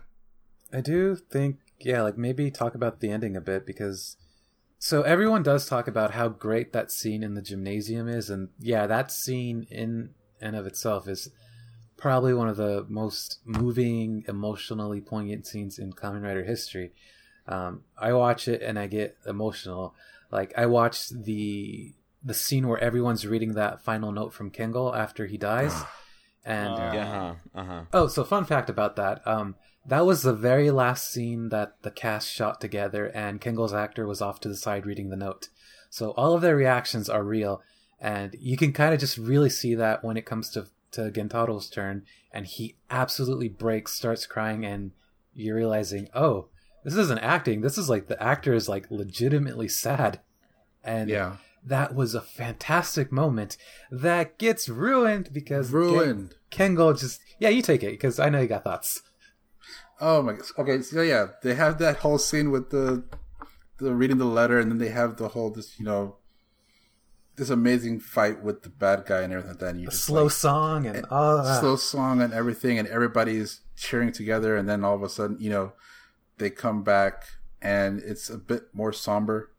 [0.73, 4.17] I do think, yeah, like maybe talk about the ending a bit because.
[4.81, 8.87] So everyone does talk about how great that scene in the gymnasium is, and yeah,
[8.89, 10.11] that scene in
[10.41, 11.31] and of itself is
[11.97, 16.93] probably one of the most moving, emotionally poignant scenes in Kamen Rider history.
[17.47, 19.95] Um, I watch it and I get emotional.
[20.33, 21.95] Like I watched the
[22.27, 25.75] the scene where everyone's reading that final note from Kengo after he dies,
[26.45, 27.35] and Uh, Yeah, uh-huh.
[27.61, 27.83] Uh-huh.
[27.93, 29.27] Oh, so fun fact about that.
[29.27, 29.55] Um,
[29.87, 34.21] that was the very last scene that the cast shot together, and Kengo's actor was
[34.21, 35.49] off to the side reading the note.
[35.91, 37.63] So all of their reactions are real,
[38.01, 41.69] and you can kind of just really see that when it comes to to Gentaro's
[41.69, 44.93] turn, and he absolutely breaks, starts crying, and
[45.35, 46.49] you're realizing, oh,
[46.85, 47.61] this isn't acting.
[47.61, 50.21] This is like the actor is like legitimately sad,
[50.83, 51.37] and Yeah.
[51.67, 53.57] That was a fantastic moment
[53.91, 56.35] that gets ruined because Ken- Ruined.
[56.51, 59.03] Kengo just yeah, you take it because I know you got thoughts.
[60.01, 60.45] Oh my god.
[60.59, 63.05] Okay, so yeah, they have that whole scene with the
[63.79, 66.17] the reading the letter and then they have the whole this, you know,
[67.37, 69.71] this amazing fight with the bad guy and everything like that.
[69.71, 71.47] And you slow like, song and all that.
[71.47, 71.61] Ah.
[71.61, 75.51] slow song and everything and everybody's cheering together and then all of a sudden you
[75.51, 75.73] know
[76.39, 77.25] they come back
[77.61, 79.53] and it's a bit more somber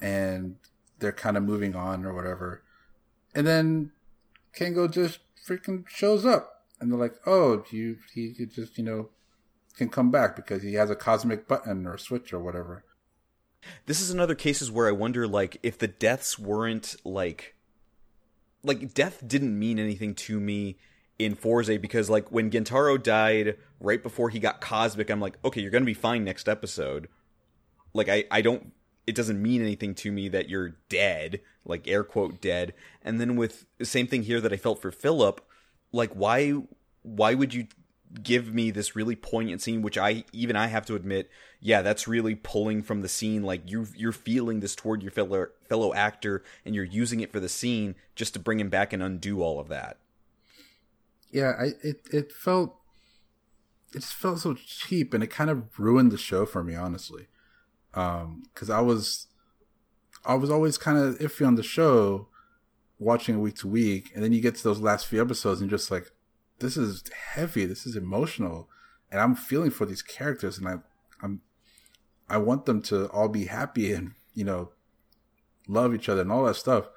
[0.00, 0.56] and
[1.04, 2.62] they're kind of moving on or whatever
[3.34, 3.92] and then
[4.58, 9.10] Kengo just freaking shows up and they're like oh you he just you know
[9.76, 12.84] can come back because he has a cosmic button or switch or whatever
[13.86, 17.54] This is another cases where I wonder like if the deaths weren't like
[18.62, 20.78] like death didn't mean anything to me
[21.18, 25.60] in Fourze because like when Gentaro died right before he got cosmic I'm like okay
[25.60, 27.08] you're going to be fine next episode.
[27.92, 28.72] Like I I don't
[29.06, 32.74] it doesn't mean anything to me that you're dead, like air quote dead.
[33.02, 35.40] And then with the same thing here that I felt for Philip,
[35.92, 36.54] like why
[37.02, 37.66] why would you
[38.22, 42.06] give me this really poignant scene which I even I have to admit, yeah, that's
[42.06, 46.42] really pulling from the scene like you you're feeling this toward your fellow fellow actor
[46.64, 49.60] and you're using it for the scene just to bring him back and undo all
[49.60, 49.98] of that.
[51.30, 52.76] yeah i it, it felt
[53.94, 57.26] it just felt so cheap and it kind of ruined the show for me honestly
[57.94, 59.28] Um, because I was
[60.24, 62.28] I was always kind of iffy on the show,
[62.98, 65.90] watching week to week, and then you get to those last few episodes and just
[65.90, 66.10] like,
[66.60, 67.04] this is
[67.34, 68.68] heavy, this is emotional,
[69.10, 70.76] and I'm feeling for these characters, and I
[71.22, 71.42] I'm
[72.28, 74.70] I want them to all be happy and you know
[75.68, 76.88] love each other and all that stuff,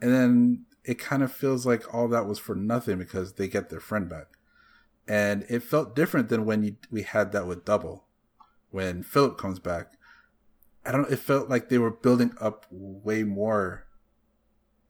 [0.00, 3.68] and then it kind of feels like all that was for nothing because they get
[3.68, 4.28] their friend back,
[5.08, 8.04] and it felt different than when you, we had that with Double,
[8.70, 9.94] when Philip comes back.
[10.90, 11.08] I don't.
[11.08, 13.86] It felt like they were building up way more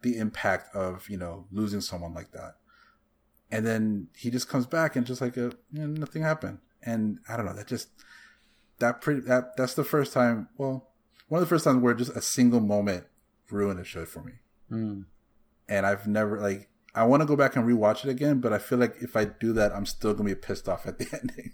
[0.00, 2.56] the impact of you know losing someone like that,
[3.50, 6.60] and then he just comes back and just like a, you know, nothing happened.
[6.82, 7.52] And I don't know.
[7.52, 7.90] That just
[8.78, 10.48] that pretty that that's the first time.
[10.56, 10.88] Well,
[11.28, 13.04] one of the first times where just a single moment
[13.50, 14.32] ruined a show for me.
[14.72, 15.04] Mm.
[15.68, 18.58] And I've never like I want to go back and rewatch it again, but I
[18.58, 21.52] feel like if I do that, I'm still gonna be pissed off at the ending.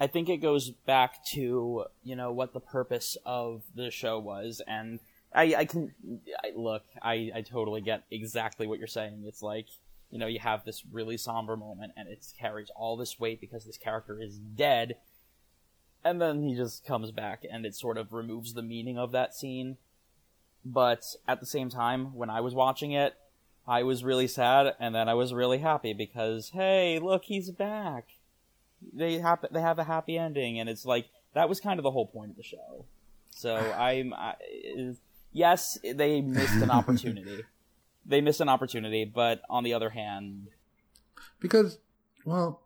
[0.00, 4.60] I think it goes back to you know what the purpose of the show was,
[4.66, 4.98] and
[5.32, 5.92] I, I can
[6.42, 6.84] I, look.
[7.00, 9.22] I, I totally get exactly what you're saying.
[9.26, 9.66] It's like
[10.10, 13.64] you know you have this really somber moment, and it carries all this weight because
[13.64, 14.96] this character is dead,
[16.04, 19.34] and then he just comes back, and it sort of removes the meaning of that
[19.34, 19.76] scene.
[20.64, 23.14] But at the same time, when I was watching it,
[23.68, 28.08] I was really sad, and then I was really happy because hey, look, he's back
[28.92, 31.90] they have they have a happy ending, and it's like that was kind of the
[31.90, 32.86] whole point of the show.
[33.30, 34.34] So I'm I,
[35.32, 37.44] yes, they missed an opportunity.
[38.06, 40.48] they missed an opportunity, but on the other hand,
[41.40, 41.78] because
[42.24, 42.62] well,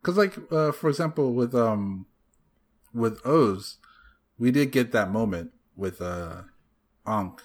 [0.00, 2.06] because like uh, for example with um
[2.92, 3.78] with OOO's,
[4.38, 6.42] we did get that moment with uh
[7.06, 7.42] Ankh,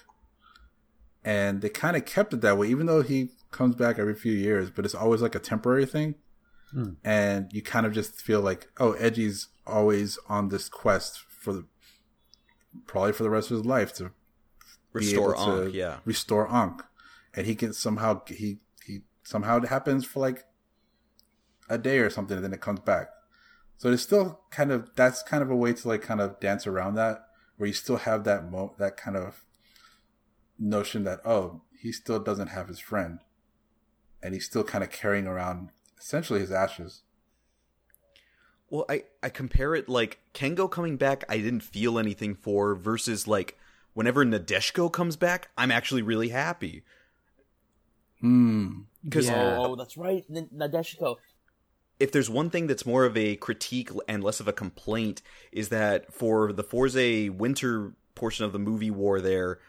[1.24, 4.32] and they kind of kept it that way, even though he comes back every few
[4.32, 6.14] years, but it's always like a temporary thing.
[6.72, 6.92] Hmm.
[7.04, 11.66] And you kind of just feel like, oh, Eiji's always on this quest for the
[12.86, 14.10] probably for the rest of his life to
[14.92, 15.98] Restore Ankh, yeah.
[16.04, 16.82] restore Ankh,
[17.34, 20.44] and he can somehow he he somehow it happens for like
[21.68, 23.08] a day or something, and then it comes back.
[23.76, 26.66] So it's still kind of that's kind of a way to like kind of dance
[26.66, 27.26] around that,
[27.56, 29.44] where you still have that mo that kind of
[30.58, 33.20] notion that oh he still doesn't have his friend,
[34.22, 37.02] and he's still kind of carrying around essentially his ashes.
[38.70, 43.26] Well, I, I compare it like Kengo coming back, I didn't feel anything for, versus
[43.26, 43.56] like
[43.94, 46.82] whenever Nadeshiko comes back, I'm actually really happy.
[48.20, 48.80] Hmm.
[49.04, 49.56] Because Yeah.
[49.58, 51.16] oh, that's right, N- Nadeshiko.
[52.00, 55.22] if there's one thing that's more of a critique and less of a complaint,
[55.52, 59.60] is that for the Fourze winter portion of the movie war there,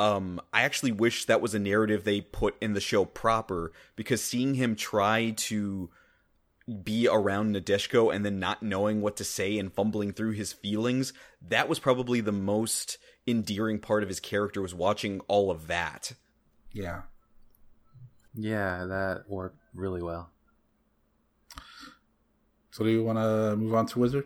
[0.00, 4.22] um, I actually wish that was a narrative they put in the show proper, because
[4.22, 5.90] seeing him try to
[6.82, 11.12] be around Nadeshiko and then not knowing what to say and fumbling through his feelings,
[11.46, 12.96] that was probably the most
[13.26, 16.12] endearing part of his character was watching all of that.
[16.72, 17.02] Yeah.
[18.34, 20.30] Yeah, that worked really well.
[22.70, 24.24] So do you want to move on to Wizard?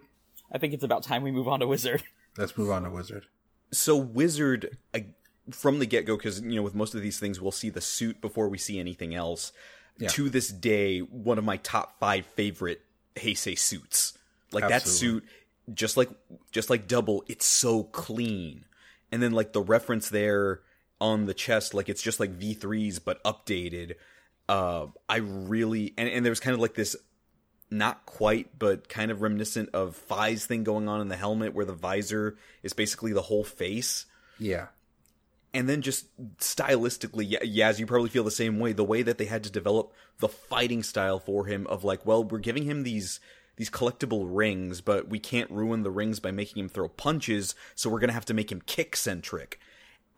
[0.53, 2.03] I think it's about time we move on to Wizard.
[2.37, 3.25] Let's move on to Wizard.
[3.73, 5.07] So Wizard, I,
[5.51, 7.81] from the get go, because you know with most of these things we'll see the
[7.81, 9.53] suit before we see anything else.
[9.99, 10.09] Yeah.
[10.09, 12.81] To this day, one of my top five favorite
[13.15, 14.19] Heisei suits.
[14.51, 15.25] Like that suit,
[15.73, 16.11] just like
[16.51, 18.65] just like Double, it's so clean.
[19.12, 20.61] And then like the reference there
[21.01, 23.95] on the chest, like it's just like V3s but updated.
[24.49, 26.97] Uh, I really and and there was kind of like this
[27.71, 31.65] not quite, but kind of reminiscent of Faiz's thing going on in the helmet, where
[31.65, 34.07] the visor is basically the whole face.
[34.39, 34.66] Yeah.
[35.55, 36.06] And then just
[36.39, 37.39] stylistically, yeah,
[37.70, 38.72] Yaz, you probably feel the same way.
[38.72, 42.24] The way that they had to develop the fighting style for him of like, well,
[42.24, 43.20] we're giving him these
[43.56, 47.89] these collectible rings, but we can't ruin the rings by making him throw punches, so
[47.89, 49.60] we're gonna have to make him kick centric.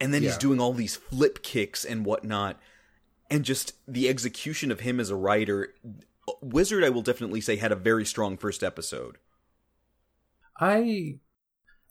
[0.01, 2.59] And then he's doing all these flip kicks and whatnot.
[3.31, 5.75] And just the execution of him as a Rider,
[6.41, 9.19] Wizard, I will definitely say, had a very strong first episode.
[10.59, 11.19] I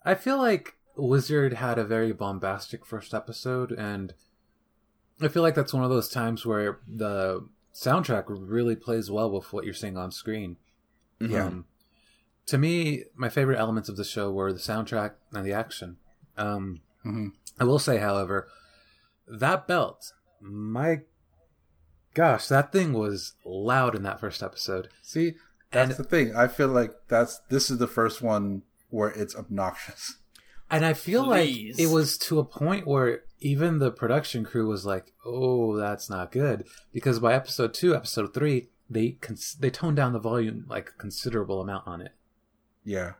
[0.04, 4.14] I feel like Wizard had a very bombastic first episode and
[5.20, 9.52] I feel like that's one of those times where the soundtrack really plays well with
[9.52, 10.56] what you're seeing on screen.
[11.20, 11.46] Yeah.
[11.46, 11.64] Um,
[12.46, 15.96] to me, my favorite elements of the show were the soundtrack and the action.
[16.36, 17.32] Um, Mhm.
[17.58, 18.48] I will say, however,
[19.26, 21.02] that belt, my
[22.14, 24.88] gosh, that thing was loud in that first episode.
[25.02, 25.34] See,
[25.70, 26.36] that's And- the thing.
[26.36, 30.16] I feel like that's this is the first one where it's obnoxious.
[30.70, 31.78] And I feel Please.
[31.78, 36.10] like it was to a point where even the production crew was like, "Oh, that's
[36.10, 40.64] not good," because by episode two, episode three, they cons- they toned down the volume
[40.68, 42.12] like a considerable amount on it.
[42.84, 43.12] Yeah.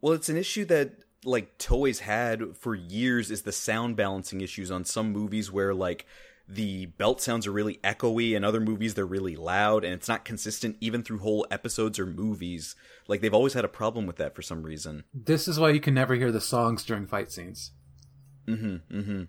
[0.00, 0.92] Well, it's an issue that
[1.24, 6.06] like Toei's had for years is the sound balancing issues on some movies where like
[6.52, 10.24] the belt sounds are really echoey and other movies they're really loud and it's not
[10.24, 12.74] consistent even through whole episodes or movies.
[13.06, 15.04] Like they've always had a problem with that for some reason.
[15.14, 17.72] This is why you can never hear the songs during fight scenes.
[18.46, 19.22] mm-hmm mm-hmm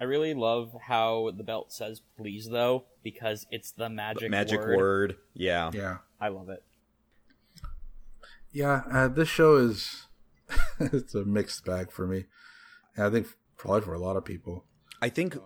[0.00, 4.76] I really love how the belt says "please" though, because it's the magic Magic word.
[4.76, 5.16] word.
[5.34, 5.72] Yeah.
[5.74, 5.96] Yeah.
[6.20, 6.62] I love it.
[8.52, 10.06] Yeah, uh, this show is
[10.80, 12.26] it's a mixed bag for me.
[12.96, 13.26] And I think
[13.56, 14.64] probably for a lot of people.
[15.02, 15.36] I think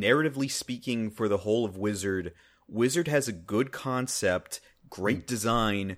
[0.00, 2.32] narratively speaking for the whole of Wizard,
[2.68, 5.96] Wizard has a good concept, great design,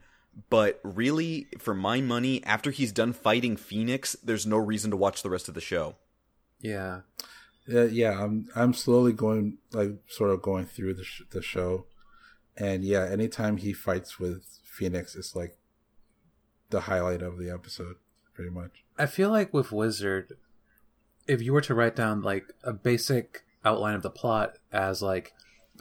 [0.51, 5.23] but really for my money after he's done fighting Phoenix, there's no reason to watch
[5.23, 5.97] the rest of the show.
[6.61, 7.01] Yeah.
[7.73, 11.87] Uh, yeah, I'm I'm slowly going like sort of going through the sh- the show,
[12.57, 15.57] and yeah, anytime he fights with Phoenix, it's like
[16.71, 17.97] the highlight of the episode,
[18.35, 18.85] pretty much.
[18.97, 20.37] I feel like with Wizard,
[21.27, 25.33] if you were to write down like a basic outline of the plot as like,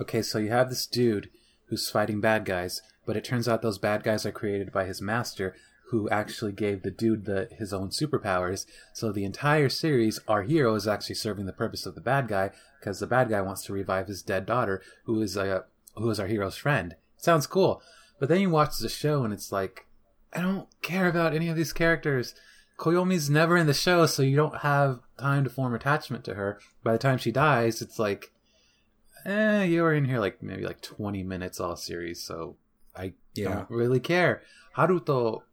[0.01, 1.29] okay, so you have this dude
[1.67, 5.01] who's fighting bad guys, but it turns out those bad guys are created by his
[5.01, 5.55] master,
[5.89, 8.65] who actually gave the dude the his own superpowers.
[8.93, 12.51] So the entire series, our hero is actually serving the purpose of the bad guy
[12.79, 16.19] because the bad guy wants to revive his dead daughter, who is a who is
[16.19, 16.95] our hero's friend.
[17.17, 17.81] Sounds cool,
[18.19, 19.85] but then you watch the show and it's like,
[20.33, 22.33] I don't care about any of these characters.
[22.77, 26.59] Koyomi's never in the show, so you don't have time to form attachment to her.
[26.83, 28.31] By the time she dies, it's like,
[29.25, 32.57] eh, you were in here like maybe like 20 minutes all series, so
[32.95, 33.49] I Yeah.
[33.55, 34.41] don't really care.
[34.77, 35.43] Haruto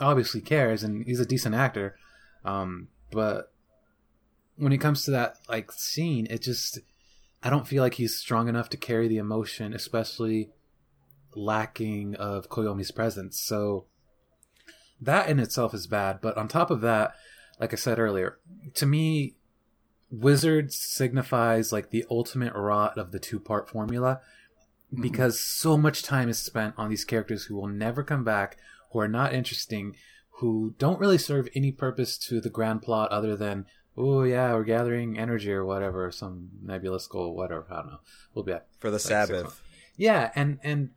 [0.00, 1.96] obviously cares, and he's a decent actor,
[2.44, 3.52] um, but
[4.56, 6.80] when it comes to that like scene, it just
[7.42, 10.50] I don't feel like he's strong enough to carry the emotion, especially
[11.34, 13.38] lacking of Koyomi's presence.
[13.40, 13.84] So
[15.00, 16.20] that in itself is bad.
[16.20, 17.14] But on top of that,
[17.60, 18.38] like I said earlier,
[18.74, 19.34] to me,
[20.10, 24.20] Wizard signifies like the ultimate rot of the two part formula
[24.92, 25.02] mm-hmm.
[25.02, 28.56] because so much time is spent on these characters who will never come back,
[28.92, 29.96] who are not interesting,
[30.38, 33.66] who don't really serve any purpose to the grand plot other than,
[33.96, 37.66] oh yeah, we're gathering energy or whatever, some nebulous goal, whatever.
[37.70, 38.00] I don't know.
[38.34, 39.60] We'll be at For the like Sabbath.
[39.96, 40.90] Yeah, and and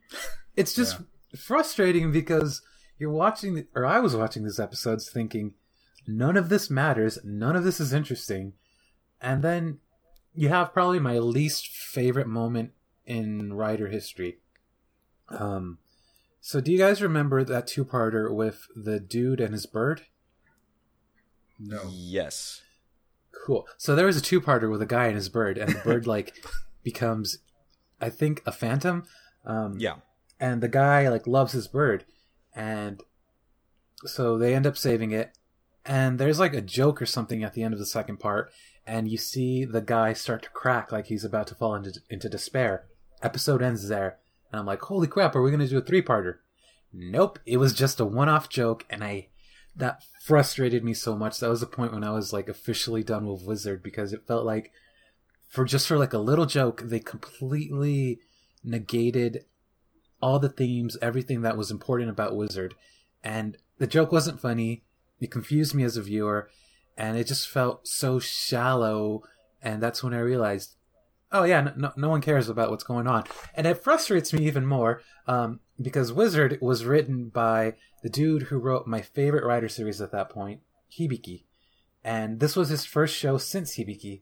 [0.55, 0.97] it's just
[1.35, 2.61] frustrating because
[2.99, 5.53] you're watching, the, or I was watching these episodes thinking,
[6.07, 8.53] none of this matters, none of this is interesting,
[9.21, 9.79] and then
[10.33, 12.71] you have probably my least favorite moment
[13.05, 14.37] in Rider history.
[15.29, 15.79] Um,
[16.41, 20.03] so do you guys remember that two-parter with the dude and his bird?
[21.59, 21.81] No.
[21.91, 22.61] Yes.
[23.45, 23.67] Cool.
[23.77, 26.35] So there was a two-parter with a guy and his bird, and the bird like
[26.83, 27.39] becomes,
[27.99, 29.03] I think, a phantom.
[29.45, 29.95] Um, Yeah.
[30.39, 32.05] and the guy like loves his bird,
[32.57, 33.03] and
[34.03, 35.37] so they end up saving it.
[35.85, 38.51] And there's like a joke or something at the end of the second part,
[38.85, 42.27] and you see the guy start to crack like he's about to fall into into
[42.27, 42.85] despair.
[43.21, 44.17] Episode ends there,
[44.51, 46.39] and I'm like, holy crap, are we gonna do a three-parter?
[46.91, 49.27] Nope, it was just a one-off joke, and I
[49.75, 51.39] that frustrated me so much.
[51.39, 54.45] That was the point when I was like officially done with Wizard because it felt
[54.45, 54.71] like
[55.47, 58.19] for just for like a little joke, they completely
[58.63, 59.45] negated
[60.21, 62.75] all the themes, everything that was important about Wizard.
[63.23, 64.83] And the joke wasn't funny.
[65.19, 66.49] It confused me as a viewer.
[66.97, 69.23] And it just felt so shallow.
[69.61, 70.75] And that's when I realized,
[71.31, 73.25] oh, yeah, no, no, one cares about what's going on.
[73.53, 78.57] And it frustrates me even more um, because Wizard was written by the dude who
[78.57, 80.61] wrote my favorite Rider series at that point,
[80.91, 81.43] Hibiki.
[82.03, 84.21] And this was his first show since Hibiki.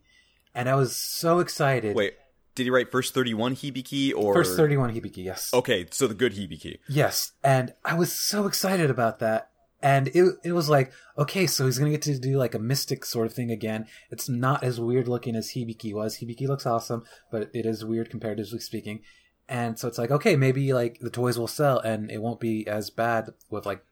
[0.54, 1.96] And I was so excited.
[1.96, 2.16] Wait,
[2.56, 5.53] did he write first 31 Hibiki or First 31 Hibiki, yes.
[5.53, 6.80] Okay, so the good Hibiki.
[6.88, 9.49] Yes, and I was so excited about that.
[9.82, 13.06] And it it was like, okay, so he's gonna get to do like a mystic
[13.06, 13.86] sort of thing again.
[14.10, 16.18] It's not as weird looking as Hibiki was.
[16.18, 19.02] Hibiki looks awesome, but it is weird comparatively speaking.
[19.48, 22.68] And so it's like, okay, maybe like the toys will sell and it won't be
[22.68, 23.84] as bad with like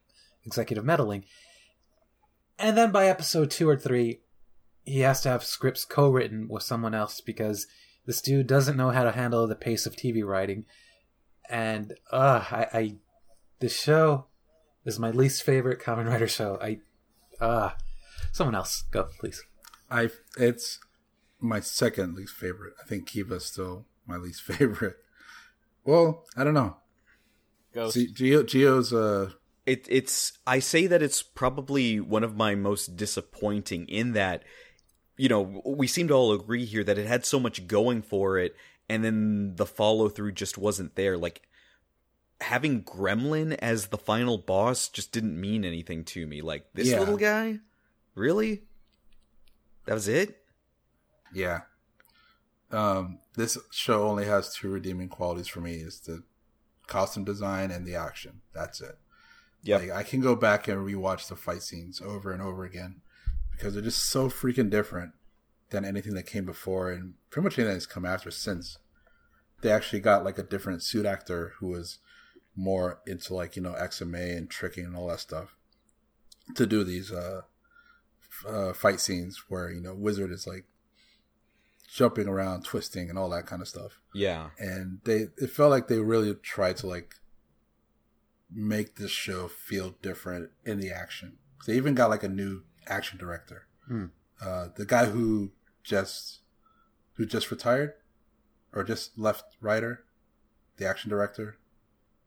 [0.45, 1.25] executive meddling.
[2.57, 4.21] And then by episode two or three,
[4.83, 7.67] he has to have scripts co-written with someone else because
[8.05, 10.65] this dude doesn't know how to handle the pace of TV writing.
[11.49, 12.95] And uh, I, I
[13.59, 14.27] the show
[14.85, 16.57] is my least favorite Kamen Rider show.
[16.61, 16.79] I
[17.39, 17.71] uh
[18.31, 19.43] someone else go please.
[19.89, 20.79] I it's
[21.39, 22.73] my second least favorite.
[22.81, 24.97] I think Kiva's still my least favorite.
[25.85, 26.77] Well, I don't know.
[27.73, 27.95] Ghost.
[27.95, 29.31] See, Zi-O, Zi-O's uh
[29.65, 34.43] It, it's I say that it's probably one of my most disappointing in that
[35.17, 38.37] you know we seem to all agree here that it had so much going for
[38.37, 38.55] it
[38.89, 41.41] and then the follow through just wasn't there like
[42.41, 46.41] having Gremlin as the final boss just didn't mean anything to me.
[46.41, 46.99] Like this Yeah.
[46.99, 47.59] little guy,
[48.15, 48.63] really?
[49.85, 50.43] That was it.
[51.33, 51.61] Yeah.
[52.71, 56.23] Um, this show only has two redeeming qualities for me: is the
[56.87, 58.41] costume design and the action.
[58.53, 58.97] That's it.
[59.61, 63.01] Yeah, Like I can go back and rewatch the fight scenes over and over again
[63.55, 65.13] because they're just so freaking different
[65.69, 68.77] than anything that came before and pretty much anything that's come after since.
[69.61, 71.99] They actually got like a different suit actor who was
[72.55, 75.55] more into like you know XMA and tricking and all that stuff
[76.55, 77.41] to do these uh,
[78.21, 80.65] f- uh fight scenes where you know Wizard is like
[81.89, 84.49] jumping around, twisting, and all that kind of stuff yeah.
[84.57, 87.15] and they it felt like they really tried to like
[88.51, 91.37] make this show feel different in the action.
[91.65, 94.05] They even got like a new action director, Hmm.
[94.41, 95.51] uh, the guy who
[95.83, 96.39] just
[97.15, 97.93] who just retired
[98.71, 100.03] or just left Rider,
[100.77, 101.57] the action director.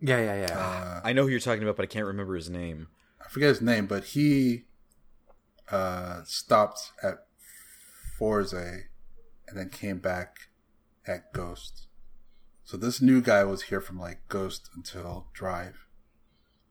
[0.00, 0.58] Yeah, yeah, yeah.
[0.58, 2.88] Uh, I know who you're talking about, but I can't remember his name.
[3.24, 4.66] I forget his name, but he
[5.70, 7.26] uh, stopped at
[8.18, 10.36] Fourze and then came back
[11.06, 11.88] at Ghost.
[12.64, 15.85] So this new guy was here from like Ghost until Drive.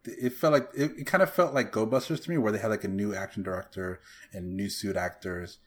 [0.08, 2.60] It felt like it, it kind of felt like Go Busters to me, where they
[2.60, 4.02] had like a new action director
[4.34, 5.58] and new suit actors,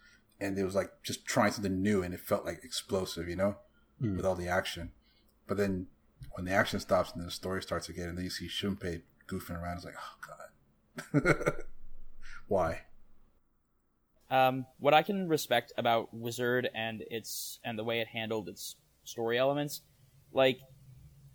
[0.40, 3.56] and it was like just trying something new, and it felt like explosive, you know,
[4.00, 4.16] Hmm.
[4.16, 4.92] with all the action.
[5.46, 5.88] But then
[6.32, 9.02] when the action stops and then the story starts again, and then you see Shunpei
[9.26, 11.54] goofing around, it's like, oh god,
[12.48, 12.82] why?
[14.30, 18.76] Um, what I can respect about Wizard and its and the way it handled its
[19.04, 19.80] story elements,
[20.32, 20.58] like,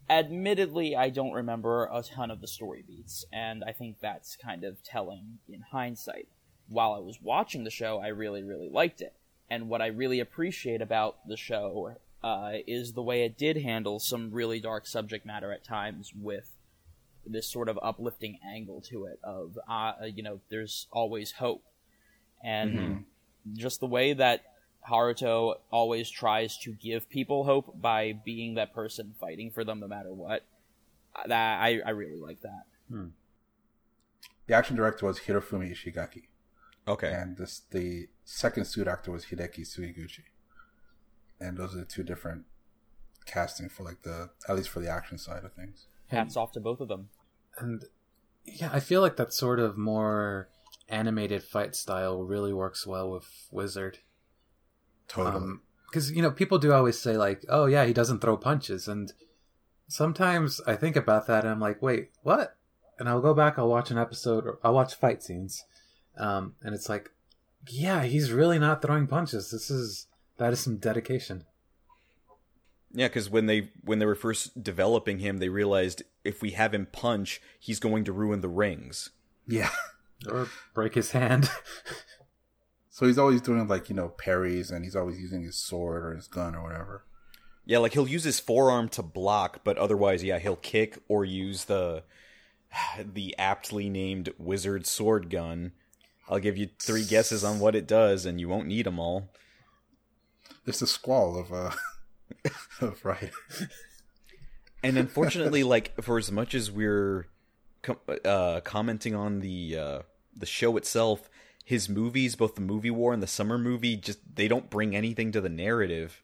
[0.09, 4.63] admittedly, I don't remember a ton of the story beats, and I think that's kind
[4.63, 6.27] of telling in hindsight.
[6.69, 9.13] While I was watching the show, I really, really liked it,
[9.49, 13.99] and what I really appreciate about the show uh, is the way it did handle
[13.99, 16.49] some really dark subject matter at times with
[17.25, 21.63] this sort of uplifting angle to it of uh, you know there's always hope.
[22.43, 23.05] And
[23.53, 24.43] just the way that
[24.89, 29.87] Haruto always tries to give people hope by being that person fighting for them no
[29.87, 30.45] matter what.
[31.15, 32.65] uh, That I, I really like that.
[34.47, 36.23] The action director was Hirofumi Ishigaki,
[36.87, 37.11] Okay.
[37.13, 40.23] and this the second suit actor was Hideki Suiguchi,
[41.39, 42.43] and those are the two different
[43.25, 45.87] casting for like the at least for the action side of things.
[46.07, 47.09] Hats off to both of them.
[47.57, 47.85] and
[48.45, 50.49] yeah, I feel like that sort of more
[50.89, 53.99] animated fight style really works well with Wizard.
[55.07, 55.55] Totally.
[55.89, 59.13] because you know people do always say like oh yeah he doesn't throw punches and
[59.87, 62.55] sometimes i think about that and i'm like wait what
[62.97, 65.65] and i'll go back i'll watch an episode or i'll watch fight scenes
[66.17, 67.11] um, and it's like
[67.69, 70.07] yeah he's really not throwing punches this is
[70.37, 71.45] that is some dedication
[72.95, 76.73] Yeah, because when they when they were first developing him, they realized if we have
[76.73, 79.09] him punch, he's going to ruin the rings.
[79.47, 79.71] yeah.
[80.29, 81.49] or break his hand
[82.93, 86.13] So he's always doing like you know parries, and he's always using his sword or
[86.13, 87.03] his gun or whatever.
[87.65, 91.65] Yeah, like he'll use his forearm to block, but otherwise, yeah, he'll kick or use
[91.65, 92.03] the
[93.03, 95.71] the aptly named wizard sword gun.
[96.29, 99.31] I'll give you three guesses on what it does, and you won't need them all.
[100.67, 101.71] It's a squall of uh
[102.79, 103.31] of right.
[104.83, 107.25] And unfortunately, like for as much as we're
[107.81, 109.99] com- uh, commenting on the uh,
[110.35, 111.27] the show itself,
[111.63, 115.31] his movies, both the movie war and the summer movie, just they don't bring anything
[115.31, 116.21] to the narrative.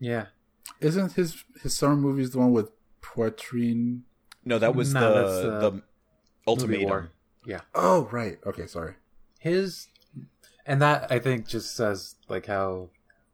[0.00, 0.26] yeah
[0.80, 2.70] Isn't his his summer movies the one with
[3.02, 4.02] Poitrine?
[4.44, 5.82] No, that was No, the that's, uh, the Movie
[6.46, 6.86] ultimatum.
[6.88, 7.10] War.
[7.44, 8.38] yeah Oh right.
[8.46, 8.94] Okay, sorry.
[9.38, 9.88] his
[10.64, 12.88] and that i think just says like how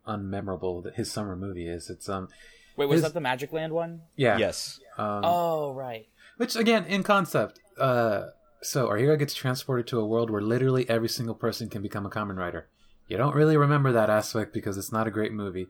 [0.07, 2.29] unmemorable that his summer movie is it's um
[2.77, 4.03] Wait, was His- that the Magic Land one?
[4.17, 4.81] yeah Yes.
[4.97, 6.07] um, Oh, right.
[6.39, 8.29] Which again, in concept, uh,
[8.63, 12.07] so our hero gets transported to a world where literally every single person can become
[12.07, 12.69] a Kamen Rider.
[13.09, 15.69] You don't really remember that aspect because it's not a great movie.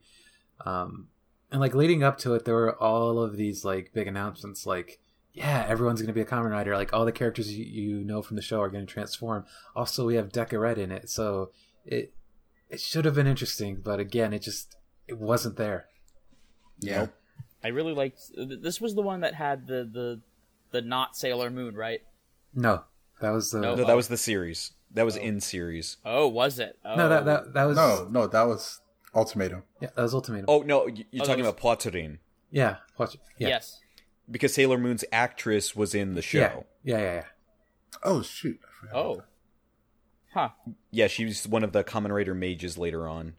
[0.64, 1.09] Um,
[1.51, 5.01] and like leading up to it, there were all of these like big announcements, like
[5.32, 6.77] yeah, everyone's going to be a Kamen Rider.
[6.77, 9.47] Like all the characters you, you know from the show are going to transform.
[9.74, 11.51] Also, we have Deka Red in it, so
[11.86, 12.12] it
[12.69, 14.77] it should have been interesting, but again, it just
[15.09, 15.86] it wasn't there.
[16.81, 16.98] Yeah.
[17.01, 17.14] Nope.
[17.64, 18.20] I really liked.
[18.36, 20.20] This was the one that had the the
[20.70, 22.02] the not Sailor Moon, right?
[22.55, 22.85] No,
[23.20, 23.74] that was the No.
[23.74, 24.73] No, that was the series.
[24.93, 25.20] That was oh.
[25.20, 25.97] in series.
[26.05, 26.79] Oh, was it?
[26.85, 26.95] Oh.
[26.97, 27.51] no that that oh.
[27.53, 28.81] that was No, no, that was
[29.15, 29.62] Ultimatum.
[29.81, 30.47] yeah that was Ultimatum.
[30.49, 32.19] Oh no, you're Oh, talking was- about Poitrine
[32.51, 33.16] Yeah, watch.
[33.39, 33.49] Yeah.
[33.49, 33.81] Yes.
[34.31, 36.66] because Sailor Moon's actress was in the show.
[36.83, 37.24] Yeah, yeah, yeah, yeah.
[38.03, 38.61] Oh shoot.
[38.65, 39.23] I forgot Oh.
[40.35, 40.49] Huh.
[40.91, 43.35] Yeah, she was one of the Kamen Rider mages later on.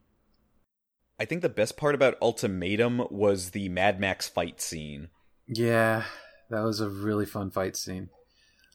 [1.19, 5.07] I think the best part about Ultimatum was the Mad Max fight scene.
[5.47, 6.03] Yeah,
[6.49, 8.09] That was a really fun fight scene.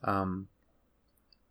[0.04, 0.48] Um,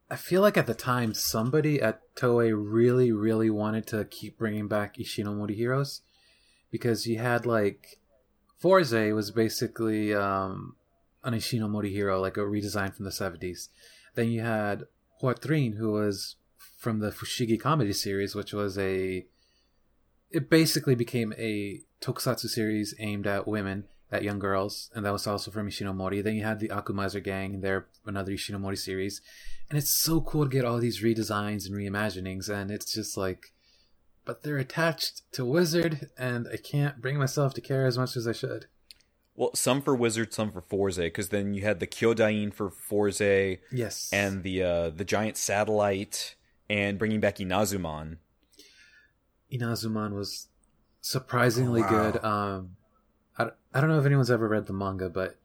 [0.09, 4.67] I feel like at the time somebody at Toei really, really wanted to keep bringing
[4.67, 6.01] back Ishinomori heroes
[6.71, 7.99] because you had like
[8.61, 10.75] Fourze was basically um,
[11.23, 13.69] an Ishinomori hero, like a redesign from the seventies.
[14.15, 14.85] Then you had
[15.21, 16.37] Poitrine, who was
[16.77, 19.25] from the Fushigi comedy series, which was a
[20.29, 25.27] it basically became a tokusatsu series aimed at women, at young girls, and that was
[25.27, 26.23] also from Ishinomori.
[26.23, 29.21] Then you had the Akumaizer Gang, and they're another Ishinomori series.
[29.69, 33.51] And it's so cool to get all these redesigns and reimaginings, and it's just like,
[34.23, 38.27] but they're attached to Wizard, and I can't bring myself to care as much as
[38.27, 38.67] I should.
[39.35, 43.59] Well, some for Wizard, some for Fourze, because then you had the Kyodain for Fourze,
[43.71, 44.09] Yes.
[44.11, 46.35] and the uh, the giant satellite,
[46.69, 48.17] and bringing back Inazuman.
[49.51, 50.47] Inazuman was
[51.01, 51.89] surprisingly Wow.
[52.11, 52.23] good.
[52.23, 52.75] Um,
[53.77, 55.37] I, don't know if anyone's ever read the manga, but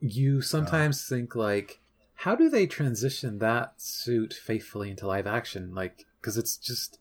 [0.00, 0.42] you uh-huh.
[0.42, 1.80] sometimes think like,
[2.14, 5.74] how do they transition that suit faithfully into live action?
[5.74, 6.98] Like, because it's just,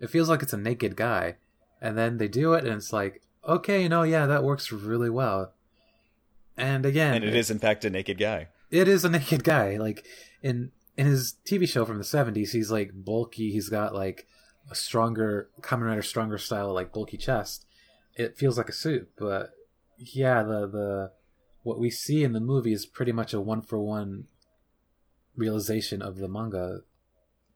[0.00, 1.36] it feels like it's a naked guy,
[1.80, 5.52] and then they do it, and it's like, okay, no, yeah, that works really well.
[6.56, 8.48] And again, And it is, in fact, a naked guy.
[8.70, 9.76] it is a naked guy.
[9.78, 10.04] Like
[10.42, 13.50] in in his TV show from the seventies, he's like bulky.
[13.50, 14.26] He's got like
[14.70, 17.66] a stronger Kamen Rider stronger style, like bulky chest.
[18.16, 19.50] It feels like a suit, but
[19.98, 21.12] yeah, the the
[21.62, 24.24] what we see in the movie is pretty much a one for one
[25.36, 26.80] realization of the manga.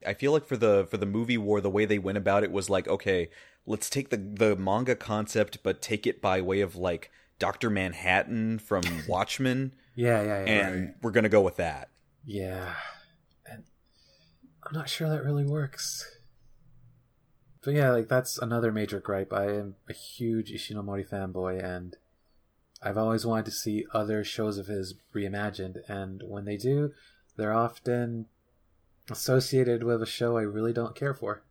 [0.07, 2.53] I feel like for the for the movie war, the way they went about it
[2.53, 3.29] was like, okay,
[3.67, 8.59] let's take the the manga concept, but take it by way of like Doctor Manhattan
[8.59, 10.69] from Watchmen, Yeah, yeah, yeah.
[10.69, 11.91] and we're gonna go with that.
[12.25, 12.75] Yeah.
[13.51, 13.65] And
[14.67, 16.05] I'm not sure that really works.
[17.67, 19.33] But yeah, like that's another major gripe.
[19.33, 21.97] I am a huge Ishinomori fanboy and
[22.81, 26.93] I've always wanted to see other shows of his reimagined and when they do,
[27.37, 28.27] they're often
[29.11, 31.43] associated with a show I really don't care for.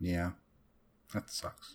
[0.00, 0.30] Yeah,
[1.12, 1.74] that sucks.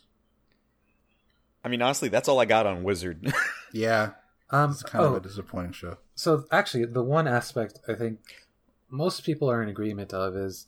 [1.64, 3.32] I mean, honestly, that's all I got on Wizard.
[3.74, 4.14] Yeah,
[4.50, 5.98] Um it's kind oh, of a disappointing show.
[6.16, 8.20] So actually, the one aspect I think
[8.90, 10.66] most people are in agreement of is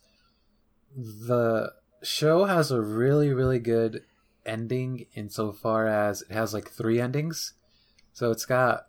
[0.95, 1.73] the
[2.03, 4.03] show has a really, really good
[4.45, 7.53] ending insofar as it has like three endings.
[8.11, 8.87] So it's got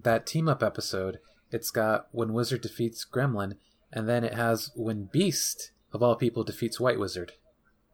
[0.00, 1.18] that team up episode.
[1.50, 3.54] It's got when Wizard defeats Gremlin,
[3.92, 7.32] and then it has when Beast of all people defeats White Wizard.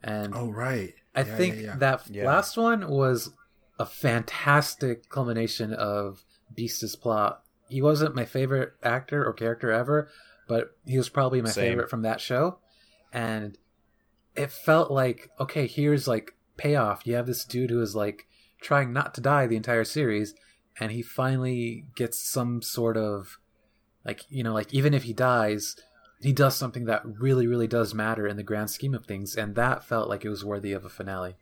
[0.02, 1.76] And Oh right, I Yeah, think yeah, yeah.
[1.78, 2.26] that Yeah.
[2.26, 3.32] last one was
[3.80, 6.24] a fantastic culmination of
[6.54, 7.42] Beast's plot.
[7.68, 10.08] He wasn't my favorite actor or character ever,
[10.46, 11.64] but he was probably my Same.
[11.70, 12.58] favorite from that show.
[13.12, 13.58] And
[14.38, 17.06] it felt like, okay, here's like payoff.
[17.06, 18.26] You have this dude who is like
[18.60, 20.34] trying not to die the entire series,
[20.78, 23.38] and he finally gets some sort of
[24.04, 25.74] like, you know, like even if he dies,
[26.20, 29.56] he does something that really, really does matter in the grand scheme of things, and
[29.56, 31.34] that felt like it was worthy of a finale.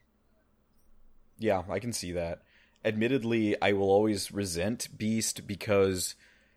[1.38, 2.40] yeah, I can see that.
[2.82, 6.14] Admittedly, I will always resent Beast because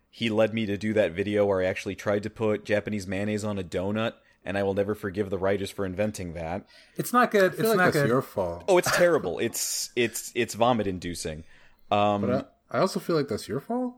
[0.09, 3.43] he led me to do that video where I actually tried to put Japanese mayonnaise
[3.43, 4.13] on a donut,
[4.45, 6.65] and I will never forgive the writers for inventing that.
[6.97, 7.51] It's not good.
[7.53, 8.07] I feel It's like not that's good.
[8.09, 8.63] your fault.
[8.67, 9.39] Oh, it's terrible.
[9.39, 11.43] it's it's it's vomit inducing.
[11.91, 13.95] Um, But I, I also feel like that's your fault.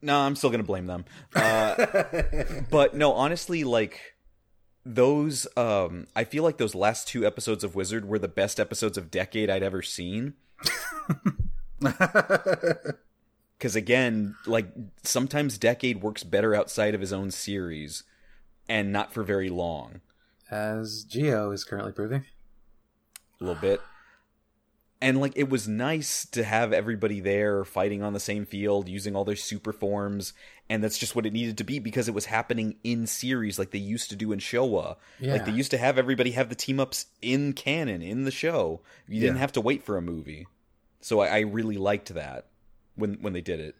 [0.00, 1.04] No, I'm still gonna blame them.
[1.34, 1.86] Uh,
[2.70, 4.00] but no, honestly, like
[4.84, 8.98] those, um, I feel like those last two episodes of Wizard were the best episodes
[8.98, 10.34] of Decade I'd ever seen.
[13.58, 14.66] Because again, like
[15.04, 18.02] sometimes Decade works better outside of his own series,
[18.72, 20.00] and not for very long.
[20.50, 22.24] As Zi-O is currently proving.
[23.38, 23.82] a little bit.
[24.98, 29.14] And like it was nice to have everybody there fighting on the same field, using
[29.14, 30.32] all their super forms,
[30.70, 33.72] and that's just what it needed to be because it was happening in series like
[33.72, 34.96] they used to do in Showa.
[35.18, 35.32] Yeah.
[35.32, 38.80] Like they used to have everybody have the team ups in canon in the show.
[39.06, 40.46] You didn't have to wait for a movie.
[41.00, 42.46] So I, I really liked that
[42.94, 43.74] when when they did it.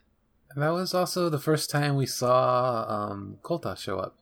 [0.51, 4.19] And that was also the first time we saw um, Kota show up.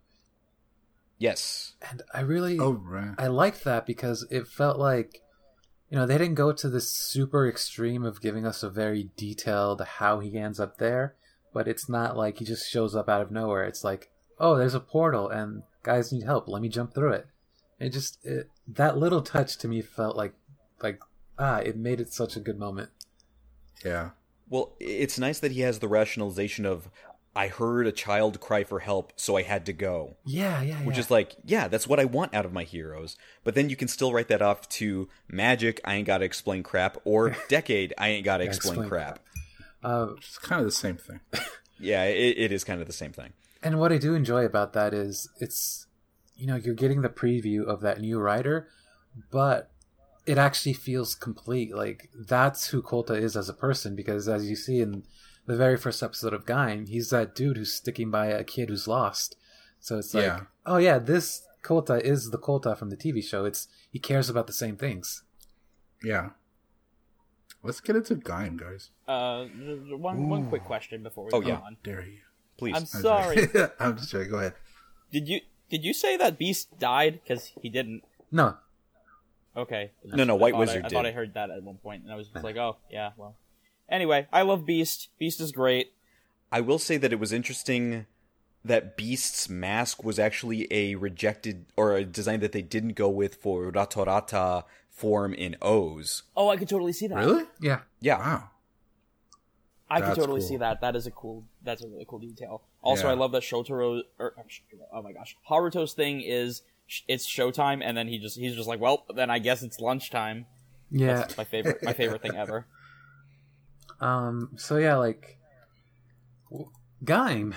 [1.21, 1.75] Yes.
[1.91, 3.15] And I really oh right.
[3.19, 5.23] I liked that because it felt like
[5.91, 9.83] you know, they didn't go to this super extreme of giving us a very detailed
[9.83, 11.17] how he ends up there,
[11.53, 13.65] but it's not like he just shows up out of nowhere.
[13.65, 16.49] It's like, oh, there's a portal and guys need help.
[16.49, 17.27] Let me jump through it.
[17.81, 20.35] It just it, that little touch to me felt like
[20.83, 21.01] like
[21.39, 22.91] ah, it made it such a good moment.
[23.85, 24.11] Yeah.
[24.49, 26.89] Well, it's nice that he has the rationalization of
[27.35, 30.17] I heard a child cry for help, so I had to go.
[30.25, 33.17] Yeah, yeah, Which is like, yeah, that's what I want out of my heroes.
[33.45, 36.99] But then you can still write that off to magic, I ain't gotta explain crap,
[37.05, 39.21] or decade, I ain't gotta explain, explain crap.
[39.83, 41.21] Uh, It's kind of the same thing.
[41.83, 43.33] Yeah, it, it is kind of the same thing.
[43.63, 45.87] and what I do enjoy about that is it's,
[46.37, 48.69] you know, you're getting the preview of that new Rider,
[49.31, 49.71] but
[50.27, 51.75] it actually feels complete.
[51.75, 55.05] Like that's who Kota is as a person, because as you see in
[55.51, 58.87] the very first episode of Gaim, he's that dude who's sticking by a kid who's
[58.89, 59.37] lost.
[59.81, 60.41] So it's like, Yeah.
[60.67, 63.45] oh yeah, this Kota is the Kota from the TV show.
[63.45, 65.23] It's he cares about the same things.
[66.03, 66.31] Yeah.
[67.63, 68.91] Let's get into Gaim, guys.
[69.07, 69.45] Uh,
[69.97, 71.57] one one quick question before we Oh, move yeah.
[71.57, 71.77] on.
[71.83, 72.21] Dare you?
[72.57, 72.75] Please.
[72.77, 73.49] I'm sorry.
[73.81, 74.31] I'm just joking.
[74.31, 74.55] Go ahead.
[75.13, 77.21] did you did you say that Beast died?
[77.23, 78.03] Because he didn't.
[78.33, 78.57] No,
[79.57, 79.91] Okay.
[80.05, 82.13] No, no, White thought Wizard I, I thought I heard that at one point, and
[82.13, 83.35] I was just like, oh yeah, well.
[83.91, 85.09] Anyway, I love Beast.
[85.19, 85.93] Beast is great.
[86.53, 88.07] I will say that it was interesting
[88.65, 93.37] that Beast's mask was actually a rejected or a design that they didn't go with
[93.37, 96.25] for Ratorata form in OOO's.
[96.37, 97.17] Oh, I could totally see that.
[97.17, 97.45] Really?
[97.61, 98.19] yeah, Yeah.
[98.19, 98.51] Wow.
[99.93, 100.49] I could totally cool.
[100.49, 100.83] see that.
[100.83, 101.43] That is a cool.
[101.65, 102.63] That's a really cool detail.
[102.81, 103.11] Also, Yeah.
[103.13, 104.03] I love that Shotaro.
[104.21, 104.35] Or,
[104.93, 106.63] oh my gosh, Haruto's thing is
[107.09, 110.47] it's showtime, and then he just he's just like, well, then I guess it's lunchtime.
[110.93, 111.15] yeah.
[111.15, 111.83] That's my favorite.
[111.83, 112.67] My favorite thing ever.
[114.01, 114.51] Um.
[114.57, 115.39] So yeah, like
[117.05, 117.55] Gaim.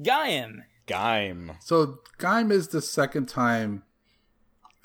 [0.00, 0.62] Gaim.
[0.86, 1.56] Gaim.
[1.60, 3.82] So Gaim is the second time,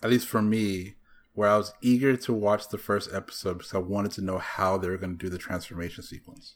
[0.04, 0.96] at least for me,
[1.34, 4.78] where I was eager to watch the first episode because I wanted to know how
[4.78, 6.56] they were going to do the transformation sequence.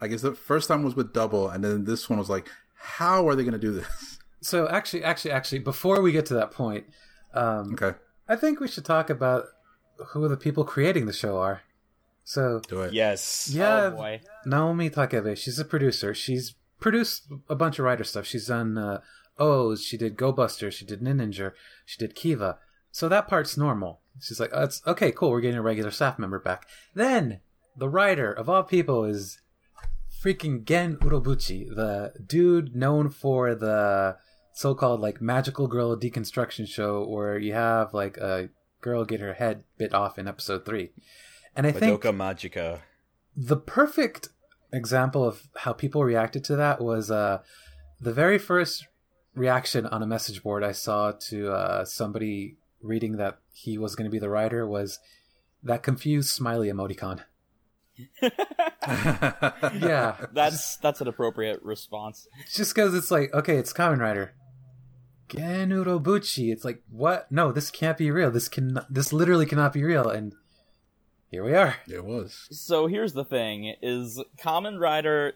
[0.00, 3.28] I guess the first time was with Double, and then this one was like, how
[3.28, 4.18] are they going to do this?
[4.42, 6.86] So actually, actually, actually, before we get to that point,
[7.34, 7.92] um, Okay,
[8.26, 9.44] I think we should talk about
[9.98, 11.60] who the people creating the show are.
[12.30, 12.92] So do it.
[12.92, 13.50] Yes.
[13.52, 14.20] yeah, Oh boy.
[14.46, 16.14] Naomi Takebe, she's a producer.
[16.14, 18.24] She's produced a bunch of Rider stuff.
[18.24, 19.00] She's done uh,
[19.42, 21.50] OOO's, she did Go Buster, she did Ninja,
[21.84, 22.58] she did Kiva.
[22.92, 23.98] So that part's normal.
[24.20, 25.32] She's like, oh, it's okay, cool.
[25.32, 26.68] We're getting a regular staff member back.
[26.94, 27.40] Then
[27.76, 29.40] the writer of all people is
[30.22, 34.18] freaking Gen Urobuchi, the dude known for the
[34.52, 38.50] so-called like magical girl deconstruction show where you have like a
[38.80, 40.90] girl get her head bit off in episode three.
[41.56, 42.80] And I think Madoka Magica.
[43.36, 44.28] the perfect
[44.72, 47.40] example of how people reacted to that was uh,
[48.00, 48.86] the very first
[49.34, 54.04] reaction on a message board I saw to uh, somebody reading that he was going
[54.04, 54.98] to be the writer was
[55.62, 57.24] that confused smiley emoticon.
[58.22, 62.26] yeah, That's that's an appropriate response.
[62.54, 64.32] just because it's like, okay, it's Kamen Rider.
[65.28, 66.50] Gen Urobuchi.
[66.52, 67.30] It's like, what?
[67.30, 68.30] No, this can't be real.
[68.30, 70.08] This can, this literally cannot be real.
[70.08, 70.34] And
[71.30, 71.76] here we are.
[71.86, 72.48] It was.
[72.50, 75.34] So here's the thing: is Kamen Rider.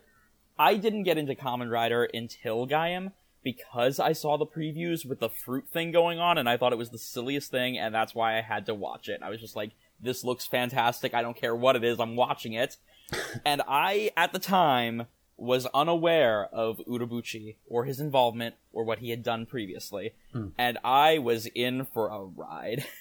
[0.58, 3.12] I didn't get into Kamen Rider until Gaim
[3.42, 6.78] because I saw the previews with the fruit thing going on, and I thought it
[6.78, 9.20] was the silliest thing, and that's why I had to watch it.
[9.22, 11.14] I was just like, "This looks fantastic.
[11.14, 12.00] I don't care what it is.
[12.00, 12.76] I'm watching it."
[13.44, 15.06] and I, at the time,
[15.36, 20.48] was unaware of Urobuchi or his involvement or what he had done previously, hmm.
[20.58, 22.84] and I was in for a ride.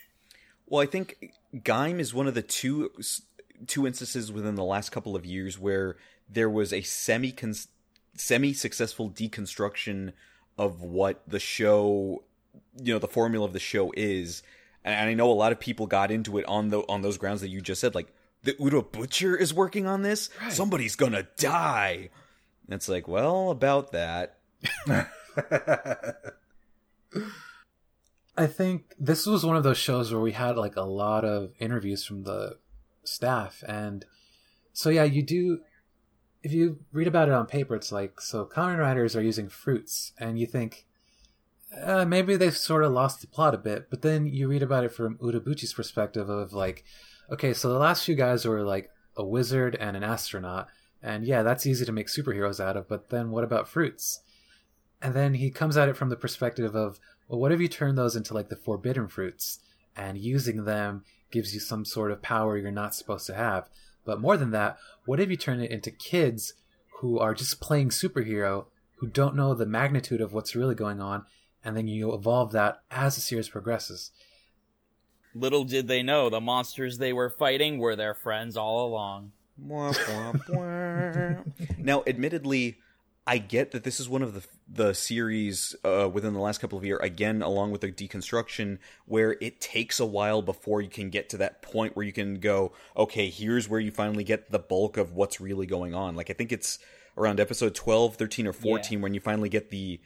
[0.73, 2.89] Well, I think Gaim is one of the two
[3.67, 5.97] two instances within the last couple of years where
[6.27, 7.31] there was a semi
[8.15, 10.13] semi successful deconstruction
[10.57, 12.23] of what the show,
[12.81, 14.41] you know, the formula of the show is.
[14.83, 17.41] And I know a lot of people got into it on the on those grounds
[17.41, 20.31] that you just said, like the Urobuchi is working on this.
[20.49, 22.09] Somebody's gonna die.
[22.65, 24.39] And it's like, well, about that.
[28.35, 31.51] I think this was one of those shows where we had like a lot of
[31.59, 32.57] interviews from the
[33.03, 34.05] staff, and
[34.71, 35.59] so yeah, you do.
[36.41, 38.45] If you read about it on paper, it's like so.
[38.45, 40.85] Kamen Riders are using fruits, and you think
[41.79, 43.89] uh, maybe they've sort of lost the plot a bit.
[43.89, 46.83] But then you read about it from Urobuchi's perspective of like,
[47.31, 50.67] okay, so the last few guys were like a wizard and an astronaut,
[51.03, 52.89] and yeah, that's easy to make superheroes out of.
[52.89, 54.21] But then what about fruits?
[55.03, 56.99] And then he comes at it from the perspective of,
[57.33, 59.57] well, what if you turn those into like the forbidden fruits
[59.97, 63.69] and using them gives you some sort of power you're not supposed to have?
[64.05, 66.53] But more than that, what if you turn it into kids
[66.99, 68.65] who are just playing superhero,
[68.97, 71.25] who don't know the magnitude of what's really going on,
[71.65, 74.11] and then you evolve that as the series progresses?
[75.33, 79.31] Little did they know the monsters they were fighting were their friends all along.
[81.79, 82.77] Now, admittedly,
[83.25, 86.77] I get that this is one of the the series uh, within the last couple
[86.77, 91.09] of years, again, along with the deconstruction, where it takes a while before you can
[91.09, 94.59] get to that point where you can go, okay, here's where you finally get the
[94.59, 96.15] bulk of what's really going on.
[96.15, 96.79] Like, I think it's
[97.17, 99.99] around episode 12, 13, or 14 when you finally get the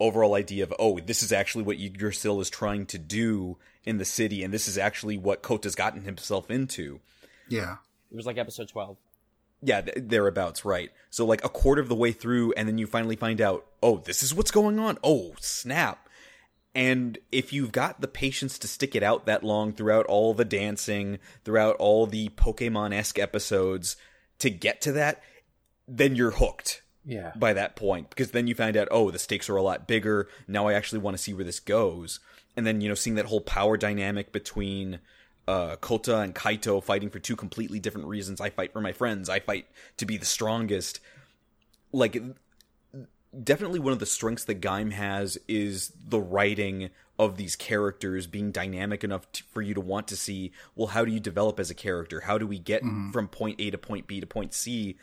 [0.00, 4.04] overall idea of, oh, this is actually what Yggdrasil is trying to do in the
[4.04, 7.00] city, and this is actually what Kota's gotten himself into.
[7.48, 7.76] Yeah.
[8.10, 8.96] It was like episode 12.
[9.64, 10.90] Yeah, thereabouts, right.
[11.10, 13.98] So like a quarter of the way through and then you finally find out, "Oh,
[13.98, 16.08] this is what's going on." Oh, snap.
[16.74, 20.44] And if you've got the patience to stick it out that long throughout all the
[20.44, 23.96] dancing, throughout all the Pokemon-esque episodes
[24.40, 25.22] to get to that,
[25.86, 27.32] then you're hooked Yeah.
[27.36, 30.26] by that point because then you find out oh the stakes are a lot bigger
[30.48, 32.18] now i actually want to see where this goes
[32.56, 35.00] and then you know seeing that whole power dynamic between
[35.46, 38.40] uh, kota and kaito fighting for two completely different reasons.
[38.40, 39.28] I fight for my friends.
[39.28, 39.66] I fight
[39.98, 41.00] to be the strongest.
[41.92, 42.20] Like
[43.42, 48.50] definitely one of the strengths that Gaim has is the writing of these characters being
[48.50, 51.70] dynamic enough to, for you to want to see well how do you develop as
[51.70, 52.20] a character?
[52.20, 54.96] How do we get from point A to point B to point C?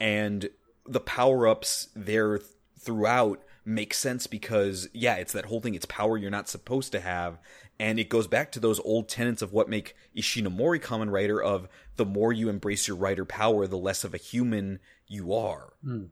[0.00, 0.48] And
[0.86, 5.74] the power-ups there th- throughout make sense because yeah it's that whole thing.
[5.74, 7.38] It's power you're not supposed to have
[7.82, 11.68] and it goes back to those old tenets of what make Ishinomori Kamen Rider of
[11.96, 14.78] the more you embrace your Rider power the less of a human
[15.08, 16.04] you are hmm.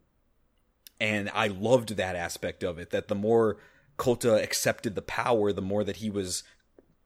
[0.99, 2.91] and I loved that aspect of it.
[2.91, 3.59] That the more
[3.97, 6.43] Kota accepted the power, the more that he was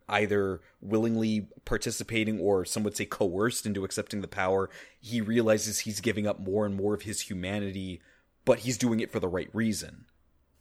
[0.08, 4.70] either willingly participating or some would say coerced into accepting the power.
[4.98, 8.00] He realizes he's giving up more and more of his humanity,
[8.46, 10.06] but he's doing it for the right reason.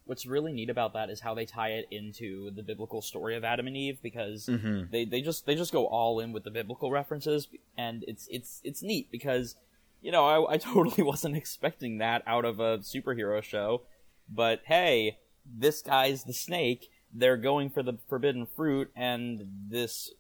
[0.06, 3.44] What's really neat about that is how they tie it into the biblical story of
[3.44, 4.92] Adam and Eve because Mm-hmm.
[4.92, 7.48] they, they just they just go all in with the biblical references
[7.78, 9.56] and it's it's it's neat because
[10.02, 13.84] you know I, I totally wasn't expecting that out of a superhero show
[14.30, 20.12] but hey this guy's the snake they're going for the forbidden fruit and this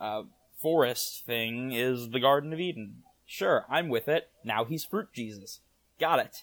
[0.00, 0.22] uh,
[0.58, 5.60] forest thing is the Garden of Eden sure I'm with it now he's fruit Jesus
[6.00, 6.38] got it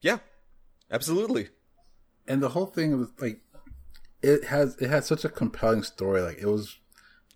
[0.00, 0.18] Yeah,
[0.90, 1.48] absolutely.
[2.26, 3.40] And the whole thing was like
[4.22, 6.78] it has it had such a compelling story like it was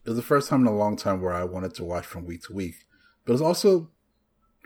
[0.05, 2.25] it was the first time in a long time where i wanted to watch from
[2.25, 2.87] week to week
[3.25, 3.91] but it was also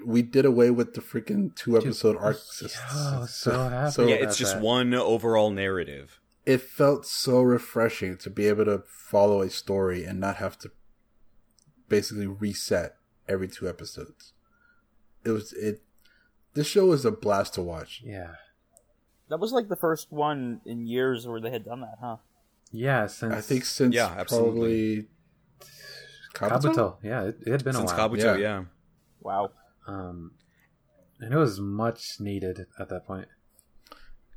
[0.06, 3.90] we did away with the freaking two episode arc system Oh, so happy.
[3.92, 4.62] so Yeah, it's just that.
[4.62, 6.20] one overall narrative.
[6.46, 10.70] it felt so refreshing to be able to follow a story and not have to
[11.88, 12.96] basically reset
[13.28, 14.32] every two episodes
[15.24, 15.82] it was it
[16.54, 18.34] this show was a blast to watch Yeah.
[19.30, 22.16] That was like the first one in years where they had done that huh
[22.72, 25.08] Yeah, since i think since Yeah, absolutely.
[26.34, 26.74] probably Kabuto?
[26.74, 26.96] Kabuto.
[27.02, 28.10] Yeah, it, it had been Since a while.
[28.10, 28.48] Since Kabuto, Yeah.
[28.58, 28.64] yeah.
[29.20, 29.50] wow
[29.86, 30.32] Um,
[31.20, 33.28] and it was much needed at that point.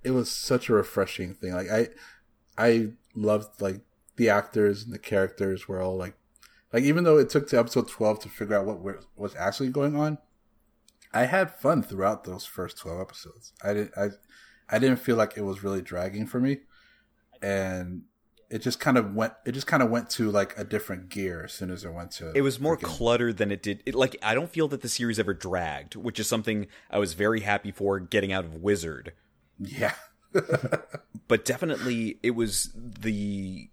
[0.03, 1.53] it was such a refreshing thing.
[1.53, 1.89] Like I,
[2.57, 3.81] I loved like
[4.17, 6.15] the actors and the characters were all like,
[6.73, 9.95] like even though it took to episode twelve to figure out what was actually going
[9.95, 10.17] on,
[11.13, 13.53] I had fun throughout those first twelve episodes.
[13.63, 14.07] I didn't, I,
[14.69, 16.59] I didn't feel like it was really dragging for me,
[17.41, 18.03] and
[18.49, 19.33] it just kind of went.
[19.45, 22.11] It just kind of went to like a different gear as soon as it went
[22.11, 22.31] to.
[22.35, 23.83] It was more freaking- cluttered than it did.
[23.85, 27.13] It, like I don't feel that the series ever dragged, which is something I was
[27.13, 29.13] very happy for getting out of Wizard.
[29.59, 29.93] yeah.
[31.27, 33.69] But definitely, it was the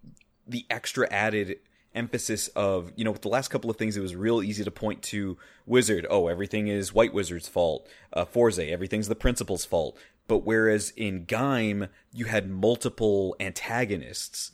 [0.46, 1.56] the extra added
[1.94, 4.70] emphasis of you know with the last couple of things it was real easy to
[4.70, 5.36] point to
[5.66, 9.98] wizard oh everything is white wizard's fault uh forze everything's the principal's fault
[10.31, 14.52] but whereas in Gaim you had multiple antagonists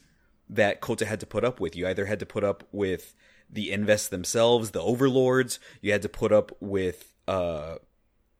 [0.48, 1.76] that Kota had to put up with.
[1.76, 3.14] You either had to put up with
[3.50, 7.74] the Inves themselves, the overlords, you had to put up with uh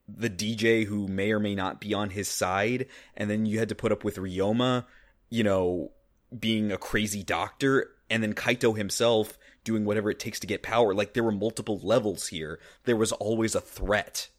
[0.09, 2.87] the DJ who may or may not be on his side,
[3.19, 4.87] and then you had to put up with Ryoma,
[5.29, 5.91] you know,
[6.39, 10.95] being a crazy doctor, and then Kaito himself doing whatever it takes to get power.
[10.95, 12.61] Like there were multiple levels here.
[12.85, 14.31] There was always a threat.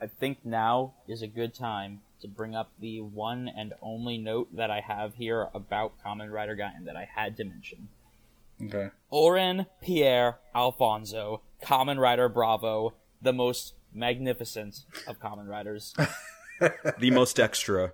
[0.00, 4.54] I think now is a good time to bring up the one and only note
[4.56, 7.88] that I have here about Kamen Rider Gaiden that I had to mention.
[8.62, 8.90] Okay.
[9.10, 15.94] Oren Pierre Alfonso, Kamen Rider Bravo, the most magnificent of Kamen Riders,
[16.98, 17.92] The most extra.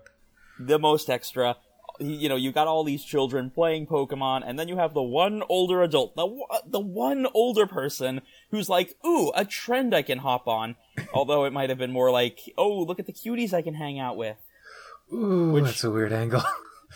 [0.58, 1.56] the most extra.
[2.00, 5.42] You know, you got all these children playing Pokemon, and then you have the one
[5.48, 10.18] older adult, the one- the one older person who's like, "Ooh, a trend I can
[10.18, 10.74] hop on."
[11.14, 13.98] Although it might have been more like, "Oh, look at the cuties I can hang
[14.00, 14.36] out with."
[15.12, 16.42] Ooh, Which- that's a weird angle.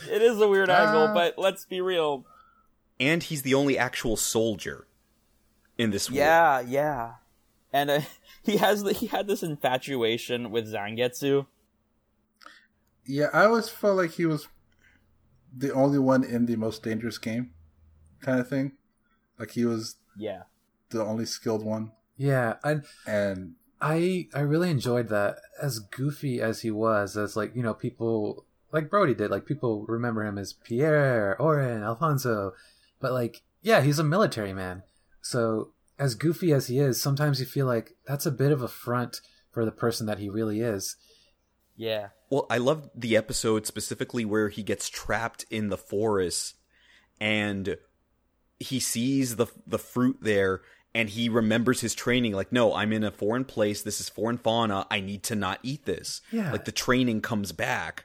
[0.09, 2.25] It is a weird angle, but let's be real.
[3.01, 4.87] And he's the only actual soldier
[5.77, 6.19] in this war.
[6.20, 7.12] Yeah, yeah.
[7.73, 8.01] And uh,
[8.45, 11.47] he has the, he had this infatuation with Zangetsu.
[13.07, 14.47] Yeah, I always felt like he was
[15.57, 17.51] the only one in the most dangerous game,
[18.20, 18.73] kind of thing.
[19.39, 20.43] Like he was Yeah.
[20.91, 22.77] the only skilled one, yeah, I
[23.07, 25.37] and I I really enjoyed that.
[25.62, 29.87] As goofy as he was, as like you know people like Brody did, like people
[29.89, 32.53] remember him as Pierre, Oren, Alfonso,
[33.01, 34.83] but like yeah, he's a military man.
[35.20, 38.69] So as goofy as he is, sometimes you feel like that's a bit of a
[38.69, 39.20] front
[39.51, 40.97] for the person that he really is.
[41.79, 42.09] Yeah.
[42.29, 46.57] Well, I love the episode specifically where he gets trapped in the forest
[47.21, 47.79] and
[48.61, 50.61] he sees the the fruit there
[50.95, 54.39] and he remembers his training like no i'm in a foreign place this is foreign
[54.39, 56.51] fauna i need to not eat this Yeah.
[56.53, 58.05] like the training comes back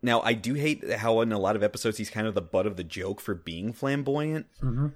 [0.00, 2.66] now i do hate how in a lot of episodes he's kind of the butt
[2.66, 4.88] of the joke for being flamboyant Mm-hmm.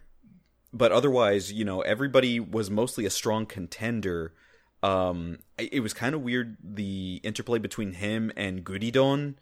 [0.73, 4.33] but otherwise you know everybody was mostly a strong contender
[4.82, 9.35] um it it was kind of weird the interplay between him and Gridon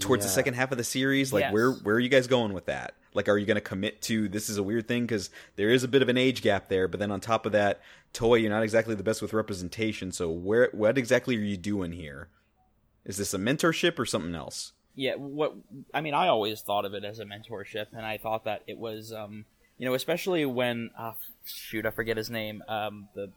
[0.00, 1.32] towards the second half of the series.
[1.32, 1.52] Like Yes.
[1.52, 2.94] where where are you guys going with that?
[3.14, 5.82] Like are you going to commit to this is a weird thing because there is
[5.84, 7.80] a bit of an age gap there but then on top of that
[8.14, 11.92] Toei you're not exactly the best with representation so where what exactly are you doing
[11.92, 12.28] here?
[13.04, 14.72] Is this a mentorship or something else?
[14.94, 15.54] Yeah what
[15.94, 18.76] i mean i always thought of it as a mentorship and i thought that it
[18.78, 19.44] was um
[19.78, 21.12] you know especially when uh,
[21.44, 23.30] shoot i forget his name um the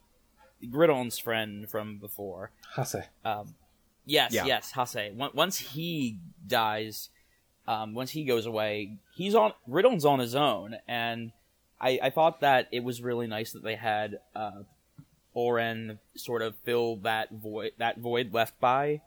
[0.69, 2.51] griddle's friend from before.
[2.75, 3.03] Hase.
[3.25, 3.55] um
[4.05, 4.45] yes Yeah.
[4.45, 5.11] yes hase.
[5.15, 6.17] Once- once he
[6.47, 7.09] dies
[7.67, 11.31] um once he goes away he's on riddle's on his own and
[11.79, 14.63] i i thought that it was really nice that they had uh
[15.33, 19.01] oren sort of fill that void that void left by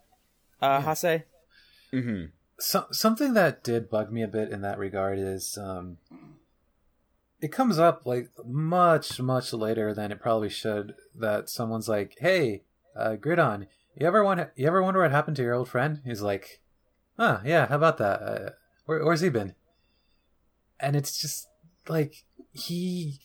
[0.63, 1.23] uh hase.
[1.93, 2.27] Mm-hmm.
[2.59, 5.99] So, something that did bug me a bit in that regard is um,
[7.45, 12.63] it comes up like much much later than it probably should that someone's like hey
[12.97, 13.67] uh, gridon
[13.97, 16.01] you ever want you ever wonder what happened to your old friend?
[16.05, 16.63] He's like
[17.19, 18.23] huh yeah how about that?
[18.23, 18.51] Uh,
[18.87, 19.55] where, where's he been?
[20.81, 21.49] And it's just
[21.87, 23.21] like he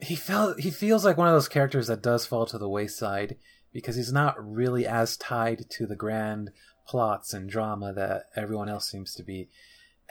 [0.00, 3.36] he felt he feels like one of those characters that does fall to the wayside
[3.72, 6.50] because he's not really as tied to the grand
[6.86, 9.48] plots and drama that everyone else seems to be.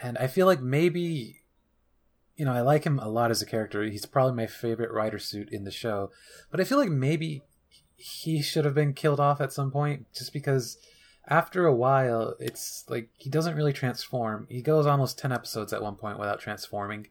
[0.00, 1.37] And I feel like maybe,
[2.38, 3.82] you know, I like him a lot as a character.
[3.82, 6.10] He's probably my favorite rider suit in the show.
[6.50, 7.42] But I feel like maybe
[7.96, 10.78] he should have been killed off at some point just because
[11.26, 14.46] after a while, it's like he doesn't really transform.
[14.48, 17.08] He goes almost 10 episodes at one point without transforming.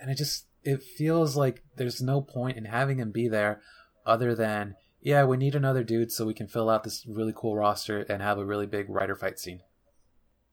[0.00, 3.60] And it just, it feels like there's no point in having him be there
[4.06, 7.56] other than yeah, we need another dude so we can fill out this really cool
[7.56, 9.60] roster and have a really big rider fight scene.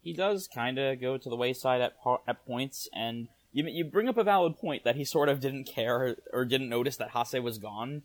[0.01, 3.27] he does kind of go to the wayside at po- at points, and
[3.59, 6.69] you you bring up a valid point that he sort of didn't care or didn't
[6.69, 8.03] notice that Hase was gone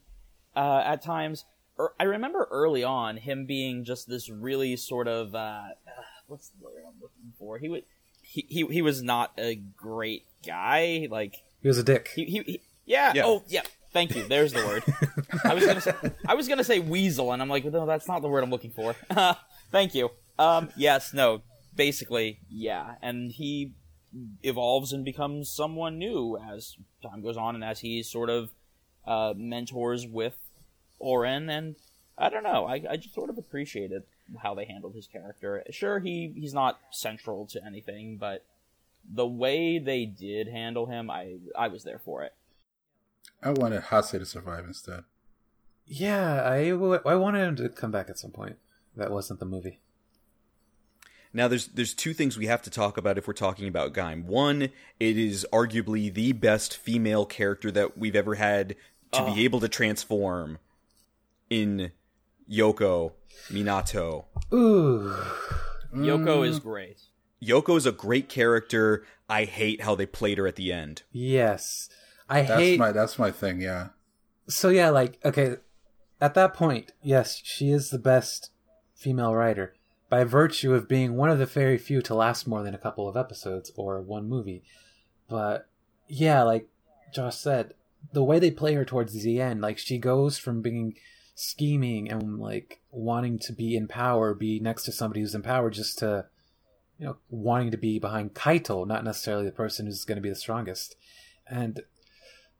[0.56, 1.44] uh, at times.
[1.78, 5.62] Er, I remember early on him being just this really sort of uh,
[6.26, 7.58] what's the word I'm looking for?
[7.58, 7.84] He would
[8.22, 11.08] he, he he was not a great guy.
[11.10, 12.10] Like He was a dick.
[12.14, 13.12] he, he, he yeah.
[13.14, 13.22] Yeah.
[13.24, 13.62] Oh yeah.
[13.92, 14.26] Thank you.
[14.26, 14.82] There's the word.
[15.44, 15.94] I was gonna say
[16.26, 18.72] I was gonna say weasel, and I'm like, no, that's not the word I'm looking
[18.72, 18.96] for.
[19.70, 20.10] Thank you.
[20.36, 21.42] Um, yes, no,
[21.76, 23.72] basically, yeah, and he
[24.42, 28.50] evolves and becomes someone new as time goes on, and as he sort of
[29.06, 30.36] uh, mentors with
[30.98, 31.76] Oren, and
[32.16, 34.04] I don't know, I, I just sort of appreciated
[34.42, 35.62] how they handled his character.
[35.70, 38.44] Sure, he he's not central to anything, but
[39.08, 42.32] the way they did handle him, I I was there for it.
[43.42, 45.04] I wanted Hase to survive instead.
[45.86, 48.56] Yeah, I, w- I wanted him to come back at some point.
[48.96, 49.80] That wasn't the movie.
[51.36, 54.24] Now, there's there's two things we have to talk about if we're talking about Gaim.
[54.24, 58.76] One, it is arguably the best female character that we've ever had
[59.10, 59.38] to be ah.
[59.38, 60.58] able to transform
[61.50, 61.90] in
[62.48, 63.12] Yoko
[63.50, 64.26] Minato.
[64.52, 65.12] Ooh.
[65.92, 66.62] Yoko is mm.
[66.62, 67.00] great.
[67.42, 69.04] Yoko is a great character.
[69.28, 71.02] I hate how they played her at the end.
[71.10, 71.88] Yes.
[72.28, 72.78] I That's hate.
[72.78, 73.60] my that's my thing.
[73.60, 73.88] Yeah,
[74.48, 75.56] So, yeah, like, okay,
[76.20, 78.50] at that point, yes, she is the best
[78.94, 79.74] female Rider
[80.14, 83.08] by virtue of being one of the very few to last more than a couple
[83.08, 84.62] of episodes or one movie.
[85.28, 85.66] But,
[86.06, 86.68] yeah, like
[87.12, 87.74] Josh said,
[88.12, 90.94] the way they play her towards the end, like, she goes from being
[91.34, 95.68] scheming and, like, wanting to be in power, be next to somebody who's in power,
[95.68, 96.26] just to,
[96.96, 100.28] you know, wanting to be behind Kaito, not necessarily the person who's going to be
[100.28, 100.94] the strongest.
[101.44, 101.80] And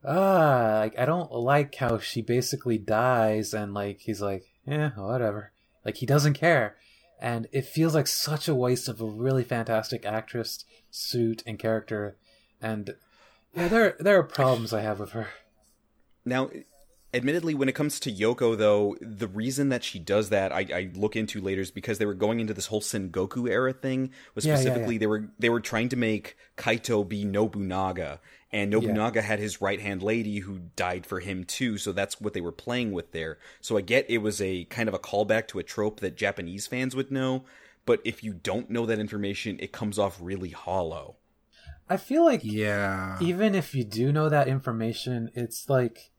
[0.05, 5.53] ah, like I don't like how she basically dies and like he's like, yeah, whatever.
[5.85, 6.79] Like he doesn't care.
[7.25, 12.19] And it feels like such a waste of a really fantastic actress, suit, and character.
[12.61, 12.97] And
[13.57, 15.29] yeah, there there are problems I have with her.
[16.27, 16.51] Now,
[17.15, 20.91] admittedly, when it comes to Yoko, though, the reason that she does that, I, I
[20.95, 24.11] look into later, is because they were going into this whole Sengoku era thing.
[24.35, 25.01] Was Yeah, yeah, specifically yeah.
[25.01, 28.21] they were they were trying to make Kaito be Nobunaga,
[28.55, 31.77] and Nobunaga had his right hand lady who died for him too.
[31.77, 33.37] So that's what they were playing with there.
[33.61, 36.69] So I get it was a kind of a callback to a trope that Japanese
[36.69, 37.45] fans would know,
[37.85, 41.17] but if you don't know that information, it comes off really hollow.
[41.91, 43.19] I feel like Yeah.
[43.21, 46.13] even if you do know that information, it's like,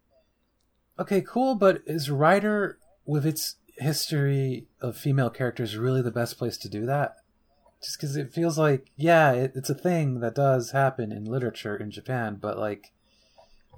[1.00, 6.58] okay, cool, but is Rider with its history of female characters really the best place
[6.58, 7.16] to do that?
[7.86, 11.78] Just because it feels like, yeah, it, it's a thing that does happen in literature
[11.78, 12.92] in Japan, but like,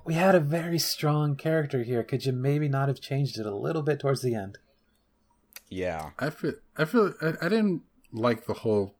[0.05, 2.01] we had a very strong character here.
[2.03, 4.59] Could you maybe not have changed it a little bit towards the end?
[5.67, 6.11] Yeah.
[6.17, 7.81] I feel I feel I, I didn't
[8.13, 8.95] like the whole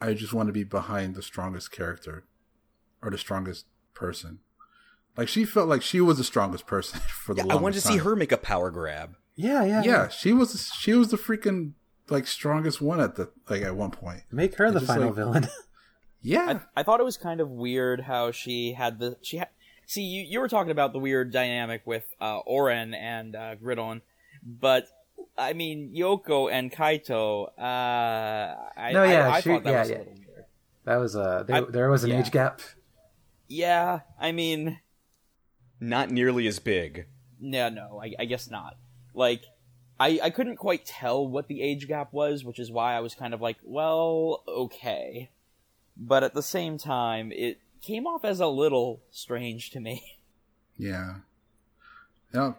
[0.00, 2.24] I just want to be behind the strongest character
[3.02, 4.38] or the strongest person.
[5.18, 7.86] Like she felt like she was the strongest person for the Yeah, I wanted to
[7.86, 9.16] longest see her make a power grab.
[9.36, 11.72] Yeah, yeah, Yeah, she was she was the freaking
[12.10, 14.22] like strongest one at the like at one point.
[14.30, 15.48] Make her the final like- villain.
[16.22, 16.60] Yeah.
[16.76, 19.48] I, I thought it was kind of weird how she had the she had.
[19.86, 24.02] See, you, you were talking about the weird dynamic with uh, Oren and uh, Gridon,
[24.44, 24.86] but
[25.38, 27.48] I mean Yoko and Kaito.
[27.58, 29.96] Uh, I, No, yeah, I, I she- thought that yeah, was yeah.
[29.96, 30.44] a little weird.
[30.84, 32.20] that was uh, there, I- there was an yeah.
[32.20, 32.60] age gap.
[33.48, 34.78] Yeah, I mean,
[35.80, 37.06] Not nearly as big.
[37.40, 38.76] no, no, I, I guess not.
[39.14, 39.42] Like,
[40.00, 43.14] I I couldn't quite tell what the age gap was, which is why I was
[43.14, 45.30] kind of like, well, okay.
[45.96, 50.02] But at the same time, it came off as a little strange to me.
[50.78, 51.16] Yeah.
[52.32, 52.52] Yeah.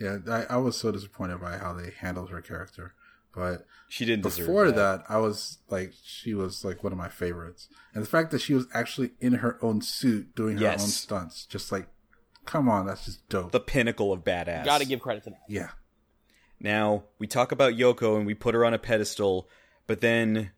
[0.00, 2.94] Yeah, I, I was so disappointed by how they handled her character.
[3.32, 4.74] But She didn't before that.
[4.76, 7.68] that, I was like, she was like one of my favorites.
[7.94, 10.82] And the fact that she was actually in her own suit doing her Yes.
[10.82, 11.86] own stunts, just like,
[12.44, 13.52] come on, that's just dope.
[13.52, 14.64] The pinnacle of badass.
[14.64, 15.42] Got to give credit to that.
[15.48, 15.68] yeah.
[16.60, 19.48] Now, we talk about Yoko and we put her on a pedestal,
[19.86, 20.50] but then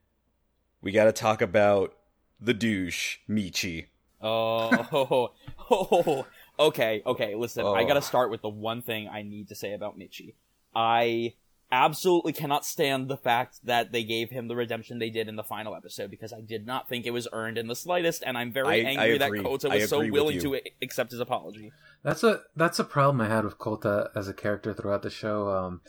[0.80, 1.94] we gotta talk about
[2.40, 3.86] the douche, Michi.
[4.20, 5.32] Oh,
[5.70, 6.26] oh,
[6.58, 7.34] okay, okay.
[7.34, 7.86] Listen, I Oh.
[7.86, 10.34] gotta start with the one thing I need to say about Michi.
[10.74, 11.34] I
[11.72, 15.42] absolutely cannot stand the fact that they gave him the redemption they did in the
[15.42, 18.52] final episode because I did not think it was earned in the slightest, and I'm
[18.52, 19.42] very I- I angry that agree.
[19.42, 21.72] Kota was so willing to accept his apology.
[22.06, 25.50] That's a that's a problem I had with Kota as a character throughout the show.
[25.50, 25.80] Um,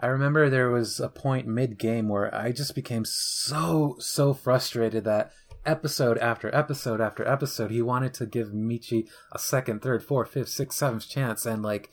[0.00, 5.04] I remember there was a point mid game where I just became so so frustrated
[5.04, 5.30] that
[5.64, 10.48] episode after episode after episode he wanted to give Michi a second, third, fourth, fifth,
[10.48, 11.90] sixth, seventh chance, and like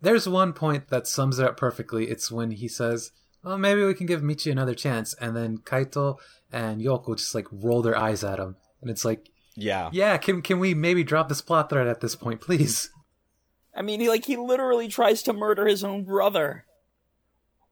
[0.00, 2.08] there's one point that sums it up perfectly.
[2.08, 3.10] It's when he says,
[3.42, 6.18] "Well, maybe we can give Michi another chance," and then Kaito
[6.52, 9.90] and Yoko just like roll their eyes at him, and it's like, Yeah.
[9.92, 12.90] yeah, can can we maybe drop this plot thread at this point, please?
[13.74, 16.64] I mean, he like he literally tries to murder his own brother.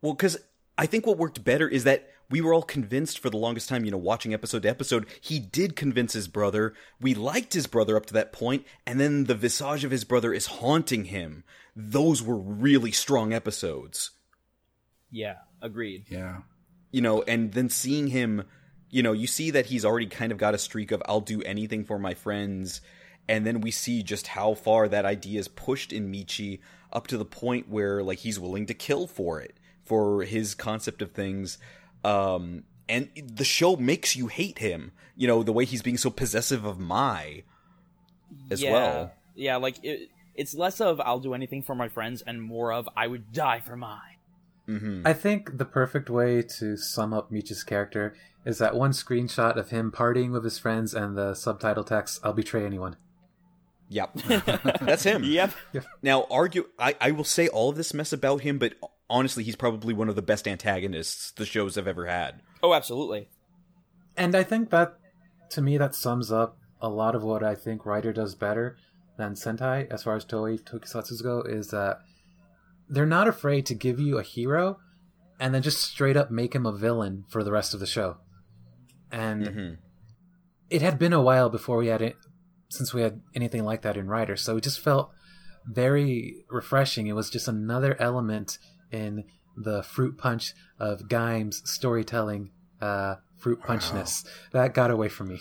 [0.03, 0.39] Well, because
[0.79, 3.85] I think what worked better is that we were all convinced for the longest time,
[3.85, 6.75] you know, watching episode to episode, he did convince his brother.
[7.01, 10.33] We liked his brother up to that point, and then the visage of his brother
[10.33, 11.45] is haunting him.
[11.75, 14.13] Those were really strong episodes.
[15.11, 16.05] Yeah, agreed.
[16.09, 16.43] Yeah.
[16.93, 18.45] you know, and then seeing him,
[18.91, 21.43] you know, you see that he's already kind of got a streak of I'll do
[21.43, 22.81] anything for my friends,
[23.29, 26.59] and then we see just how far that idea is pushed in Michi
[26.93, 31.03] up to the point where like he's willing to kill for it, for his concept
[31.03, 31.59] of things.
[32.05, 36.11] Um and the show makes you hate him, you know, the way he's being so
[36.11, 37.45] possessive of Mai
[38.51, 39.13] as yeah, well.
[39.37, 42.89] Yeah, like it, it's less of I'll do anything for my friends and more of
[42.97, 44.19] I would die for mine.
[44.67, 49.57] hmm I think the perfect way to sum up Michi's character is that one screenshot
[49.57, 52.97] of him partying with his friends and the subtitle text, I'll betray anyone.
[53.89, 54.15] Yep.
[54.81, 55.25] That's him.
[55.25, 55.53] Yep.
[56.03, 56.67] Now, argue.
[56.79, 58.75] I, I will say all of this mess about him, but
[59.11, 62.41] honestly, he's probably one of the best antagonists the shows have ever had.
[62.63, 63.29] Oh, absolutely.
[64.17, 64.95] And I think that,
[65.51, 68.77] to me, that sums up a lot of what I think Rider does better
[69.17, 71.99] than Sentai, as far as Toei Tokusatsu go, is that
[72.89, 74.79] they're not afraid to give you a hero
[75.39, 78.19] and then just straight up make him a villain for the rest of the show.
[79.11, 79.79] And Mhm.
[80.69, 82.17] it had been a while before we had it,
[82.69, 85.11] since we had anything like that in Rider, so it just felt
[85.67, 87.07] very refreshing.
[87.07, 88.59] It was just another element
[88.91, 89.25] in
[89.57, 92.51] the fruit punch of Gaim's storytelling,
[92.81, 95.41] uh, fruit punchness that got away from me.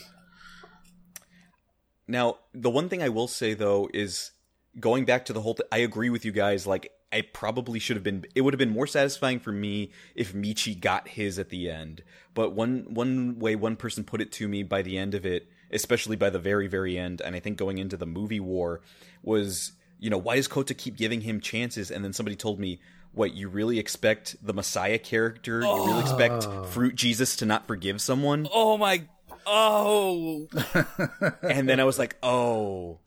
[2.08, 4.32] Now, the one thing I will say though is
[4.80, 5.56] going back to the whole.
[5.56, 6.66] Th- I agree with you guys.
[6.66, 8.26] Like, I probably should have been.
[8.36, 12.04] It would have been more satisfying for me if Michi got his at the end.
[12.36, 15.48] But one one way one person put it to me by the end of it,
[15.72, 18.82] especially by the very very end, and I think going into the movie war
[19.24, 21.90] was, you know, why does Kota keep giving him chances?
[21.90, 22.80] And then somebody told me.
[23.12, 25.62] What you really expect the Messiah character?
[25.62, 26.64] You really expect oh.
[26.66, 28.48] Fruit Jesus to not forgive someone?
[28.54, 29.02] Oh my.
[29.48, 30.48] Oh,
[31.42, 33.00] and then I was like, oh,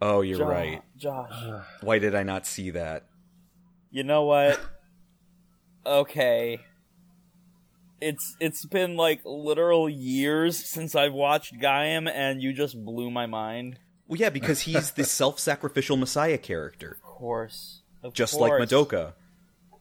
[0.00, 0.82] oh, you're Jo- right.
[0.96, 1.32] Josh.
[1.80, 3.06] Why did I not see that?
[3.94, 4.58] You know what?
[5.86, 6.58] Okay.
[8.00, 13.26] it's it's been like literal years since I've watched Gaim, and you just blew my
[13.26, 13.78] mind.
[14.08, 18.50] Well, yeah, because he's the self-sacrificial messiah character, Of course, of just like.
[18.54, 19.12] Madoka.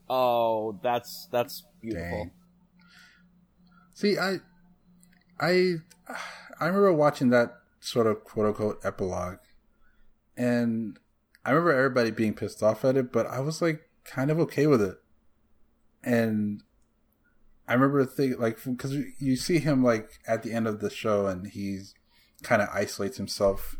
[0.07, 2.25] Oh, that's that's beautiful.
[2.25, 2.31] Dang.
[3.95, 4.41] See, I,
[5.39, 5.77] I,
[6.59, 9.39] I remember watching that sort of quote unquote epilogue,
[10.37, 10.99] and
[11.43, 14.67] I remember everybody being pissed off at it, but I was like kind of okay
[14.67, 14.97] with it.
[16.03, 16.63] And
[17.67, 21.27] I remember thinking, like, because you see him like at the end of the show,
[21.27, 21.93] and he's
[22.41, 23.77] kind of isolates himself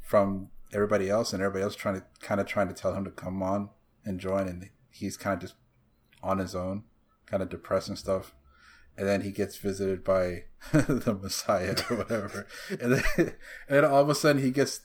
[0.00, 3.10] from everybody else, and everybody else trying to kind of trying to tell him to
[3.10, 3.70] come on
[4.04, 5.54] and join, and he's kind of just
[6.22, 6.84] on his own,
[7.26, 8.32] kind of depressed and stuff.
[8.96, 12.46] And then he gets visited by the Messiah or whatever,
[12.80, 13.34] and then, and
[13.68, 14.80] then all of a sudden he gets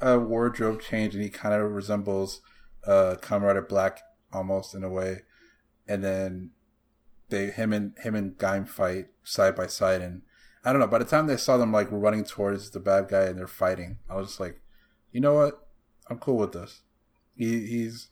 [0.00, 2.42] a wardrobe change, and he kind of resembles
[2.86, 4.00] uh, Comrade Black
[4.32, 5.22] almost in a way.
[5.86, 6.50] And then
[7.28, 10.22] they him and him and Gaim fight side by side, and
[10.64, 10.86] I don't know.
[10.86, 13.98] By the time they saw them like running towards the bad guy and they're fighting,
[14.08, 14.60] I was just like,
[15.12, 15.66] you know what?
[16.08, 16.82] I'm cool with this.
[17.36, 18.08] He, he's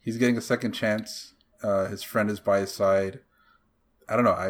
[0.00, 1.34] he's getting a second chance.
[1.62, 3.20] Uh, his friend is by his side.
[4.08, 4.30] I don't know.
[4.30, 4.48] I,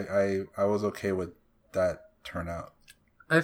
[0.59, 1.31] I, I was okay with
[1.73, 2.75] that turnout.
[3.31, 3.43] I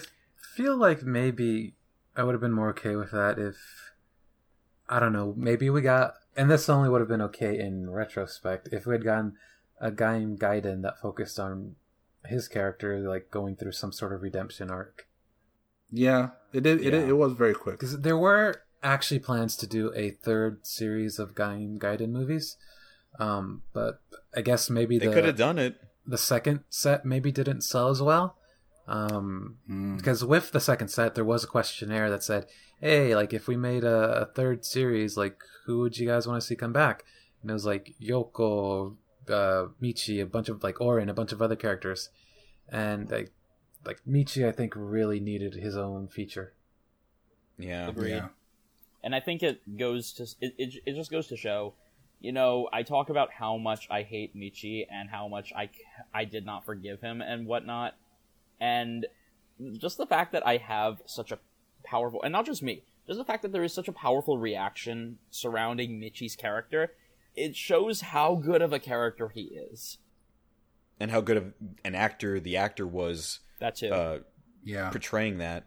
[0.54, 1.74] feel like maybe
[2.14, 3.56] I would have been more okay with that if
[4.92, 5.32] I don't know.
[5.36, 9.04] Maybe we got, and this only would have been okay in retrospect if we had
[9.04, 9.36] gotten
[9.80, 11.76] a guy in Gaiden that focused on
[12.26, 15.06] his character like going through some sort of redemption arc.
[15.90, 16.80] Yeah, it did.
[16.80, 17.00] It, Yeah.
[17.00, 17.76] it was very quick.
[17.80, 22.56] Because there were actually plans to do a third series of Gaiden Gaiden movies,
[23.18, 24.00] um, but
[24.36, 25.76] I guess maybe They the could have done it.
[26.06, 28.36] the second set maybe didn't sell as well.
[28.92, 29.96] Um, Mm.
[29.96, 32.46] because with the second set, there was a questionnaire that said,
[32.80, 36.40] "Hey, like if we made a, a third series, like who would you guys want
[36.40, 37.04] to see come back?"
[37.40, 38.96] And it was like Yoko,
[39.28, 42.10] uh, Michi, a bunch of like Orin, a bunch of other characters,
[42.68, 43.32] and like
[43.86, 46.52] like Michi, I think really needed his own feature.
[47.58, 47.88] Yeah.
[47.88, 48.10] Agreed.
[48.10, 48.28] Yeah.
[49.04, 50.74] and I think it goes to it, it.
[50.86, 51.74] It just goes to show,
[52.20, 55.70] you know, I talk about how much I hate Michi and how much I
[56.12, 57.94] I did not forgive him and whatnot,
[58.60, 59.06] and
[59.78, 61.38] just the fact that I have such a
[61.84, 65.18] powerful and not just me, just the fact that there is such a powerful reaction
[65.30, 66.92] surrounding Michi's character,
[67.34, 69.98] it shows how good of a character he is.
[71.00, 71.52] And how good of
[71.84, 73.88] an actor the actor was That too.
[73.90, 74.18] uh,
[74.62, 74.90] Yeah.
[74.90, 75.66] portraying that.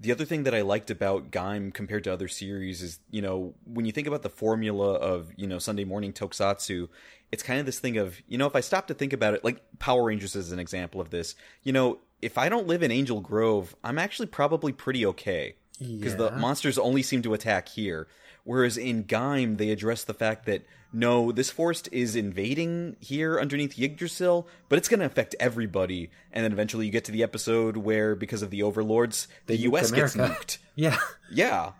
[0.00, 3.54] The other thing that I liked about Gaim compared to other series is, you know,
[3.64, 6.88] when you think about the formula of, you know, Sunday morning tokusatsu,
[7.32, 9.42] it's kind of this thing of, you know, if I stop to think about it,
[9.42, 11.34] like Power Rangers is an example of this.
[11.64, 15.54] You know, if I don't live in Angel Grove, I'm actually probably pretty okay.
[15.78, 18.08] Because the monsters only seem to attack here.
[18.42, 23.78] Whereas in Gaim, they address the fact that no, this forest is invading here underneath
[23.78, 26.10] Yggdrasil, but it's going to affect everybody.
[26.32, 29.62] And then eventually you get to the episode where, because of the overlords, the nuke
[29.62, 29.90] U.S.
[29.90, 30.58] gets nuked.
[30.74, 30.96] Yeah,
[31.30, 31.72] Yeah,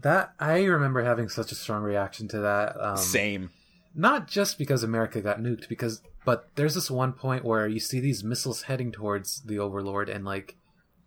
[0.00, 2.76] that I remember having such a strong reaction to that.
[2.80, 3.50] Um, same.
[3.94, 8.00] not just because America got nuked, because but there's this one point where you see
[8.00, 10.56] these missiles heading towards the Overlord, and like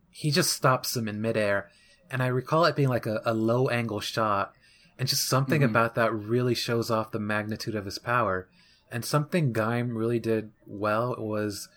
[0.09, 1.69] he just stops them in midair,
[2.09, 4.53] and I recall it being like a, a low angle shot,
[4.97, 5.69] and just something mm-hmm.
[5.69, 8.47] about that really shows off the magnitude of his power,
[8.91, 11.69] and something Gaim really did well was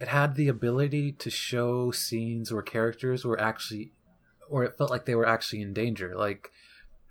[0.00, 3.92] it had the ability to show scenes where characters were actually,
[4.48, 6.50] or it felt like they were actually in danger, like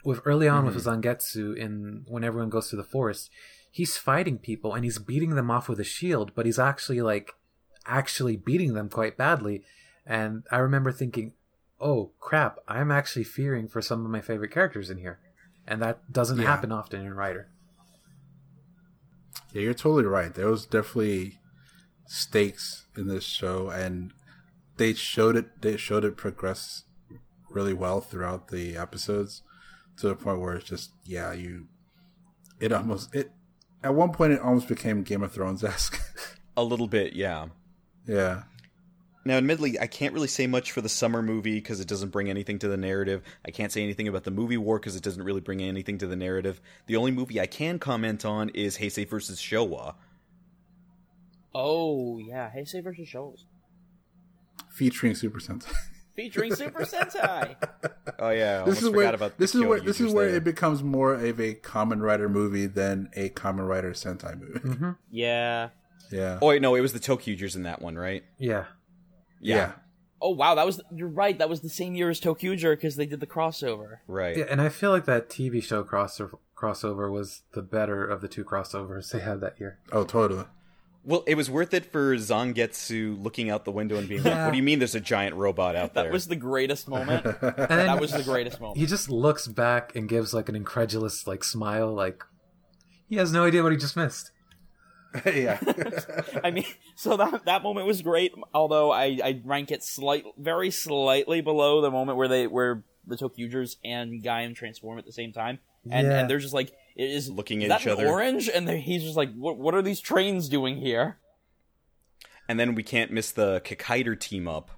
[0.04, 1.02] with early on with mm-hmm.
[1.02, 3.30] Zangetsu in when everyone goes through the forest,
[3.78, 7.36] he's fighting people and he's beating them off with a shield, but he's actually like
[7.86, 9.64] actually beating them quite badly.
[10.04, 11.34] And I remember thinking,
[11.80, 15.20] "Oh crap, I'm actually fearing for some of my favorite characters in here."
[15.68, 16.48] And that doesn't Yeah.
[16.48, 17.50] happen often in Rider.
[19.54, 20.34] Yeah, you're totally right.
[20.34, 21.40] There was definitely
[22.08, 24.12] stakes in this show, and
[24.78, 25.62] they showed it.
[25.62, 26.84] They showed it progress
[27.52, 29.44] really well throughout the episodes,
[29.98, 31.68] to the point where it's just yeah, you.
[32.60, 33.32] It almost it.
[33.84, 36.02] At one point, it almost became Game of Thrones esque.
[36.58, 37.48] A little bit, yeah.
[38.08, 38.44] yeah,
[39.24, 42.30] Now, admittedly, I can't really say much for the summer movie because it doesn't bring
[42.30, 43.22] anything to the narrative.
[43.46, 46.08] I can't say anything about the movie war because it doesn't really bring anything to
[46.08, 46.60] the narrative.
[46.88, 49.94] The only movie I can comment on is Heisei versus Showa.
[51.54, 53.38] oh yeah, Heisei versus Showa.
[54.70, 55.74] featuring Super Sentai.
[56.18, 57.56] featuring Super Sentai.
[58.20, 60.38] Oh yeah, I this is where about this is where this is where there.
[60.38, 64.60] it becomes more of a Kamen Rider movie than a Kamen Rider Sentai movie.
[64.60, 64.92] Mm-hmm.
[65.12, 65.70] yeah.
[66.10, 68.24] Yeah, Oh wait, no, it was the Tokyugers in that one, right?
[68.40, 68.66] Yeah.
[69.42, 69.74] yeah.
[70.22, 71.38] Oh wow, that was you're right.
[71.38, 73.98] That was the same year as Tokyuger because they did the crossover.
[74.08, 74.38] Right.
[74.38, 78.28] Yeah, and I feel like that TV show crossover crossover was the better of the
[78.28, 79.78] two crossovers they had that year.
[79.92, 80.46] Oh, totally.
[81.08, 84.52] Well, it was worth it for Zangetsu looking out the window and being like, "What
[84.52, 84.80] do you mean?
[84.80, 87.26] There's a giant robot out there?" That was the greatest moment.
[87.42, 88.78] And that was the greatest moment.
[88.78, 92.24] He just looks back and gives like an incredulous like smile, like
[93.08, 94.32] he has no idea what he just missed.
[95.26, 95.58] yeah.
[96.44, 96.66] I mean,
[96.96, 98.34] so that that moment was great.
[98.54, 103.16] Although I, I rank it slight, very slightly below the moment where they where the
[103.16, 105.60] Tokyugers and Gaim transform at the same time,
[105.90, 106.20] and Yeah.
[106.20, 108.08] and they're just like, it is Looking is at that each an other.
[108.08, 111.18] Orange, and they- he's just like, what what are these trains doing here?
[112.50, 114.72] and then we can't miss the Kikaider team up.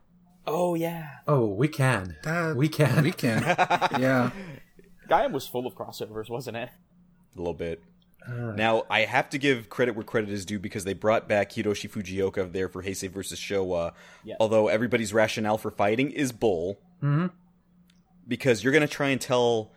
[0.47, 2.15] Oh yeah, Oh, we can.
[2.23, 3.03] That- we can.
[3.03, 3.43] We can.
[3.99, 4.31] Yeah.
[5.07, 6.69] Gaim was full of crossovers, wasn't it?
[7.35, 7.81] A little bit.
[8.27, 11.51] Uh, Now, I have to give credit where credit is due because they brought back
[11.51, 13.93] Hiroshi Fujioka there for Heisei versus Showa.
[14.23, 14.37] Yes.
[14.39, 16.79] Although everybody's rationale for fighting is bull.
[17.01, 17.31] Mhm.
[18.27, 19.71] Because you're going to try and tell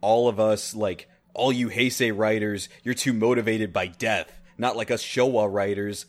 [0.00, 4.90] all of us, like, all you Heisei Riders, you're too motivated by death, not like
[4.90, 6.06] us Showa Riders.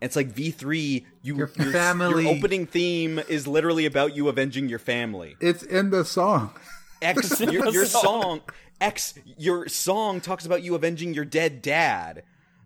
[0.00, 4.68] It's like V3, you, Your your, family- your opening theme is literally about you avenging
[4.68, 5.36] your family.
[5.40, 6.50] It's in the song.
[7.02, 8.02] X your, your song.
[8.02, 8.40] song
[8.80, 12.22] X your song talks about you avenging your dead dad.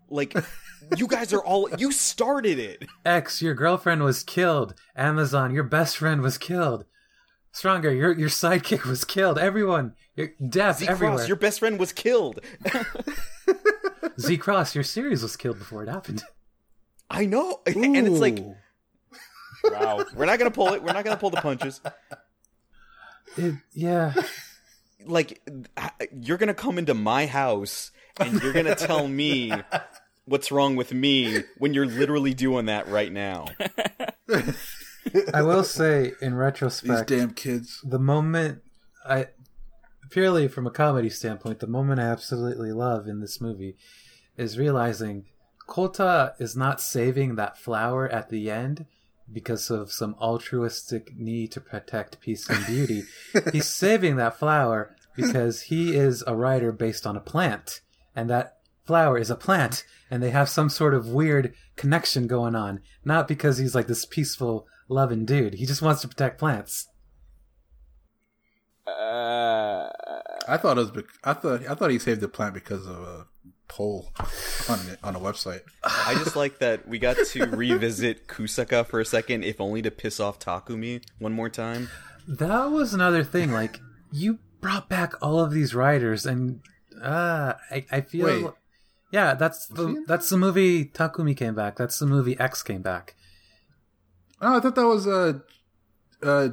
[0.09, 0.33] Like
[0.97, 2.85] you guys are all you started it.
[3.05, 4.73] X, your girlfriend was killed.
[4.95, 6.85] Amazon, your best friend was killed.
[7.51, 9.37] Stronger, your your sidekick was killed.
[9.37, 10.00] Everyone, your
[10.49, 11.17] death Z everywhere.
[11.17, 12.39] Cross, your best friend was killed.
[14.19, 16.23] Z Cross, your series was killed before it happened.
[17.09, 17.61] I know.
[17.67, 18.43] And it's like
[19.63, 20.03] Wow.
[20.15, 20.81] we're not gonna pull it.
[20.83, 21.81] We're not gonna pull the punches.
[23.37, 24.13] It, yeah,
[25.05, 25.41] Like
[26.21, 29.53] you're gonna come into my house and you're gonna tell me
[30.25, 33.45] what's wrong with me when you're literally doing that right now.
[35.33, 37.81] I will say in retrospect, these damn kids.
[37.83, 38.61] the moment
[39.05, 39.27] I
[40.11, 43.75] purely from a comedy standpoint, the moment I absolutely love in this movie
[44.37, 45.25] is realizing
[45.67, 48.85] Kota is not saving that flower at the end
[49.31, 53.03] because of some altruistic need to protect peace and beauty.
[53.53, 57.81] He's saving that flower because he is a Rider based on a plant,
[58.15, 62.55] and that flower is a plant, and they have some sort of weird connection going
[62.55, 62.81] on.
[63.03, 65.55] Not because he's like this peaceful, loving dude.
[65.55, 66.87] He just wants to protect plants.
[68.99, 69.89] Uh,
[70.47, 70.91] I thought it was.
[70.91, 71.61] bec- I thought.
[71.67, 73.25] I thought he saved the plant because of a
[73.67, 74.11] poll
[74.69, 75.61] on on a website.
[75.83, 79.91] I just like that we got to revisit Kusaka for a second, if only to
[79.91, 81.89] piss off Takumi one more time.
[82.27, 83.51] That was another thing.
[83.51, 83.79] Like
[84.11, 86.61] you brought back all of these Riders, and
[87.01, 88.45] uh, I, I feel, Wait.
[89.11, 91.77] yeah, that's the that's the movie Takumi came back.
[91.77, 93.15] That's the movie X came back.
[94.41, 95.41] Oh, I thought that was a.
[96.23, 96.49] Uh, uh,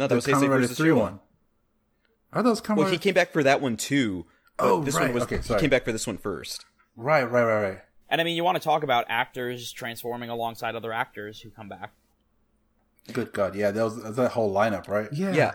[0.00, 0.96] No, that the was Heisei Kamen Rider versus three Showa.
[0.98, 1.20] one.
[2.32, 4.26] I thought it Kamen Well, he came back for that one too.
[4.58, 5.04] Oh, this right.
[5.04, 5.60] one was Okay, he sorry.
[5.60, 6.64] came back for this one first.
[6.96, 7.78] Right, right, right, right.
[8.08, 11.68] and I mean, you want to talk about actors transforming alongside other actors who come
[11.68, 11.92] back.
[13.12, 15.08] Good God, yeah, that was, that was that whole lineup, right?
[15.12, 15.52] Yeah, Yeah.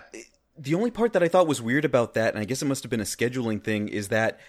[0.57, 2.81] The only part that I thought was weird about that, and I guess it must
[2.84, 4.39] have been a scheduling thing, is that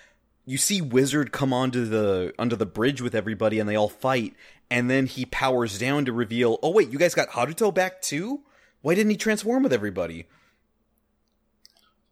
[0.44, 4.34] you see Wizard come onto the under the bridge with everybody, and they all fight,
[4.70, 8.42] and then he powers down to reveal, "Oh wait, you guys got Haruto back too?
[8.86, 10.28] Why didn't he transform with everybody?"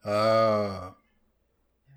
[0.04, 0.90] Uh,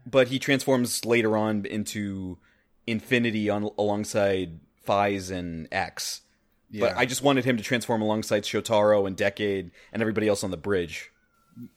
[0.05, 2.37] But he transforms later on into
[2.85, 6.21] Infinity on alongside Faiz and X.
[6.69, 6.81] yeah.
[6.89, 10.51] But I just wanted him to transform alongside Shotaro and Decade and everybody else on
[10.51, 11.11] the bridge.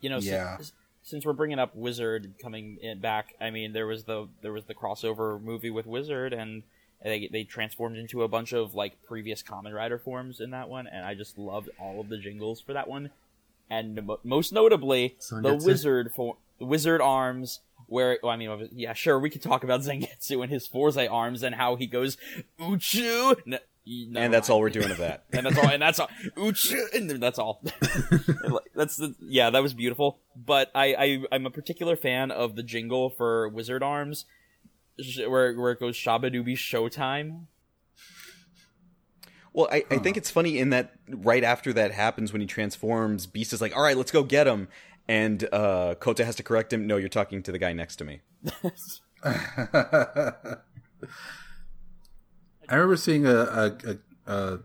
[0.02, 0.58] You know, si- Yeah.
[1.02, 4.66] since we're bringing up Wizard coming in back, I mean, there was the there was
[4.66, 6.64] the crossover movie with Wizard, and
[7.02, 10.86] they they transformed into a bunch of like previous Kamen Rider forms in that one,
[10.86, 13.10] and I just loved all of the jingles for that one,
[13.68, 17.60] and mo- most notably the Wizard for Wizard arms.
[17.86, 21.42] Where well, I mean, yeah, sure, we could talk about Zangetsu and his Fourze arms
[21.42, 22.16] and how he goes
[22.60, 25.24] Uchu, N- never and that's all we're doing of that.
[25.32, 25.68] and that's all.
[25.68, 26.08] And that's all.
[26.36, 27.62] Ooch, and that's all.
[28.74, 29.50] that's the yeah.
[29.50, 30.18] That was beautiful.
[30.36, 34.26] But I, I I'm a particular fan of the jingle for Wizard Arms,
[35.26, 37.46] where where it goes Shabadoobie Showtime.
[39.52, 43.26] Well, I, I think it's funny in that right after that happens when he transforms,
[43.26, 44.68] Beast is like, "All right, let's go get him,"
[45.08, 46.86] and uh, Kota has to correct him.
[46.86, 48.20] No, you're talking to the guy next to me.
[49.24, 50.56] I
[52.70, 54.58] remember seeing a a, a a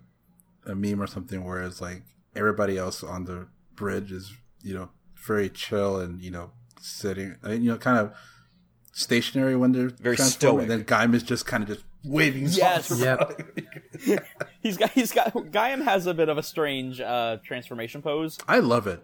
[0.68, 2.04] a meme or something where it's like
[2.36, 7.52] everybody else on the bridge is you know very chill and you know sitting uh,
[7.52, 8.14] you know kind of
[8.96, 10.80] stationary when they're Very transforming, stoic.
[10.80, 12.48] And then Gaim is just kind of just waving.
[12.50, 12.88] Yes.
[12.88, 14.26] songs Yep.
[14.62, 18.40] He's got he's got Gaim has a bit of a strange uh, transformation pose.
[18.48, 19.04] I love it.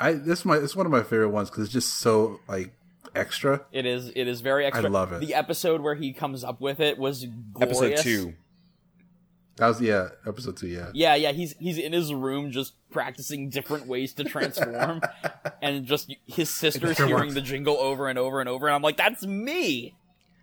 [0.00, 2.72] I this my it's one of my favorite ones because it's just so like
[3.14, 3.66] extra.
[3.72, 4.86] It is it is very extra.
[4.86, 5.20] I love it.
[5.20, 7.80] The episode where he comes up with it was glorious.
[7.80, 8.34] Episode two.
[9.56, 10.68] That was yeah, episode two.
[10.68, 15.02] Yeah, Yeah, yeah, he's he's in his room just practicing different ways to transform,
[15.62, 17.34] and just his sister's hearing works.
[17.34, 19.94] the jingle over and over and over, and I'm like, that's me.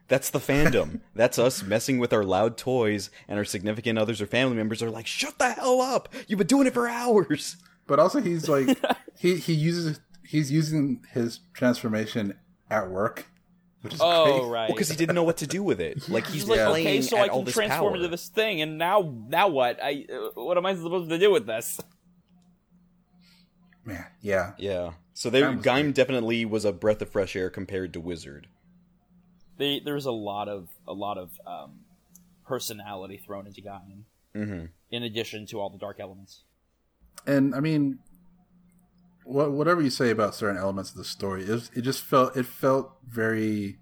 [0.07, 1.01] That's the fandom.
[1.15, 4.89] That's us messing with our loud toys, and our significant others or family members are
[4.89, 6.09] like, "Shut the hell up!
[6.27, 7.57] You've been doing it for hours."
[7.89, 8.77] but also he's like
[9.17, 12.35] he he uses he's using his transformation
[12.69, 13.38] at work, which is
[14.01, 14.49] Oh great.
[14.51, 14.67] right.
[14.67, 16.07] because he didn't know what to do with it.
[16.09, 17.95] Like he's He's like, playing okay, so at I all can transform power.
[17.95, 19.81] into this thing, and now now what?
[19.83, 21.79] I uh, what am I supposed to do with this?
[23.85, 24.91] Man, yeah, Yeah.
[25.13, 28.47] So there, Gaim was definitely was a breath of fresh air compared to Wizard.
[29.57, 31.79] They, there's a lot of a lot of um,
[32.45, 34.03] personality thrown into Gaim,
[34.35, 34.65] Mm-hmm.
[34.91, 36.43] in addition to all the dark elements.
[37.25, 37.99] and I mean,
[39.29, 42.35] what whatever you say about certain elements of the story, it, was, it just felt
[42.35, 43.77] it felt very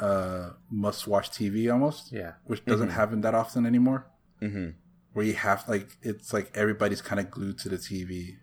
[0.00, 2.32] uh must watch TV almost, Yeah.
[2.44, 4.06] which doesn't happen that often anymore.
[4.40, 4.70] Mm-hmm.
[5.12, 8.36] Where you have like it's like everybody's kind of glued to the TV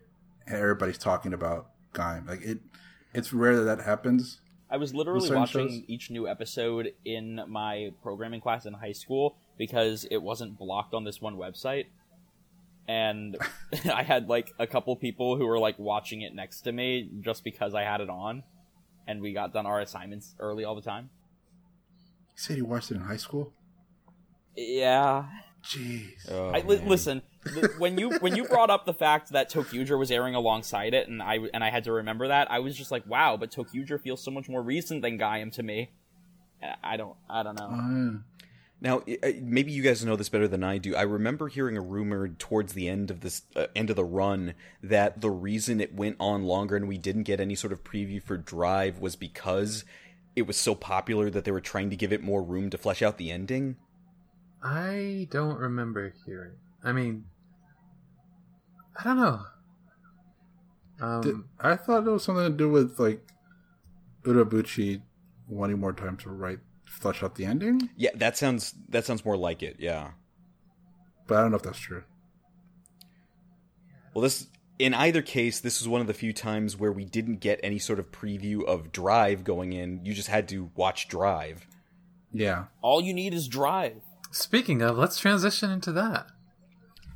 [0.46, 2.28] and everybody's talking about Gaim.
[2.28, 2.58] Like it,
[3.12, 4.40] it's rare that that happens.
[4.72, 5.82] I was literally watching shows?
[5.88, 11.02] each new episode in my programming class in high school because it wasn't blocked on
[11.02, 11.86] this one website.
[12.90, 13.36] And
[13.94, 17.44] I had like a couple people who were like watching it next to me just
[17.44, 18.42] because I had it on.
[19.06, 21.10] And we got done our assignments early all the time.
[22.32, 23.52] You said you watched it in high school.
[24.56, 25.26] Yeah.
[25.64, 26.30] Jeez.
[26.30, 27.22] Oh, I, li- listen,
[27.54, 31.06] th- when you when you brought up the fact that Tokyuger was airing alongside it,
[31.08, 34.00] and I and I had to remember that, I was just like, wow, but Tokyuger
[34.00, 35.90] feels so much more recent than Gaim to me.
[36.62, 37.66] I- I don't, I don't know.
[37.70, 38.18] Uh,
[38.82, 40.96] Now, uh, maybe you guys know this better than I do.
[40.96, 44.54] I remember hearing a rumor towards the end of this uh, end of the run
[44.82, 48.22] that the reason it went on longer and we didn't get any sort of preview
[48.22, 49.84] for Drive was because
[50.34, 53.02] it was so popular that they were trying to give it more room to flesh
[53.02, 53.76] out the ending.
[54.62, 56.52] I don't remember hearing.
[56.82, 57.24] I mean,
[58.98, 59.40] I don't know.
[61.02, 63.22] Um, did, I thought it was something to do with like
[64.24, 65.02] Urobuchi
[65.48, 66.60] wanting more time to write
[67.00, 69.76] flesh out the ending, Yeah, that sounds that sounds more like it.
[69.80, 70.10] Yeah.
[71.26, 72.04] but I don't know if that's true.
[74.14, 74.46] Well, this
[74.78, 77.78] in either case, this is one of the few times where we didn't get any
[77.78, 80.04] sort of preview of Drive going in.
[80.06, 81.66] You just had to watch Drive.
[82.32, 84.02] Yeah, All you need is drive.
[84.30, 86.28] speaking of, let's transition into that.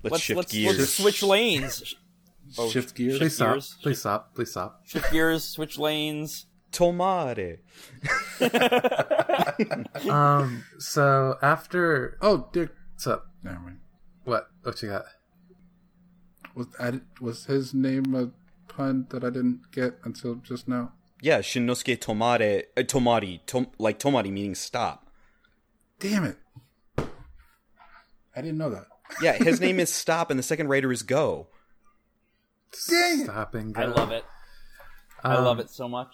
[0.03, 0.79] Let's, Let's shift let's, gears.
[0.79, 1.95] let's switch lanes.
[2.59, 3.19] Oh, shift gears.
[3.19, 3.53] Please stop.
[3.55, 3.77] Gears.
[3.81, 4.35] Please stop.
[4.35, 4.81] Please stop.
[4.85, 6.47] Shift gears, switch lanes.
[6.75, 7.59] Tomare.
[10.11, 10.65] Um.
[10.79, 12.71] So after Oh, Dick.
[12.93, 13.27] what's up?
[13.43, 13.79] Never mind.
[14.25, 14.49] What?
[14.63, 15.05] What you got?
[16.55, 18.31] Was I, was his name a
[18.73, 20.93] pun that I didn't get until just now?
[21.21, 25.09] Yeah, Shinnosuke Tomare, uh, Tomari, tom, like Tomari meaning stop.
[26.01, 26.37] Damn it!
[26.99, 28.87] I didn't know that.
[29.23, 31.47] Yeah, his name is Stop, and the second Rider is Go.
[32.91, 33.25] Dang it!
[33.25, 34.25] Stop and I love it.
[35.23, 36.13] I Um, love it so much.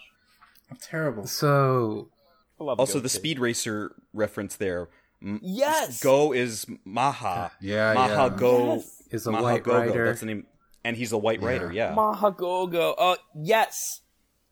[0.70, 1.26] I'm terrible.
[1.26, 2.08] So
[2.60, 3.18] I love Also, Go the too.
[3.18, 4.88] Speed Racer reference there.
[5.22, 6.02] M- Yes.
[6.02, 7.50] Go is Maha.
[7.60, 7.94] Yeah, yeah.
[7.94, 8.36] Maha yeah.
[8.38, 9.02] Go Yes.
[9.10, 10.04] is a Maha white Gogo, rider.
[10.06, 10.46] That's the name,
[10.84, 11.72] and he's a white Rider.
[11.72, 11.94] Yeah.
[11.94, 12.94] Mahagogo.
[12.96, 14.00] Uh, yes.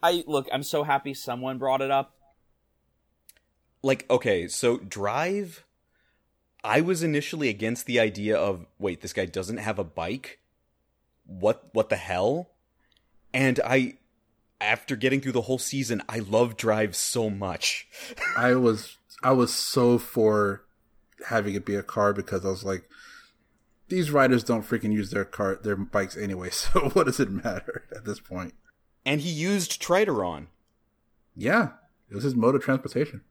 [0.03, 0.47] I look.
[0.53, 2.15] I'm so happy someone brought it up.
[3.83, 5.65] like okay so drive
[6.65, 10.41] i was initially against the idea of wait this guy doesn't have a bike
[11.27, 12.51] what what the hell
[13.33, 13.95] and i
[14.61, 17.87] after getting through the whole season i love drive so much
[18.37, 20.65] I was I was so for
[21.29, 22.89] having it be a car because I was like,
[23.89, 26.51] these riders don't freaking use their car their bikes anyway.
[26.53, 28.55] So what does it matter at this point?
[29.05, 30.47] and he used Tridoron
[31.35, 31.71] Yeah,
[32.11, 33.23] it was his mode of transportation.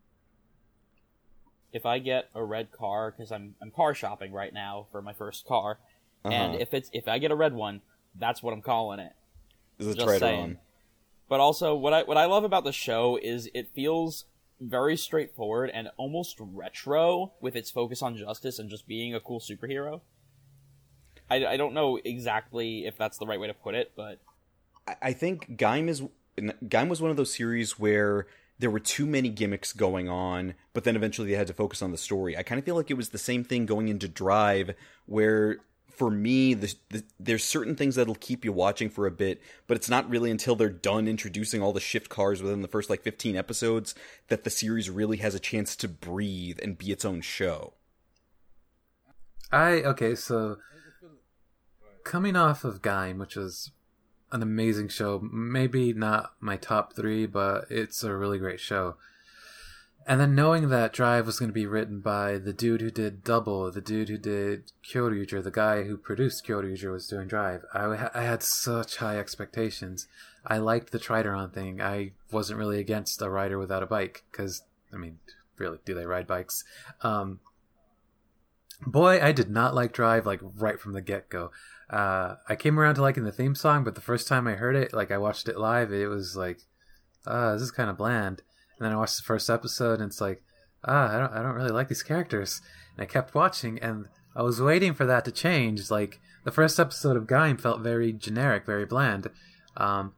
[1.71, 5.13] If I get a red car, because I'm I'm car shopping right now for my
[5.13, 5.79] first car,
[6.25, 6.57] and Uh-huh.
[6.59, 7.81] if it's if I get a red one,
[8.15, 9.13] that's what I'm calling it.
[9.77, 10.57] this is a Just Tridoron saying.
[11.29, 14.25] But also, what I what I love about the show is it feels
[14.59, 19.39] very straightforward and almost retro with its focus on justice and just being a cool
[19.39, 20.01] superhero.
[21.29, 24.19] I, I don't know exactly if that's the right way to put it, but
[25.01, 26.03] I- think Gaim is
[26.37, 28.27] Gaim was one of those series where
[28.59, 31.91] there were too many gimmicks going on, but then eventually they had to focus on
[31.91, 32.35] the story.
[32.37, 34.73] I kind of feel like it was the same thing going into Drive,
[35.05, 35.57] where
[35.97, 39.75] for me, the, the, there's certain things that'll keep you watching for a bit, but
[39.75, 43.01] it's not really until they're done introducing all the shift cars within the first like
[43.01, 43.95] 15 episodes
[44.27, 47.73] that the series really has a chance to breathe and be its own show.
[49.51, 50.57] I okay, so
[52.03, 53.71] coming off of Gaim, which is
[54.31, 58.97] an amazing show, maybe not my top three, but it's a really great show.
[60.09, 63.25] And then knowing that Drive was going to be written by the dude who did
[63.25, 67.65] Double, the dude who did Kyoryuger, the guy who produced Kyoryuger was doing Drive.
[67.73, 70.07] I, I had such high expectations.
[70.45, 71.81] I liked the Tridoron thing.
[71.81, 74.63] I wasn't really against a rider without a bike because,
[74.93, 75.19] I mean,
[75.57, 76.63] really, do they ride bikes?
[77.01, 77.41] Um,
[78.85, 81.51] boy, I did not like Drive like right from the get go.
[81.89, 84.77] Uh, I came around to liking the theme song, but the first time I heard
[84.77, 86.59] it, like I watched it live, it was like,
[87.25, 88.41] ah, this is kind of bland.
[88.77, 90.43] And then I watched the first episode, and it's like,
[90.85, 92.61] ah, I don't, I don't really like these characters.
[92.95, 95.89] And I kept watching, and I was waiting for that to change.
[95.89, 99.29] Like the first episode of Gaim felt very generic, very bland,
[99.75, 100.13] um,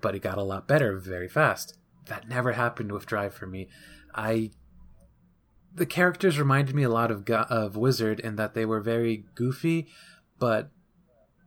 [0.00, 1.76] but it got a lot better very fast.
[2.06, 3.68] That never happened with Drive for me.
[4.14, 4.50] I
[5.74, 9.88] the characters reminded me a lot of of Wizard in that they were very goofy,
[10.38, 10.70] but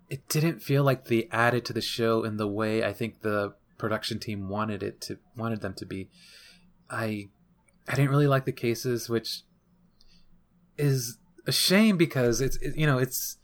[0.09, 3.53] it didn't feel like they added to the show in the way I think the
[3.77, 6.09] production team wanted it to wanted them to be.
[6.89, 7.29] I
[7.87, 9.41] I didn't really like the cases, which
[10.77, 13.37] is a shame because it's it, you know it's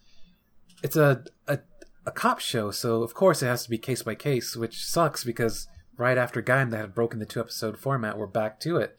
[0.81, 1.59] it's a, a
[2.05, 5.23] a cop show, so of course it has to be case by case, which sucks
[5.23, 5.67] because
[5.97, 8.97] right after Gaim that had broken the two episode format, we're back to it,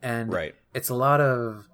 [0.00, 0.54] and right.
[0.74, 1.68] it's a lot of.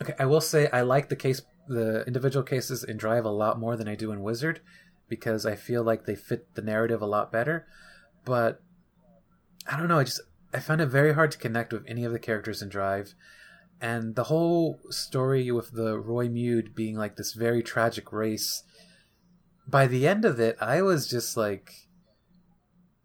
[0.00, 3.58] Okay, I will say I like the case the individual cases in Drive a lot
[3.58, 4.60] more than I do in Wizard
[5.08, 7.66] because I feel like they fit the narrative a lot better.
[8.24, 8.62] But
[9.66, 10.20] I don't know, I just
[10.52, 13.14] I found it very hard to connect with any of the characters in Drive.
[13.80, 18.64] And the whole story with the Roidmude being like this very tragic race,
[19.68, 21.70] by the end of it, I was just like,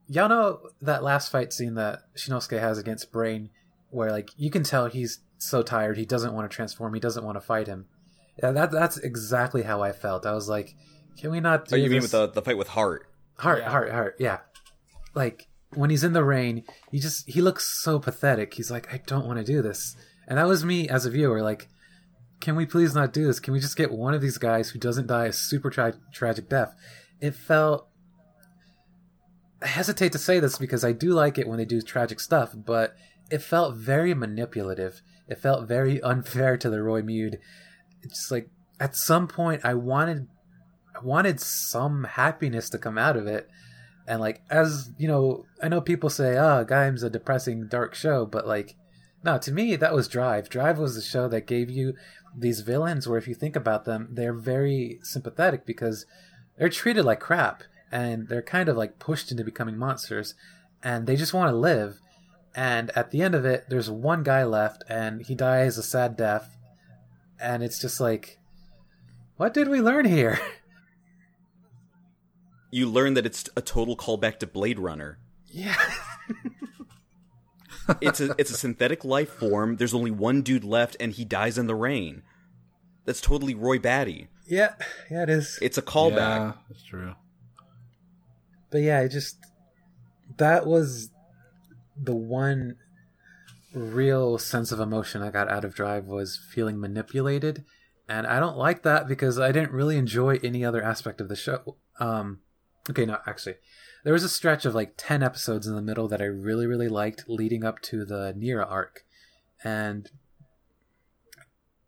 [0.08, 3.50] y'all know that last fight scene that Shinnosuke has against Brain,
[3.90, 7.24] where like you can tell he's so tired, he doesn't want to transform, he doesn't
[7.24, 7.86] want to fight him.
[8.42, 10.26] Yeah, that that's exactly how I felt.
[10.26, 10.74] I was like,
[11.20, 13.06] can we not oh, do Oh, you mean with the the fight with Heart?
[13.38, 13.70] Heart, Yeah.
[13.70, 14.16] heart, heart.
[14.18, 14.40] Yeah.
[15.14, 18.54] Like when he's in the rain, he just he looks so pathetic.
[18.54, 19.96] He's like, I don't want to do this.
[20.28, 21.42] And that was me as a viewer.
[21.42, 21.68] Like,
[22.40, 23.40] can we please not do this?
[23.40, 26.50] Can we just get one of these guys who doesn't die a super tra- tragic
[26.50, 26.76] death?
[27.20, 27.88] It felt.
[29.62, 32.54] I hesitate to say this because I do like it when they do tragic stuff,
[32.54, 32.96] but
[33.32, 35.02] it felt very manipulative.
[35.28, 37.38] It felt very unfair to the Roidmude.
[38.02, 40.28] It's like at some point I wanted
[40.96, 43.50] I wanted some happiness to come out of it.
[44.08, 48.26] And like as you know, I know people say, "Oh, Gaim's a depressing, dark show,"
[48.26, 48.76] but like,
[49.24, 50.50] no, to me that was Drive.
[50.50, 51.94] Drive was the show that gave you
[52.36, 56.06] these villains, where if you think about them, they're very sympathetic because
[56.58, 60.36] they're treated like crap, and they're kind of like pushed into becoming monsters,
[60.82, 62.00] and they just want to live.
[62.56, 66.18] And at the end of it, there's one guy left, and he dies a sad
[66.18, 66.58] death,
[67.40, 68.40] and it's just like,
[69.38, 70.40] what did we learn here?
[72.74, 75.20] You learn that it's a total callback to Blade Runner.
[75.48, 75.76] yeah.
[78.02, 79.76] It's a it's a synthetic life form.
[79.76, 82.24] There's only one dude left, and he dies in the rain.
[83.04, 84.30] That's totally Roy Batty.
[84.48, 84.76] Yeah,
[85.12, 85.60] yeah, it is.
[85.62, 86.16] It's a callback.
[86.16, 87.16] Yeah, that's true.
[88.72, 89.36] But yeah, it just
[90.38, 91.10] that was
[92.02, 92.78] the one
[93.74, 97.66] real sense of emotion I got out of Drive was feeling manipulated,
[98.08, 101.36] and I don't like that because I didn't really enjoy any other aspect of the
[101.36, 101.76] show.
[102.00, 102.40] Um,
[102.90, 103.56] okay, no, actually,
[104.04, 106.90] there was a stretch of like ten episodes in the middle that I really, really
[106.90, 109.04] liked, leading up to the Nira arc,
[109.64, 110.10] and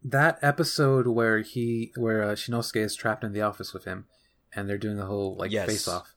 [0.03, 4.05] that episode where he where uh, Shinnosuke is trapped in the office with him,
[4.53, 5.67] and they're doing the whole like Yes.
[5.67, 6.13] face off.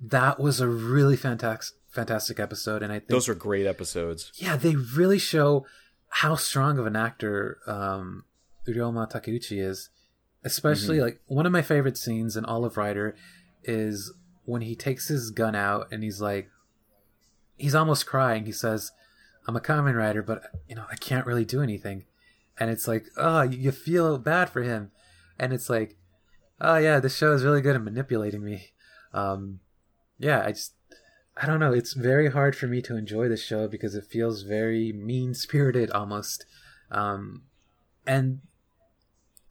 [0.00, 4.30] That was a really fantastic fantastic episode, and I think Those are great episodes.
[4.36, 5.66] yeah, they really show
[6.08, 8.24] how strong of an actor um,
[8.68, 9.90] Ryoma Takeuchi is.
[10.42, 13.14] Especially like one of my favorite scenes in all of Rider
[13.64, 14.12] is
[14.44, 16.50] when he takes his gun out and he's like,
[17.56, 18.46] he's almost crying.
[18.46, 18.92] He says,
[19.46, 22.04] "I'm a Kamen Rider, but you know I can't really do anything,"
[22.58, 24.90] and it's like, oh, you feel bad for him,
[25.38, 25.96] and it's like,
[26.60, 28.72] oh yeah, this show is really good at manipulating me.
[29.12, 29.60] Um,
[30.18, 30.74] yeah, I just
[31.36, 31.72] I don't know.
[31.72, 35.90] It's very hard for me to enjoy the show because it feels very mean spirited
[35.90, 36.44] almost.
[36.90, 37.42] Um,
[38.06, 38.40] and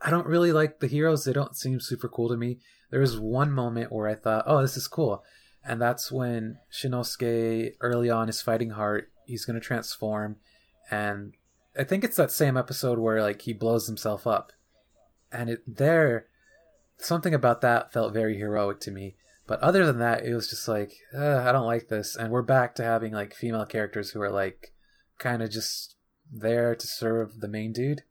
[0.01, 1.25] I don't really like the heroes.
[1.25, 2.59] They don't seem super cool to me.
[2.89, 5.23] There was one moment where I thought, oh, this is cool.
[5.63, 9.11] And that's when Shinnosuke early on is fighting Heart.
[9.25, 10.37] He's going to transform.
[10.89, 11.33] And
[11.77, 14.53] I think it's that same episode where like he blows himself up.
[15.31, 16.27] And it there,
[16.97, 19.15] something about that felt very heroic to me.
[19.45, 22.15] But other than that, it was just like, I don't like this.
[22.15, 24.73] And we're back to having like female characters who are like
[25.17, 25.95] kind of just
[26.31, 28.03] there to serve the main dude.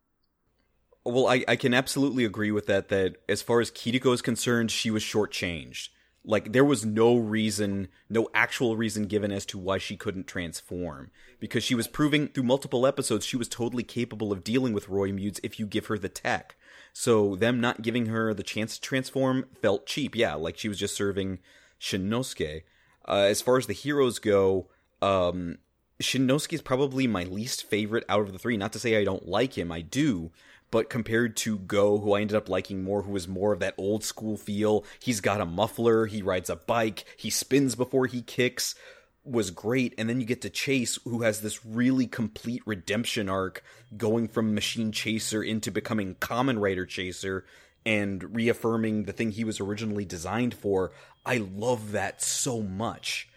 [1.11, 2.89] Well, I, I can absolutely agree with that.
[2.89, 5.89] That as far as Kiriko is concerned, she was shortchanged.
[6.25, 11.11] Like there was no reason, no actual reason given as to why she couldn't transform
[11.39, 15.39] because she was proving through multiple episodes she was totally capable of dealing with Roidmudes
[15.43, 16.55] if you give her the tech.
[16.93, 20.15] So them not giving her the chance to transform felt cheap.
[20.15, 21.39] Yeah, like she was just serving
[21.79, 22.63] Shinnosuke.
[23.07, 24.67] Uh, as far as the heroes go,
[25.01, 25.57] um,
[26.01, 28.57] Shinnosuke is probably my least favorite out of the three.
[28.57, 30.31] Not to say I don't like him, I do.
[30.71, 33.73] But compared to Go, who I ended up liking more, who was more of that
[33.77, 38.21] old school feel, he's got a muffler, he rides a bike, he spins before he
[38.21, 38.75] kicks,
[39.23, 39.93] was great.
[39.97, 43.63] And then you get to Chase, who has this really complete redemption arc,
[43.97, 47.45] going from Machine Chaser into becoming Kamen Rider Chaser
[47.85, 50.91] and reaffirming the thing he was originally designed for.
[51.25, 53.29] I love that so much.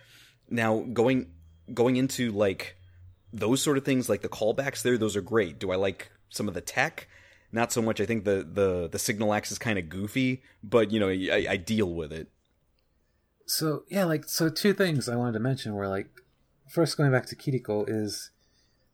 [0.51, 1.31] Now, going
[1.73, 2.77] going into like
[3.33, 5.59] those sort of things, like the callbacks there, those are great.
[5.59, 7.09] Do I like some of the tech?
[7.53, 8.01] Not so much.
[8.01, 11.47] I think the the the signal axe is kind of goofy, but you know, I,
[11.51, 12.29] I deal with it.
[13.47, 16.09] So yeah, like so two things I wanted to mention were like
[16.71, 18.31] first going back to Kiriko is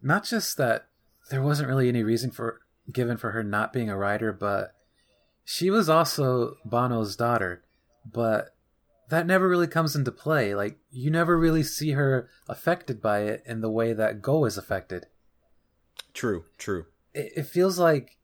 [0.02, 0.88] not just that
[1.30, 2.60] there wasn't really any reason for
[2.92, 4.74] given for her not being a rider, but
[5.44, 7.62] she was also Banno's daughter,
[8.04, 8.54] but
[9.08, 10.54] that never really comes into play.
[10.54, 14.58] Like you never really see her affected by it in the way that Go is
[14.58, 15.06] affected.
[16.12, 16.86] True, true.
[17.14, 18.17] It, it feels like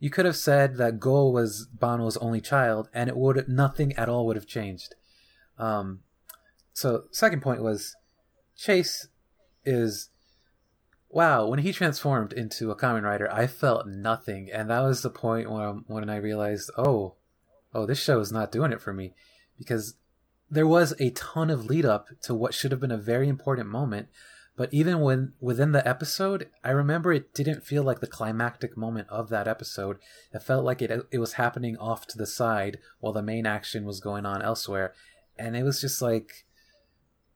[0.00, 4.08] you could have said that Go was Banno's only child, and it would nothing at
[4.08, 4.94] all would have changed.
[5.58, 6.00] Um,
[6.72, 7.94] so second point was
[8.56, 9.08] Chase
[9.64, 10.08] is
[11.10, 11.46] wow.
[11.46, 15.50] When he transformed into a Kamen Rider, I felt nothing, and that was the point
[15.50, 17.16] when when I realized, oh,
[17.74, 19.12] oh, this show is not doing it for me,
[19.58, 19.94] because
[20.50, 23.68] there was a ton of lead up to what should have been a very important
[23.68, 24.08] moment
[24.56, 29.08] but even when within the episode, I remember it didn't feel like the climactic moment
[29.08, 29.98] of that episode.
[30.32, 33.84] It felt like it it was happening off to the side while the main action
[33.84, 34.92] was going on elsewhere,
[35.38, 36.44] and it was just like,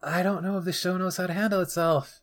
[0.02, 2.20] I don't know if the show knows how to handle itself.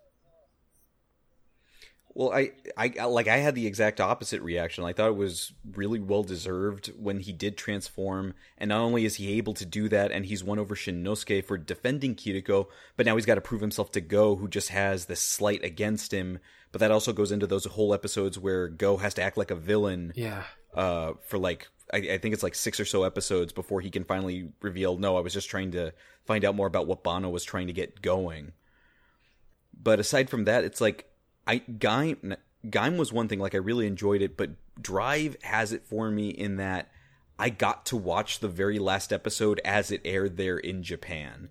[2.14, 4.83] Well, I, I like I had the exact opposite reaction.
[4.83, 9.15] I thought it was really well deserved when he did transform, and not only is
[9.15, 12.67] he able to do that, and he's won over Shinnosuke for defending Kiriko,
[12.98, 16.14] but now he's got to prove himself to Go, who just has this slight against
[16.14, 16.40] him.
[16.73, 19.56] But that also goes into those whole episodes where Go has to act like a
[19.56, 20.11] villain.
[20.15, 20.43] Yeah.
[20.73, 24.03] Uh, for like I, I think it's like six or so episodes before he can
[24.03, 25.93] finally reveal, no, I was just trying to
[26.25, 28.53] find out more about what Banno was trying to get going.
[29.81, 31.10] But aside from that, it's like
[31.47, 35.85] I Gaim Gaim was one thing like I really enjoyed it, but Drive has it
[35.85, 36.89] for me in that
[37.37, 41.49] I got to watch the very last episode as it aired there in Japan.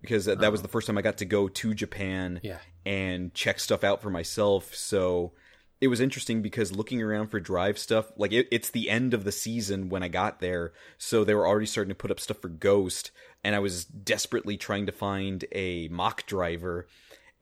[0.00, 0.70] Because that, that was the oh.
[0.70, 2.58] first time I got to go to Japan Yeah.
[2.84, 4.72] and check stuff out for myself.
[4.72, 5.32] So
[5.80, 9.24] it was interesting because looking around for drive stuff, like it, it's the end of
[9.24, 12.38] the season when I got there, so they were already starting to put up stuff
[12.38, 13.10] for Ghost,
[13.44, 16.86] and I was desperately trying to find a Mach Driver,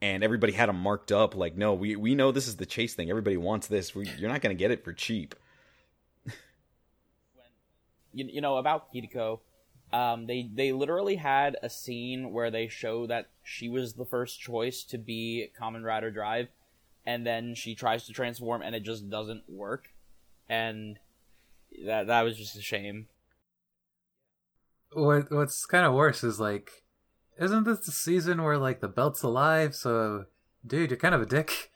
[0.01, 2.93] and everybody had them marked up like, no, we we know this is the chase
[2.93, 3.09] thing.
[3.09, 3.95] Everybody wants this.
[3.95, 5.35] We, you're not going to get it for cheap.
[8.13, 9.39] you, you know about Kiriko,
[9.93, 14.39] um, they they literally had a scene where they show that she was the first
[14.39, 16.47] choice to be Kamen Rider Drive,
[17.05, 19.89] and then she tries to transform and it just doesn't work,
[20.49, 20.99] and
[21.85, 23.07] that that was just a shame.
[24.91, 26.83] What What's kind of worse is like,
[27.39, 29.75] isn't this the season where like the belt's alive?
[29.75, 30.25] So,
[30.65, 31.71] dude, you're kind of a dick.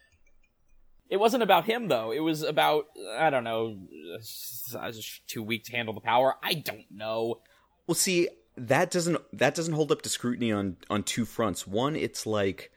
[1.10, 2.12] It wasn't about him though.
[2.12, 2.86] It was about
[3.18, 3.78] I don't know.
[4.14, 6.36] Uh, I was just too weak to handle the power.
[6.44, 7.42] I don't know.
[7.88, 11.66] Well, see, that doesn't that doesn't hold up to scrutiny on on two fronts.
[11.66, 12.72] One, it's like,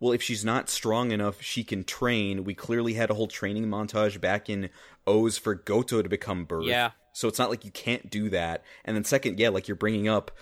[0.00, 2.44] well, if she's not strong enough, she can train.
[2.44, 4.70] We clearly had a whole training montage back in
[5.08, 6.64] OOO's for Goto to become Birth.
[6.64, 6.90] Yeah.
[7.12, 8.62] So it's not like you can't do that.
[8.84, 10.32] And then second, yeah, like you're bringing up,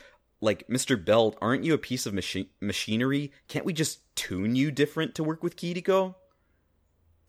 [0.41, 1.03] like Mr.
[1.03, 3.33] Belt, aren't you a piece of machi- machinery?
[3.49, 6.15] Can't we just tune you different to work with Kiriko?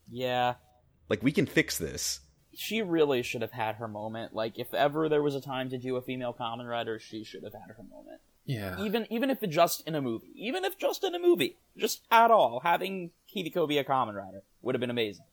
[0.08, 0.54] Yeah.
[1.08, 2.20] Like we can fix this.
[2.54, 4.34] she really should have had her moment.
[4.34, 7.42] Like, if ever there was a time to do a female Kamen Rider, she should
[7.44, 8.20] have had her moment.
[8.44, 8.80] Yeah.
[8.80, 12.02] Even even if it just in a movie, even if just in a movie, just
[12.10, 15.24] at all, having Kiriko be a Kamen Rider would have been amazing.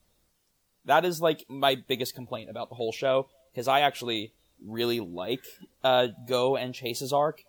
[0.85, 4.33] That is like my biggest complaint about the whole show because I actually
[4.65, 5.43] really like
[5.83, 7.43] uh, Go and Chase's arc.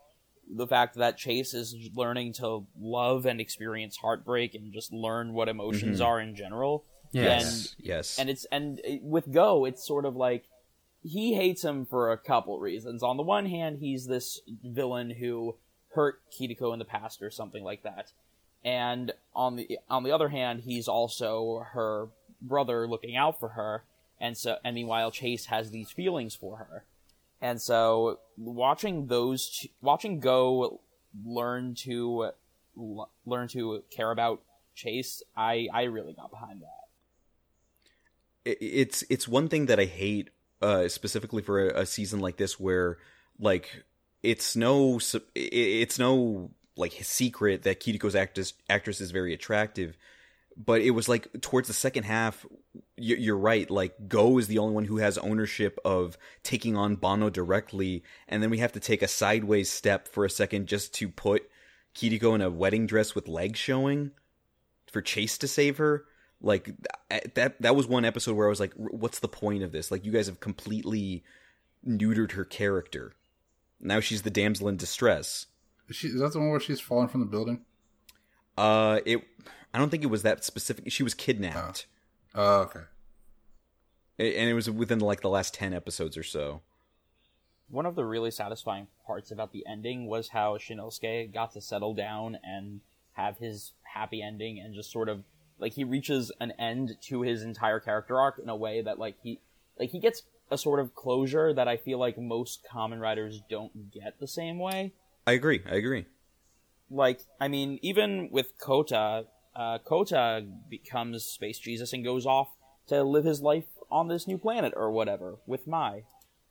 [0.51, 5.49] The fact that Chase is learning to love and experience heartbreak and just learn what
[5.49, 6.07] emotions mm-hmm.
[6.07, 6.85] are in general.
[7.13, 7.75] Yes.
[7.79, 8.19] And Yes.
[8.19, 10.45] and it's and with Go, it's sort of like
[11.03, 13.03] he hates him for a couple reasons.
[13.03, 15.57] On the one hand, he's this villain who
[15.91, 18.13] hurt Kiriko in the past or something like that,
[18.65, 22.09] and on the on the other hand, he's also her
[22.43, 23.85] brother looking out for her,
[24.21, 26.85] and so and meanwhile, Chase has these feelings for her,
[27.45, 30.81] And so watching those, two, watching Go
[31.23, 32.31] learn to
[33.27, 34.41] learn to care about
[34.75, 36.87] Chase, I I really got behind that.
[38.47, 40.31] It's it's one thing that I hate
[40.63, 42.97] uh, specifically for a, a season like this where
[43.39, 43.85] like
[44.23, 44.99] it's no
[45.35, 49.99] it's no like secret that Kiriko's actress actress is very attractive
[50.57, 52.47] but it was like towards the second half
[52.97, 57.29] you're right like go is the only one who has ownership of taking on banno
[57.29, 61.09] directly and then we have to take a sideways step for a second just to
[61.09, 61.49] put
[61.95, 64.11] kiriko in a wedding dress with legs showing
[64.95, 66.05] for chase to save her.
[66.41, 66.71] Like
[67.35, 69.91] that that was one episode where i was like what's the point of this?
[69.91, 71.25] Like you guys have completely
[71.87, 73.13] neutered her character.
[73.81, 75.47] Now she's the damsel in distress.
[75.89, 77.65] Is, she, is that the one where she's falling from the building?
[78.57, 79.23] Uh it
[79.75, 80.91] I don't think it was that specific.
[80.93, 81.87] She was kidnapped.
[82.35, 82.81] Oh, oh okay.
[84.19, 86.63] And it was within like the last ten episodes or so.
[87.69, 91.93] One of the really satisfying parts about the ending was how Shinnosuke got to settle
[91.93, 92.81] down and
[93.15, 95.25] have his happy ending and just sort of
[95.59, 99.17] like he reaches an end to his entire character arc in a way that like
[99.23, 99.41] he
[99.79, 100.23] like he gets
[100.53, 104.61] a sort of closure that I feel like most Kamen Riders don't get the same
[104.61, 104.93] way.
[105.27, 105.63] I agree.
[105.69, 106.07] I agree.
[106.91, 109.25] Like, I mean, even with Kota,
[109.57, 112.49] uh, Kota becomes Space Jesus and goes off
[112.89, 116.05] to live his life on this new planet or whatever with Mai.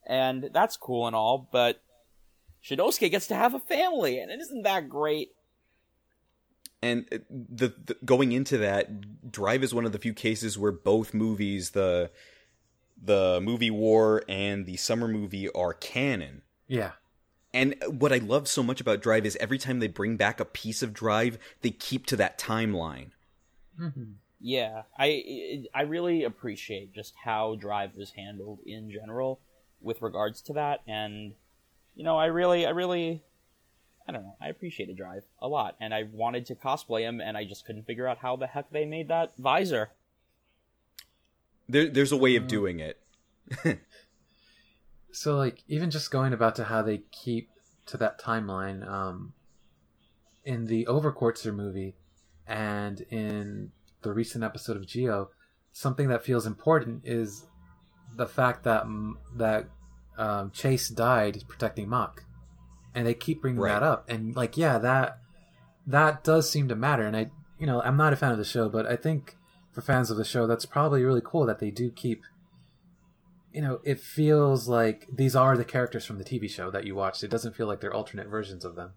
[0.06, 1.82] And that's cool and all, but
[2.64, 5.32] Shinnosuke gets to have a family, and isn't that great?
[6.82, 10.72] And uh, the, the, going into that, Drive is one of the few cases where
[10.72, 12.10] both movies, the
[13.02, 16.42] the movie War and the summer movie, are canon.
[16.68, 16.92] Yeah.
[17.54, 20.46] And what I love so much about Drive is every time they bring back a
[20.46, 23.12] piece of Drive, they keep to that timeline.
[23.80, 24.14] Mm-hmm.
[24.40, 29.40] Yeah, I I really appreciate just how Drive was handled in general
[29.80, 31.34] with regards to that, and
[31.96, 33.24] you know, I really, I really,
[34.08, 37.38] I don't know, I appreciated Drive a lot, and I wanted to cosplay him, and
[37.38, 39.92] I just couldn't figure out how the heck they made that visor.
[41.70, 43.00] There, there's a way of doing it.
[45.14, 47.50] So like even just going about to how they keep
[47.86, 49.34] to that timeline, um,
[50.44, 51.96] in the Overquartzer movie
[52.48, 55.30] and in the recent episode of Zi-O,
[55.72, 57.46] something that feels important is
[58.16, 58.86] the fact that
[59.36, 59.68] that
[60.18, 62.24] um, Chase died protecting Mach,
[62.94, 63.74] and they keep bringing right.
[63.74, 64.10] that up.
[64.10, 65.20] And like, yeah, that
[65.88, 67.06] that does seem to matter.
[67.06, 69.36] And I, you know, I'm not a fan of the show, but I think
[69.72, 72.24] for fans of the show, that's probably really cool that they do keep
[73.54, 76.96] you know, it feels like these are the characters from the TV show that you
[76.96, 77.24] watched.
[77.24, 78.94] It doesn't feel like they're alternate versions of them.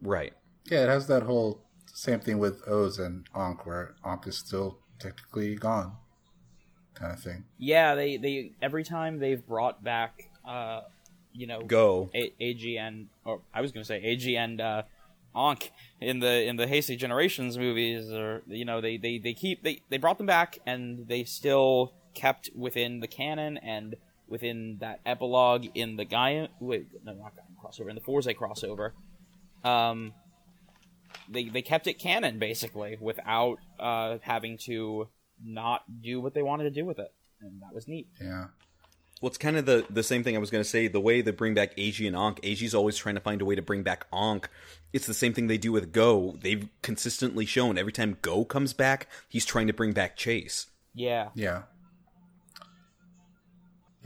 [0.00, 0.32] Right.
[0.70, 1.62] Yeah, it has that whole
[1.92, 5.96] same thing with Oz and Ankh, where Ankh is still technically gone,
[6.94, 7.44] kind of thing.
[7.58, 10.82] Yeah, they they every time they've brought back, uh,
[11.32, 14.82] you know, go A- Eiji and or I was gonna say Eiji and uh,
[15.34, 19.62] Ankh in the in the Heisei Generations movies, or you know, they they they keep
[19.62, 23.94] they they brought them back and they still kept within the canon and
[24.26, 26.48] within that epilogue in the Gaia.
[26.58, 27.88] Wait, no, not Gaia crossover.
[27.88, 28.90] In the Fourze crossover,
[29.64, 30.12] um,
[31.28, 35.08] they they kept it canon basically without uh, having to
[35.42, 38.08] not do what they wanted to do with it, and that was neat.
[38.20, 38.46] Yeah.
[39.22, 40.88] Well, it's kind of the, the same thing I was going to say.
[40.88, 43.54] The way they bring back Eiji and Ankh, Eiji's always trying to find a way
[43.54, 44.46] to bring back Ankh.
[44.92, 46.36] It's the same thing they do with Go.
[46.42, 50.66] They've consistently shown every time Go comes back, he's trying to bring back Chase.
[50.92, 51.30] Yeah.
[51.34, 51.62] Yeah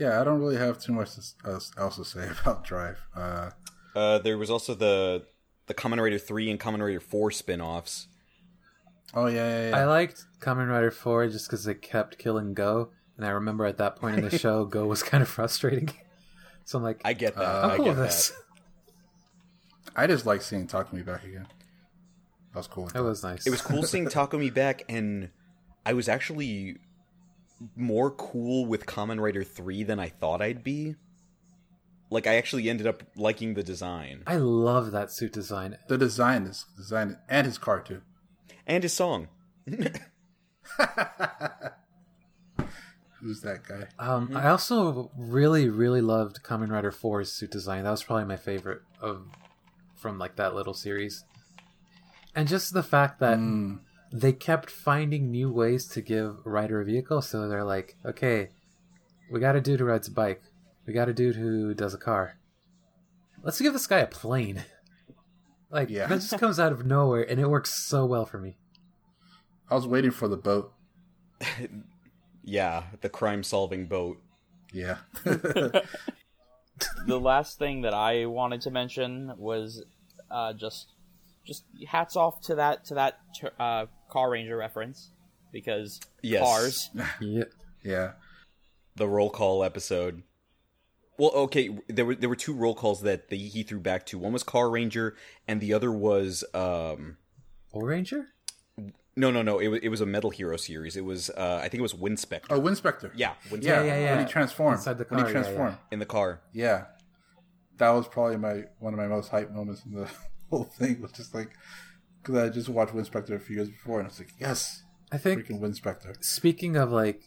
[0.01, 1.09] yeah, I don't really have too much
[1.45, 2.97] else to say about Drive.
[3.15, 3.51] Uh,
[3.95, 5.25] uh, there was also the
[5.67, 8.07] the Kamen Rider three and Kamen Rider four spin-offs.
[9.13, 9.77] Oh yeah, yeah, yeah.
[9.77, 13.77] I liked Kamen Rider four just because it kept killing Go, and I remember at
[13.77, 15.91] that point in the show, Go was kind of frustrating.
[16.65, 17.43] so I'm like, I get that.
[17.43, 18.29] Uh, I'm cool with this.
[18.29, 19.93] That.
[19.95, 21.45] I just like seeing Takumi back again.
[22.53, 22.87] That was cool.
[22.87, 23.03] That.
[23.03, 23.45] was nice.
[23.45, 25.29] It was cool seeing Takumi back, and
[25.85, 26.77] I was actually
[27.75, 30.95] more cool with Kamen Rider 3 than I thought I'd be.
[32.09, 34.23] Like I actually ended up liking the design.
[34.27, 35.77] I love that suit design.
[35.87, 38.01] The design is design and his car too.
[38.67, 39.29] And his song.
[43.21, 43.87] Who's that guy?
[43.99, 44.37] Um, mm-hmm.
[44.37, 47.83] I also really, really loved Kamen Rider 4's suit design.
[47.83, 49.27] That was probably my favorite of
[49.95, 51.23] from like that little series.
[52.35, 53.79] And just the fact that mm
[54.11, 57.21] they kept finding new ways to give Rider a vehicle.
[57.21, 58.49] So they're like, okay,
[59.31, 60.41] we got a dude who rides a bike.
[60.85, 62.37] We got a dude who does a car.
[63.43, 64.63] Let's give this guy a plane.
[65.73, 66.07] Like yeah.
[66.07, 68.57] that just comes out of nowhere, and it works so well for me.
[69.69, 70.73] I was waiting for the boat.
[72.43, 74.17] yeah, the crime-solving boat.
[74.73, 74.97] Yeah.
[75.23, 75.81] the
[77.07, 79.81] last thing that I wanted to mention was
[80.29, 80.91] uh, just
[81.45, 83.19] just hats off to that to that
[83.59, 85.11] uh, Carranger reference
[85.51, 86.43] because Yes.
[86.43, 86.89] cars.
[87.21, 87.43] Yeah.
[87.83, 88.11] Yeah.
[88.95, 90.23] the roll call episode.
[91.17, 94.17] Well, okay, there were there were two roll calls that the, he threw back to.
[94.17, 95.13] One was Carranger,
[95.47, 97.17] and the other was um
[97.73, 98.27] Ranger?
[99.17, 100.95] no no no it was it was a Metal Hero series.
[100.95, 102.45] It was uh I think it was Winspector.
[102.49, 103.11] Oh, Winspector.
[103.15, 104.15] yeah, Winspector Yeah, yeah, yeah.
[104.15, 104.77] When he transformed.
[104.77, 105.17] Inside the car.
[105.17, 105.75] When car, he yeah, yeah.
[105.91, 106.41] in the car.
[106.53, 106.85] Yeah.
[107.77, 110.09] That was probably my one of my most hype moments in the
[110.51, 111.01] whole thing.
[111.01, 111.49] Was just like
[112.21, 115.17] because I just watched Winspector a few years before, and I was like, yes, I
[115.17, 116.23] think freaking Winspector.
[116.23, 117.23] speaking of like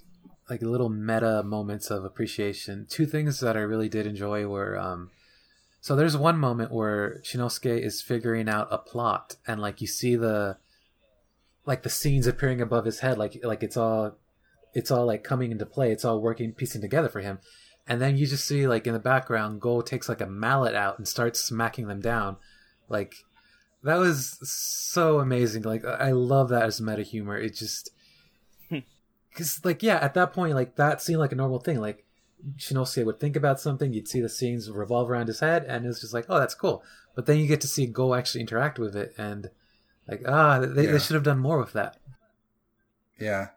[0.49, 5.11] like little meta moments of appreciation, two things that I really did enjoy were um
[5.81, 10.17] so there's one moment where Shinnosuke is figuring out a plot and like you see
[10.17, 10.57] the
[11.67, 14.17] like the scenes appearing above his head like like it's all
[14.75, 17.39] it's all like coming into play, it's all working piecing together for him.
[17.87, 20.99] And then you just see like in the background Go takes like a mallet out
[20.99, 22.37] and starts smacking them down.
[22.89, 23.15] Like
[23.83, 25.63] that was so amazing.
[25.63, 27.37] Like I love that as meta humor.
[27.37, 27.91] It just
[29.31, 31.81] because like yeah, at that point like that seemed like a normal thing.
[31.81, 32.05] Like
[32.57, 36.01] Shinnosuke would think about something, you'd see the scenes revolve around his head, and it's
[36.01, 36.83] just like oh that's cool.
[37.15, 39.51] But then you get to see Go actually interact with it, and
[40.09, 40.93] like ah they, Yeah.
[40.93, 41.97] they should have done more with that.
[43.19, 43.49] Yeah.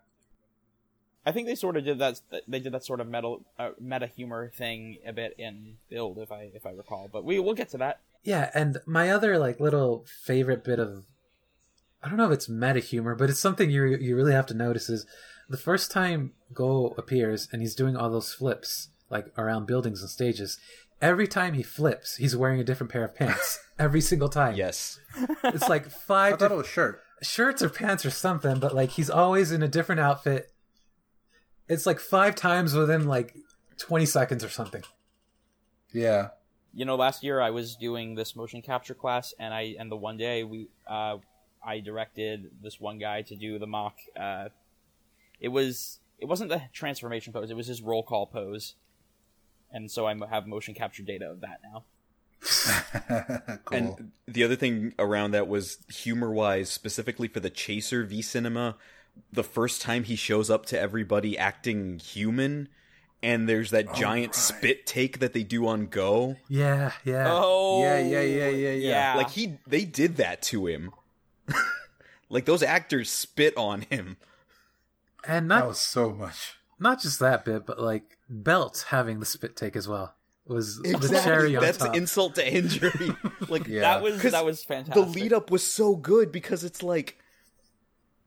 [1.27, 2.21] I think they sort of did that.
[2.47, 6.31] They did that sort of meta uh, meta humor thing a bit in Build, if
[6.31, 7.09] I if I recall.
[7.11, 7.99] But we we'll get to that.
[8.23, 11.03] Yeah, and my other like little favorite bit of
[12.01, 14.53] I don't know if it's meta humor, but it's something you you really have to
[14.53, 15.05] notice is
[15.49, 20.09] the first time Go appears and he's doing all those flips like around buildings and
[20.09, 20.57] stages.
[21.01, 23.59] Every time he flips, he's wearing a different pair of pants.
[23.79, 24.55] every single time.
[24.55, 24.99] Yes,
[25.43, 27.01] It's like I five thought it was shirt.
[27.21, 30.51] shirts or pants or something, but like he's always in a different outfit.
[31.69, 33.35] It's like five times within like
[33.77, 34.83] 20 seconds or something.
[35.93, 36.29] Yeah.
[36.73, 39.95] you know last year i was doing this motion capture class and i and the
[39.95, 41.17] one day we uh
[41.65, 44.49] i directed this one guy to do the mock uh
[45.39, 48.75] it was it wasn't the transformation pose it was his roll call pose
[49.71, 51.83] and so i have motion capture data of that now
[53.65, 53.77] cool.
[53.77, 58.75] and the other thing around that was humor wise, specifically for the Chaser v Cinema.
[59.31, 62.69] The first time he shows up to everybody acting human,
[63.23, 66.37] and there's that oh, giant spit take that they do on Go.
[66.47, 67.27] Yeah, yeah.
[67.29, 68.71] oh Yeah, yeah, yeah, yeah, yeah.
[68.71, 69.13] yeah.
[69.17, 70.91] Like he, they did that to him.
[72.29, 74.17] like those actors spit on him.
[75.27, 76.55] And that was so much.
[76.79, 80.13] not just that bit, but like Belt having the spit take as well
[80.45, 81.95] was the cherry on That's top.
[81.95, 83.11] insult to injury.
[83.49, 83.81] like Yeah.
[83.81, 84.93] that was 'Cause that was fantastic.
[84.93, 87.17] the lead up was so good because it's like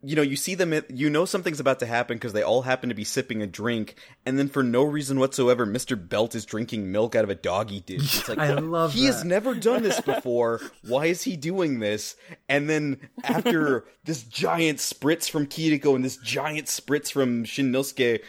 [0.03, 2.89] you know you see them you know something's about to happen because they all happen
[2.89, 6.91] to be sipping a drink and then for no reason whatsoever mr belt is drinking
[6.91, 8.19] milk out of a doggy dish.
[8.19, 10.61] It's like I love he has never done this before.
[10.83, 12.17] Why is he doing this?
[12.49, 18.23] And then after this giant spritz from kiriko and this giant spritz from shinnosuke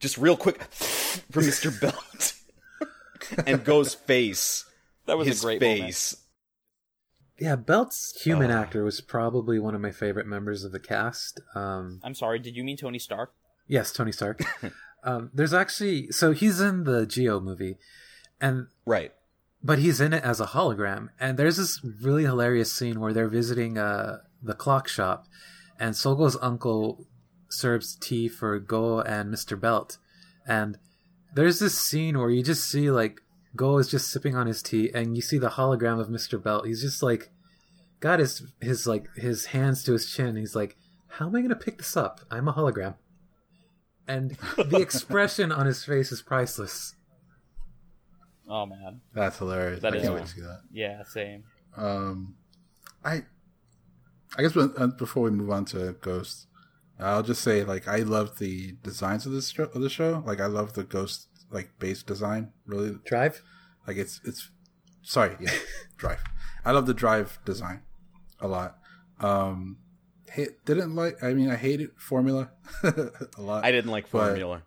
[0.00, 2.34] just real quick from mr belt
[3.46, 4.64] and goes face
[5.06, 5.82] that was his a great moment.
[5.82, 6.16] face
[7.40, 8.58] yeah, Belt's human Oh.
[8.58, 11.40] actor was probably one of my favorite members of the cast.
[11.54, 13.32] Um, i'm sorry did you mean tony stark
[13.66, 14.40] yes, Tony Stark.
[15.04, 17.78] um, there's actually so he's in the Zi-O movie,
[18.40, 19.12] and right
[19.62, 21.08] but he's in it as a hologram.
[21.20, 25.26] And there's this really hilarious scene where they're visiting uh, the clock shop,
[25.78, 27.06] and Sogo's uncle
[27.48, 29.60] serves tea for Go and Mr.
[29.60, 29.98] Belt.
[30.46, 30.78] And
[31.34, 33.20] there's this scene where you just see like
[33.56, 36.40] Go is just sipping on his tea, and you see the hologram of Mr.
[36.42, 36.66] Belt.
[36.66, 37.30] He's just like
[38.00, 40.36] got his his like his hands to his chin.
[40.36, 40.76] He's like,
[41.08, 42.20] "How am I gonna pick this up?
[42.30, 42.94] I'm a hologram."
[44.06, 46.94] And the expression on his face is priceless.
[48.48, 49.80] oh man That's hilarious.
[49.82, 50.60] That I is can't wait to see that.
[50.72, 51.44] yeah same
[51.76, 52.34] Um,
[53.04, 53.24] I,
[54.36, 56.46] I guess when, uh, before we move on to Ghost,
[56.98, 60.22] I'll just say like I love the designs of this show, of the show.
[60.26, 62.52] Like I love the Ghost like base design.
[62.66, 63.42] Really, Drive.
[63.86, 64.50] like it's it's.
[65.02, 65.52] Sorry, yeah,
[65.96, 66.22] Drive.
[66.64, 67.82] I love the Drive design
[68.40, 68.76] a lot.
[69.20, 69.78] Um,
[70.30, 71.22] hate, didn't like.
[71.22, 72.50] I mean, I hated Formula
[72.82, 73.64] a lot.
[73.64, 74.62] I didn't like But- Formula.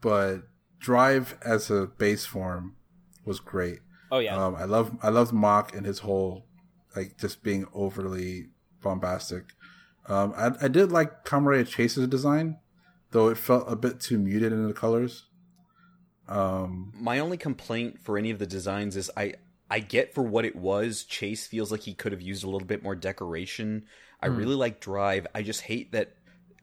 [0.00, 0.42] but
[0.78, 2.76] Drive as a base form
[3.24, 3.80] was great.
[4.12, 6.46] oh yeah Um, I love I love Mach and his whole
[6.94, 8.50] like just being overly
[8.82, 9.44] bombastic.
[10.06, 12.58] Um, I I did like Kamen Rider Chase's design,
[13.10, 15.24] though it felt a bit too muted in the colors.
[16.28, 19.34] Um, My only complaint for any of the designs is I
[19.70, 21.04] I get for what it was.
[21.04, 23.84] Chase feels like he could have used a little bit more decoration.
[24.22, 25.26] I really like Drive.
[25.34, 26.14] I just hate that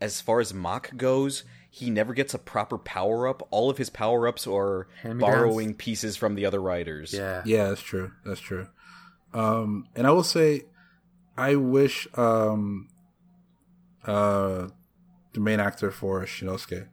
[0.02, 3.48] as far as Mach goes, he never gets a proper power up.
[3.52, 5.22] All of his power ups are Hand-me-downs.
[5.34, 7.14] borrowing pieces from the other riders.
[7.14, 7.42] Yeah.
[7.46, 8.12] Yeah, that's true.
[8.26, 8.68] That's true.
[9.34, 10.64] Um, and I will say,
[11.38, 12.90] I wish um,
[14.06, 14.68] uh,
[15.34, 16.88] the main actor for Shinnosuke,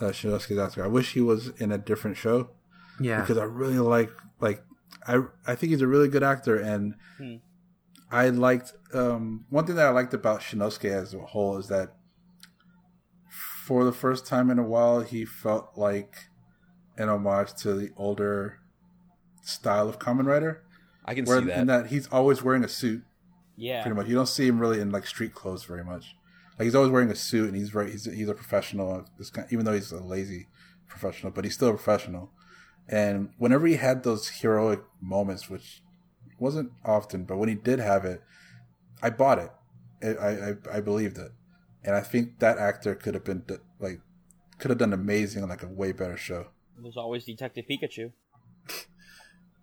[0.00, 2.50] uh, Shinnosuke's actor, I wish he was in a different show
[3.00, 3.20] Yeah.
[3.20, 4.10] because I really like
[4.40, 4.62] like
[5.06, 6.94] I I think he's a really good actor and
[8.10, 11.94] I liked um, one thing that I liked about Shinnosuke as a whole is that
[13.64, 16.14] for the first time in a while he felt like
[16.96, 18.58] an homage to the older
[19.42, 20.62] style of Kamen Rider.
[21.04, 21.58] I can Where see that.
[21.58, 23.02] in that he's always wearing a suit,
[23.56, 23.82] Yeah.
[23.82, 24.08] pretty much.
[24.08, 26.16] You don't see him really in like street clothes very much.
[26.58, 29.06] Like he's always wearing a suit, and he's very he's he's a professional.
[29.18, 30.48] This guy, even though he's a lazy
[30.88, 32.30] professional, but he's still a professional.
[32.88, 35.82] And whenever he had those heroic moments, which
[36.38, 38.22] wasn't often, but when he did have it,
[39.02, 39.50] I bought it.
[40.02, 41.32] I I, I believed it,
[41.84, 43.44] and I think that actor could have been
[43.78, 44.00] like
[44.58, 46.48] could have done amazing like a way better show.
[46.78, 48.12] There's always Detective Pikachu.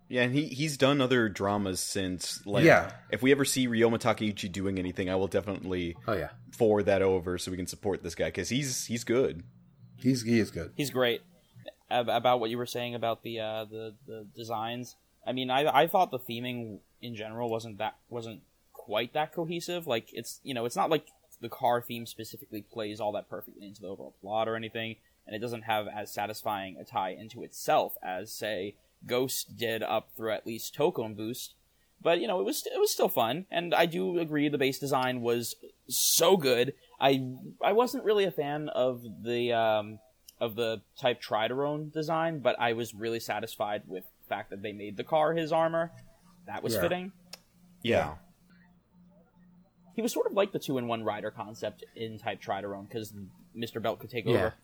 [0.08, 2.44] Yeah, and he he's done other dramas since.
[2.46, 2.92] Like, Yeah.
[3.10, 6.30] if we ever see Ryoma Takeuchi doing anything, I will definitely Oh yeah.
[6.52, 9.42] forward that over so we can support this guy because he's he's good.
[9.96, 10.72] He's he is good.
[10.76, 11.22] He's great.
[11.90, 14.96] About what you were saying about the uh, the the designs.
[15.26, 18.40] I mean, I I thought the theming in general wasn't that wasn't
[18.72, 19.86] quite that cohesive.
[19.86, 21.06] Like it's you know it's not like
[21.40, 25.34] the car theme specifically plays all that perfectly into the overall plot or anything, and
[25.36, 28.74] it doesn't have as satisfying a tie into itself as say
[29.06, 31.54] Ghost did up through at least Tokon Boost.
[32.02, 34.78] But you know it was it was still fun, and I do agree the base
[34.78, 35.54] design was
[35.88, 36.74] so good.
[37.00, 39.98] I I wasn't really a fan of the um,
[40.40, 44.72] of the type Tridoron design, but I was really satisfied with the fact that they
[44.72, 45.92] made the car his armor.
[46.46, 46.80] That was Yeah.
[46.82, 47.12] fitting.
[47.82, 48.14] Yeah.
[49.94, 53.14] He was sort of like the two in one rider concept in Type Tridoron because
[53.56, 53.80] Mr.
[53.80, 54.30] Belt could take Yeah.
[54.32, 54.54] over.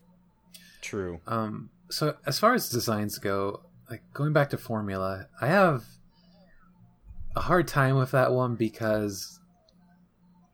[0.82, 1.20] True.
[1.26, 5.84] Um, so as far as designs go, like going back to Formula, I have
[7.34, 9.40] a hard time with that one because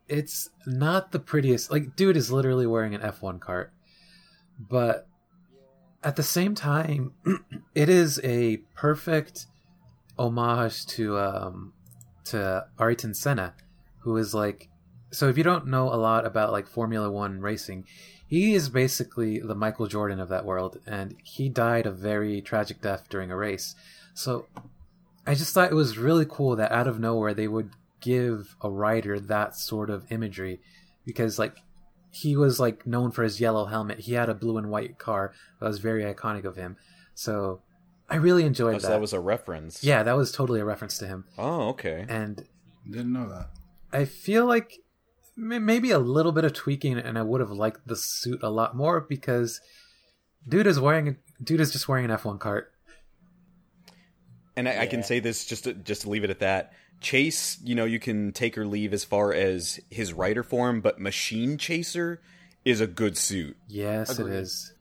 [0.08, 1.70] it's not the prettiest.
[1.70, 3.72] Like, dude is literally wearing an F1 cart,
[4.58, 5.06] but
[6.02, 7.12] at the same time,
[7.74, 9.46] it is a perfect
[10.18, 11.74] homage to um
[12.24, 13.54] to Ayrton Senna,
[14.00, 14.68] who is like.
[15.12, 17.86] So if you don't know a lot about like Formula One racing,
[18.26, 22.80] he is basically the Michael Jordan of that world, and he died a very tragic
[22.80, 23.74] death during a race.
[24.14, 24.46] So
[25.26, 28.70] I just thought it was really cool that out of nowhere they would give a
[28.70, 30.60] rider that sort of imagery
[31.04, 31.56] because like
[32.10, 34.00] he was like known for his yellow helmet.
[34.00, 36.76] He had a blue and white car that was very iconic of him.
[37.14, 37.60] So
[38.08, 38.92] I really enjoyed Oh, so that.
[38.94, 39.82] that was a reference.
[39.84, 41.24] yeah, that was totally a reference to him.
[41.36, 42.06] Oh, okay.
[42.08, 42.46] And
[42.88, 43.50] Didn't know that.
[43.92, 44.80] I feel like m-
[45.36, 48.76] maybe a little bit of tweaking, and I would have liked the suit a lot
[48.76, 49.60] more because
[50.48, 52.72] dude is wearing a, dude is just wearing an F1 cart.
[54.56, 56.72] And I, I can say this just to, just to leave it at that.
[57.00, 60.98] Chase, you know, you can take or leave as far as his rider form, but
[60.98, 62.22] Machine Chaser
[62.64, 63.56] is a good suit.
[63.68, 64.32] Yes, Agreed.
[64.32, 64.72] it is.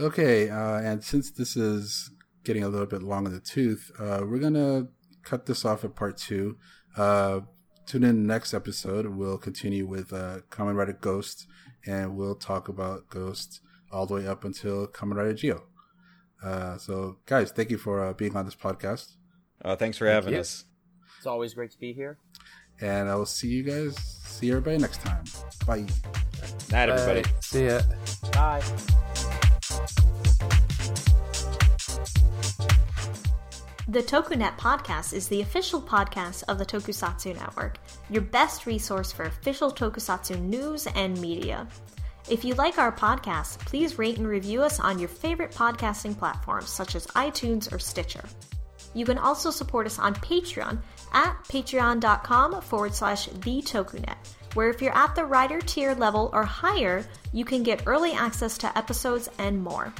[0.00, 2.10] Okay, uh, and since this is
[2.44, 4.88] getting a little bit long in the tooth, uh, we're gonna
[5.22, 6.56] cut this off at part two.
[6.96, 7.40] Uh,
[7.86, 9.06] tune in next episode.
[9.06, 11.46] We'll continue with uh, Kamen Rider Ghost,
[11.86, 15.62] and we'll talk about Ghost all the way up until Kamen Rider Zi-O.
[16.42, 19.14] Uh, so, guys, thank you for uh, being on this podcast,
[19.64, 20.40] Uh, thanks for having you.
[20.40, 20.64] us.
[21.16, 22.18] It's always great to be here.
[22.80, 23.96] and I will see you guys.
[23.96, 25.24] See everybody next time.
[25.66, 25.86] Bye.
[26.70, 27.22] Night, everybody.
[27.22, 27.30] Bye.
[27.40, 27.80] See ya.
[28.32, 28.62] Bye.
[33.88, 37.78] The TokuNet podcast is the official podcast of the Tokusatsu Network,
[38.10, 41.68] your best resource for official tokusatsu news and media.
[42.28, 46.68] If you like our podcast, please rate and review us on your favorite podcasting platforms
[46.68, 48.24] such as iTunes or Stitcher.
[48.92, 50.80] You can also support us on Patreon
[51.12, 54.16] at patreon.com forward slash the Tokunet,
[54.54, 58.58] where if you're at the rider tier level or higher, you can get early access
[58.58, 59.94] to episodes and more.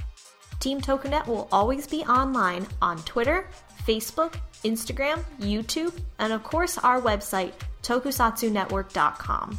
[0.59, 3.49] Team Tokunet will always be online on Twitter,
[3.87, 4.35] Facebook,
[4.65, 9.59] Instagram, YouTube, and of course our website, tokusatsunetwork.com.